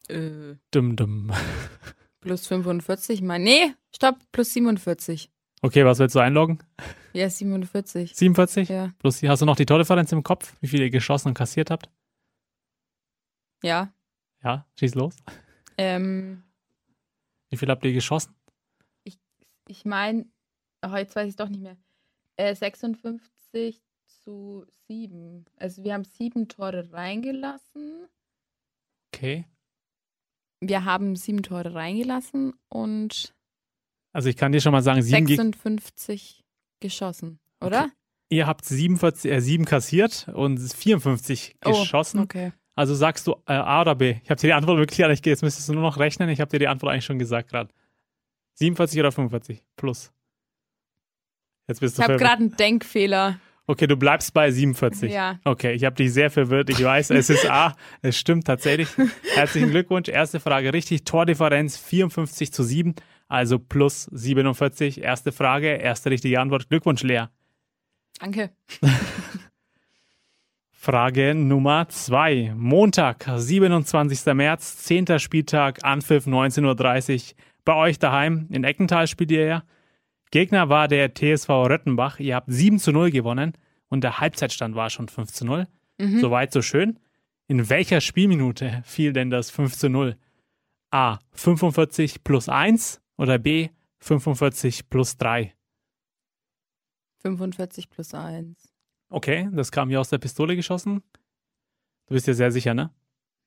Äh, 0.08 0.56
Dumm, 0.70 0.96
dumm. 0.96 1.32
plus 2.20 2.46
45, 2.46 3.22
mein. 3.22 3.42
Nee, 3.42 3.74
stopp, 3.94 4.18
plus 4.32 4.52
47. 4.52 5.30
Okay, 5.60 5.84
was 5.84 5.98
willst 5.98 6.14
du 6.14 6.20
einloggen? 6.20 6.58
Ja, 7.12 7.28
47. 7.28 8.14
47? 8.14 8.68
Ja. 8.68 8.92
Plus, 8.98 9.22
hast 9.22 9.42
du 9.42 9.46
noch 9.46 9.56
die 9.56 9.66
Tordifferenz 9.66 10.12
im 10.12 10.22
Kopf? 10.22 10.54
Wie 10.60 10.68
viele 10.68 10.84
ihr 10.84 10.90
geschossen 10.90 11.28
und 11.28 11.34
kassiert 11.34 11.70
habt? 11.70 11.90
Ja. 13.62 13.92
Ja, 14.42 14.66
schieß 14.78 14.94
los. 14.94 15.16
Ähm, 15.76 16.44
Wie 17.50 17.56
viel 17.56 17.68
habt 17.68 17.84
ihr 17.84 17.92
geschossen? 17.92 18.34
ich 19.70 19.84
meine, 19.84 20.26
oh, 20.84 20.96
jetzt 20.96 21.14
weiß 21.14 21.28
ich 21.28 21.36
doch 21.36 21.48
nicht 21.48 21.60
mehr. 21.60 21.76
Äh, 22.36 22.54
56 22.54 23.20
zu 24.06 24.64
7. 24.86 25.44
Also 25.56 25.84
wir 25.84 25.94
haben 25.94 26.04
sieben 26.04 26.48
Tore 26.48 26.92
reingelassen. 26.92 28.08
Okay. 29.14 29.46
Wir 30.60 30.84
haben 30.84 31.16
sieben 31.16 31.42
Tore 31.42 31.74
reingelassen 31.74 32.54
und 32.68 33.34
Also 34.12 34.28
ich 34.28 34.36
kann 34.36 34.52
dir 34.52 34.60
schon 34.60 34.72
mal 34.72 34.82
sagen, 34.82 35.02
sieben 35.02 35.26
Geg 35.26 35.36
56 35.36 36.44
geschossen, 36.80 37.38
oder? 37.60 37.90
ihr 38.30 38.46
habt 38.46 38.64
47, 38.64 39.30
äh, 39.30 39.40
sieben 39.40 39.64
kassiert 39.64 40.28
und 40.32 40.58
54 40.58 41.56
geschossen. 41.60 42.20
Oh, 42.20 42.22
okay. 42.24 42.52
Also 42.74 42.94
sagst 42.94 43.26
du 43.26 43.32
äh, 43.46 43.54
A 43.54 43.80
oder 43.80 43.94
B? 43.94 44.16
Ich 44.22 44.30
habe 44.30 44.40
dir 44.40 44.48
die 44.48 44.52
Antwort 44.52 44.78
wirklich, 44.78 44.98
jetzt 44.98 45.42
müsstest 45.42 45.68
du 45.68 45.72
nur 45.72 45.82
noch 45.82 45.98
rechnen. 45.98 46.28
Ich 46.28 46.40
habe 46.40 46.50
dir 46.50 46.58
die 46.58 46.68
Antwort 46.68 46.92
eigentlich 46.92 47.04
schon 47.04 47.18
gesagt 47.18 47.50
gerade. 47.50 47.70
47 48.54 49.00
oder 49.00 49.12
45 49.12 49.62
plus. 49.76 50.12
Jetzt 51.68 51.80
bist 51.80 51.98
du 51.98 52.02
Ich 52.02 52.08
habe 52.08 52.18
gerade 52.18 52.40
einen 52.40 52.56
Denkfehler. 52.56 53.38
Okay, 53.66 53.86
du 53.86 53.96
bleibst 53.96 54.32
bei 54.32 54.50
47. 54.50 55.12
Ja. 55.12 55.38
Okay, 55.44 55.74
ich 55.74 55.84
habe 55.84 55.94
dich 55.94 56.10
sehr 56.10 56.30
verwirrt. 56.30 56.70
Ich 56.70 56.82
weiß, 56.82 57.10
es 57.10 57.28
ist 57.28 57.48
A. 57.50 57.76
Es 58.02 58.18
stimmt 58.18 58.46
tatsächlich. 58.46 58.88
Herzlichen 59.34 59.70
Glückwunsch. 59.70 60.08
Erste 60.08 60.40
Frage 60.40 60.72
richtig. 60.72 61.04
Tordifferenz 61.04 61.76
54 61.76 62.50
zu 62.50 62.62
7, 62.62 62.94
also 63.28 63.58
plus 63.58 64.08
47. 64.10 65.02
Erste 65.02 65.32
Frage, 65.32 65.68
erste 65.68 66.10
richtige 66.10 66.40
Antwort. 66.40 66.70
Glückwunsch, 66.70 67.02
Lea. 67.02 67.26
Danke. 68.18 68.50
Frage 70.72 71.34
Nummer 71.34 71.90
2. 71.90 72.54
Montag, 72.56 73.28
27. 73.36 74.32
März, 74.32 74.78
10. 74.78 75.18
Spieltag, 75.18 75.84
Anpfiff 75.84 76.26
19.30 76.26 77.14
Uhr. 77.14 77.36
Bei 77.66 77.74
euch 77.74 77.98
daheim 77.98 78.46
in 78.48 78.64
Eckental 78.64 79.06
spielt 79.06 79.30
ihr 79.30 79.44
ja. 79.44 79.62
Gegner 80.30 80.68
war 80.68 80.88
der 80.88 81.14
TSV 81.14 81.48
Röttenbach. 81.48 82.18
Ihr 82.18 82.34
habt 82.34 82.50
7 82.50 82.78
zu 82.78 82.92
0 82.92 83.10
gewonnen 83.10 83.52
und 83.88 84.04
der 84.04 84.20
Halbzeitstand 84.20 84.74
war 84.74 84.90
schon 84.90 85.08
5 85.08 85.32
zu 85.32 85.44
0. 85.44 85.66
Mhm. 85.98 86.20
Soweit, 86.20 86.52
so 86.52 86.62
schön. 86.62 86.98
In 87.46 87.70
welcher 87.70 88.00
Spielminute 88.00 88.82
fiel 88.84 89.12
denn 89.12 89.30
das 89.30 89.50
5 89.50 89.76
zu 89.76 89.88
0? 89.88 90.16
A. 90.90 91.18
45 91.32 92.24
plus 92.24 92.48
1 92.48 93.00
oder 93.16 93.38
B. 93.38 93.70
45 94.00 94.88
plus 94.90 95.16
3? 95.16 95.54
45 97.22 97.90
plus 97.90 98.14
1. 98.14 98.72
Okay, 99.10 99.48
das 99.52 99.72
kam 99.72 99.88
hier 99.88 100.00
aus 100.00 100.10
der 100.10 100.18
Pistole 100.18 100.56
geschossen. 100.56 101.02
Du 102.06 102.14
bist 102.14 102.26
dir 102.26 102.34
sehr 102.34 102.52
sicher, 102.52 102.74
ne? 102.74 102.90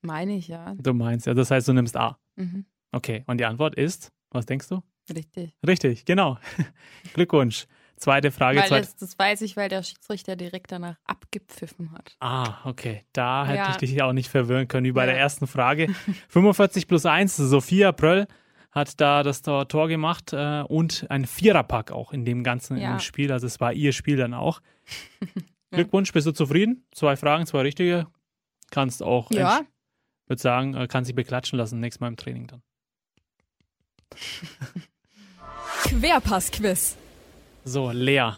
Meine 0.02 0.36
ich 0.36 0.48
ja. 0.48 0.74
Du 0.74 0.92
meinst 0.92 1.26
ja, 1.26 1.34
das 1.34 1.50
heißt, 1.50 1.68
du 1.68 1.72
nimmst 1.72 1.96
A. 1.96 2.18
Mhm. 2.36 2.66
Okay, 2.90 3.24
und 3.26 3.38
die 3.38 3.44
Antwort 3.44 3.76
ist, 3.76 4.12
was 4.30 4.46
denkst 4.46 4.68
du? 4.68 4.82
Richtig. 5.14 5.52
Richtig, 5.66 6.04
genau. 6.04 6.38
Glückwunsch. 7.14 7.66
Zweite 7.96 8.32
Frage. 8.32 8.58
Weil 8.58 8.68
Zweit 8.68 8.82
das, 8.84 8.96
das 8.96 9.18
weiß 9.18 9.42
ich, 9.42 9.56
weil 9.56 9.68
der 9.68 9.82
Schiedsrichter 9.84 10.34
direkt 10.34 10.72
danach 10.72 10.96
abgepfiffen 11.04 11.92
hat. 11.92 12.16
ah, 12.20 12.58
okay. 12.68 13.04
Da 13.12 13.46
hätte 13.46 13.58
Ja. 13.58 13.70
ich 13.70 13.76
dich 13.76 14.02
auch 14.02 14.12
nicht 14.12 14.28
verwirren 14.28 14.66
können 14.66 14.86
wie 14.86 14.92
bei 14.92 15.02
Ja. 15.02 15.12
der 15.12 15.18
ersten 15.20 15.46
Frage. 15.46 15.88
45 16.28 16.88
plus 16.88 17.06
1, 17.06 17.36
Sophia 17.36 17.92
Pröll 17.92 18.26
hat 18.72 19.00
da 19.00 19.22
das 19.22 19.42
Tor, 19.42 19.66
gemacht 19.88 20.32
äh, 20.32 20.62
und 20.62 21.06
ein 21.10 21.26
Viererpack 21.26 21.92
auch 21.92 22.12
in 22.12 22.24
dem 22.24 22.42
ganzen 22.42 22.76
Ja. 22.78 22.94
im 22.94 22.98
Spiel. 23.00 23.30
Also 23.30 23.46
es 23.46 23.60
war 23.60 23.72
ihr 23.72 23.92
Spiel 23.92 24.16
dann 24.16 24.34
auch. 24.34 24.60
Glückwunsch, 25.70 26.12
bist 26.12 26.26
du 26.26 26.32
zufrieden? 26.32 26.84
Zwei 26.92 27.16
Fragen, 27.16 27.46
zwei 27.46 27.60
richtige. 27.60 28.06
Kannst 28.70 29.02
auch, 29.02 29.30
Ja. 29.30 29.60
ich 30.24 30.28
würde 30.30 30.42
sagen, 30.42 30.74
äh, 30.74 30.88
kannst 30.88 31.08
dich 31.08 31.14
beklatschen 31.14 31.56
lassen 31.58 31.78
nächstes 31.80 32.00
Mal 32.00 32.08
im 32.08 32.16
Training 32.16 32.46
dann. 32.48 32.62
Querpass-Quiz. 35.84 36.96
So, 37.64 37.90
Lea. 37.90 38.30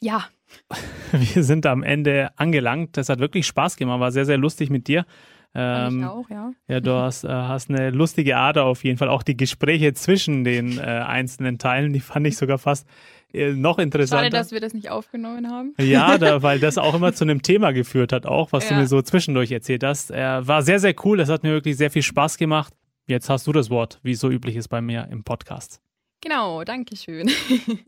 Ja. 0.00 0.24
Wir 1.12 1.42
sind 1.44 1.66
am 1.66 1.82
Ende 1.82 2.30
angelangt. 2.36 2.96
Das 2.96 3.08
hat 3.08 3.18
wirklich 3.18 3.46
Spaß 3.46 3.76
gemacht, 3.76 4.00
war 4.00 4.12
sehr, 4.12 4.24
sehr 4.26 4.38
lustig 4.38 4.70
mit 4.70 4.88
dir. 4.88 5.04
Fand 5.52 5.92
ich 5.94 5.98
Ähm, 6.02 6.04
auch, 6.08 6.30
ja. 6.30 6.52
ja, 6.68 6.80
du 6.80 6.92
hast, 6.94 7.24
äh, 7.24 7.28
hast 7.28 7.70
eine 7.70 7.90
lustige 7.90 8.36
Ader 8.36 8.64
auf 8.64 8.84
jeden 8.84 8.98
Fall. 8.98 9.08
Auch 9.08 9.22
die 9.22 9.36
Gespräche 9.36 9.92
zwischen 9.94 10.44
den 10.44 10.78
äh, 10.78 10.82
einzelnen 10.82 11.58
Teilen, 11.58 11.92
die 11.92 12.00
fand 12.00 12.26
ich 12.26 12.36
sogar 12.36 12.58
fast 12.58 12.86
äh, 13.32 13.52
noch 13.52 13.78
interessanter. 13.78 14.24
Schade, 14.26 14.36
dass 14.36 14.52
wir 14.52 14.60
das 14.60 14.74
nicht 14.74 14.90
aufgenommen 14.90 15.50
haben. 15.50 15.74
ja, 15.78 16.18
da, 16.18 16.42
weil 16.42 16.58
das 16.60 16.78
auch 16.78 16.94
immer 16.94 17.12
zu 17.12 17.24
einem 17.24 17.42
Thema 17.42 17.72
geführt 17.72 18.12
hat, 18.12 18.26
auch 18.26 18.52
was 18.52 18.68
du 18.68 18.74
Ja. 18.74 18.80
mir 18.80 18.86
so 18.86 19.02
zwischendurch 19.02 19.50
erzählt 19.52 19.82
hast. 19.84 20.10
Äh, 20.10 20.46
war 20.46 20.62
sehr, 20.62 20.78
sehr 20.80 20.94
cool. 21.04 21.18
Das 21.18 21.28
hat 21.28 21.42
mir 21.42 21.50
wirklich 21.52 21.76
sehr 21.76 21.90
viel 21.90 22.02
Spaß 22.02 22.38
gemacht. 22.38 22.72
Jetzt 23.06 23.28
hast 23.28 23.46
du 23.46 23.52
das 23.52 23.70
Wort, 23.70 23.98
wie 24.04 24.12
es 24.12 24.20
so 24.20 24.30
üblich 24.30 24.54
ist 24.56 24.68
bei 24.68 24.80
mir 24.80 25.08
im 25.10 25.24
Podcast. 25.24 25.80
Genau, 26.20 26.64
danke 26.64 26.96
schön. 26.96 27.30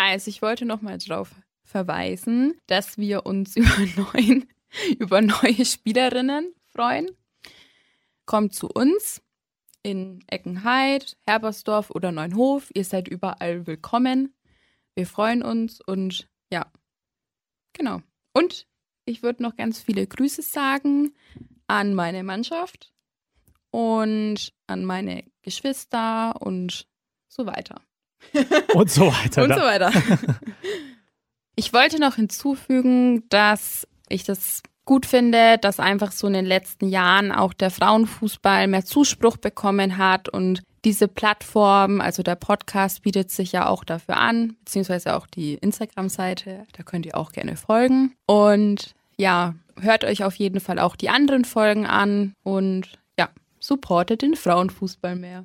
Also, 0.00 0.28
ich 0.28 0.42
wollte 0.42 0.64
nochmal 0.64 0.98
darauf 0.98 1.34
verweisen, 1.64 2.54
dass 2.68 2.98
wir 2.98 3.26
uns 3.26 3.56
über, 3.56 3.78
neuen, 3.96 4.48
über 4.96 5.20
neue 5.20 5.64
Spielerinnen 5.64 6.54
freuen. 6.66 7.10
kommt 8.24 8.54
zu 8.54 8.68
uns 8.68 9.20
in 9.82 10.22
Eckenheid, 10.28 11.16
Herbersdorf 11.26 11.90
oder 11.90 12.12
Neunhof. 12.12 12.70
Ihr 12.74 12.84
seid 12.84 13.08
überall 13.08 13.66
willkommen. 13.66 14.34
Wir 14.94 15.06
freuen 15.06 15.42
uns 15.42 15.80
und 15.80 16.28
ja, 16.52 16.70
genau. 17.72 18.00
Und 18.32 18.68
ich 19.04 19.24
würde 19.24 19.42
noch 19.42 19.56
ganz 19.56 19.80
viele 19.80 20.06
Grüße 20.06 20.42
sagen 20.42 21.12
an 21.66 21.94
meine 21.94 22.22
Mannschaft 22.22 22.92
und 23.70 24.52
an 24.68 24.84
meine 24.84 25.24
Geschwister 25.42 26.40
und 26.40 26.86
so 27.28 27.46
weiter. 27.46 27.80
Und 28.74 28.90
so 28.90 29.06
weiter. 29.06 29.44
und 29.44 29.54
so 29.54 29.60
weiter. 29.60 29.92
Ich 31.54 31.72
wollte 31.72 31.98
noch 31.98 32.14
hinzufügen, 32.14 33.28
dass 33.30 33.84
ich 34.08 34.22
das 34.22 34.62
gut 34.84 35.06
finde, 35.06 35.58
dass 35.58 35.80
einfach 35.80 36.12
so 36.12 36.28
in 36.28 36.32
den 36.32 36.46
letzten 36.46 36.88
Jahren 36.88 37.32
auch 37.32 37.52
der 37.52 37.72
Frauenfußball 37.72 38.68
mehr 38.68 38.84
Zuspruch 38.84 39.38
bekommen 39.38 39.98
hat 39.98 40.28
und 40.28 40.62
diese 40.84 41.08
Plattform, 41.08 42.00
also 42.00 42.22
der 42.22 42.36
Podcast 42.36 43.02
bietet 43.02 43.30
sich 43.32 43.50
ja 43.50 43.66
auch 43.66 43.82
dafür 43.82 44.18
an, 44.18 44.56
beziehungsweise 44.60 45.16
auch 45.16 45.26
die 45.26 45.54
Instagram-Seite, 45.54 46.64
da 46.76 46.82
könnt 46.84 47.06
ihr 47.06 47.16
auch 47.16 47.32
gerne 47.32 47.56
folgen. 47.56 48.14
Und 48.26 48.94
ja, 49.16 49.54
hört 49.80 50.04
euch 50.04 50.22
auf 50.24 50.36
jeden 50.36 50.60
Fall 50.60 50.78
auch 50.78 50.94
die 50.94 51.08
anderen 51.08 51.44
Folgen 51.44 51.86
an 51.86 52.34
und 52.44 53.00
ja, 53.18 53.28
supportet 53.58 54.22
den 54.22 54.36
Frauenfußball 54.36 55.16
mehr. 55.16 55.44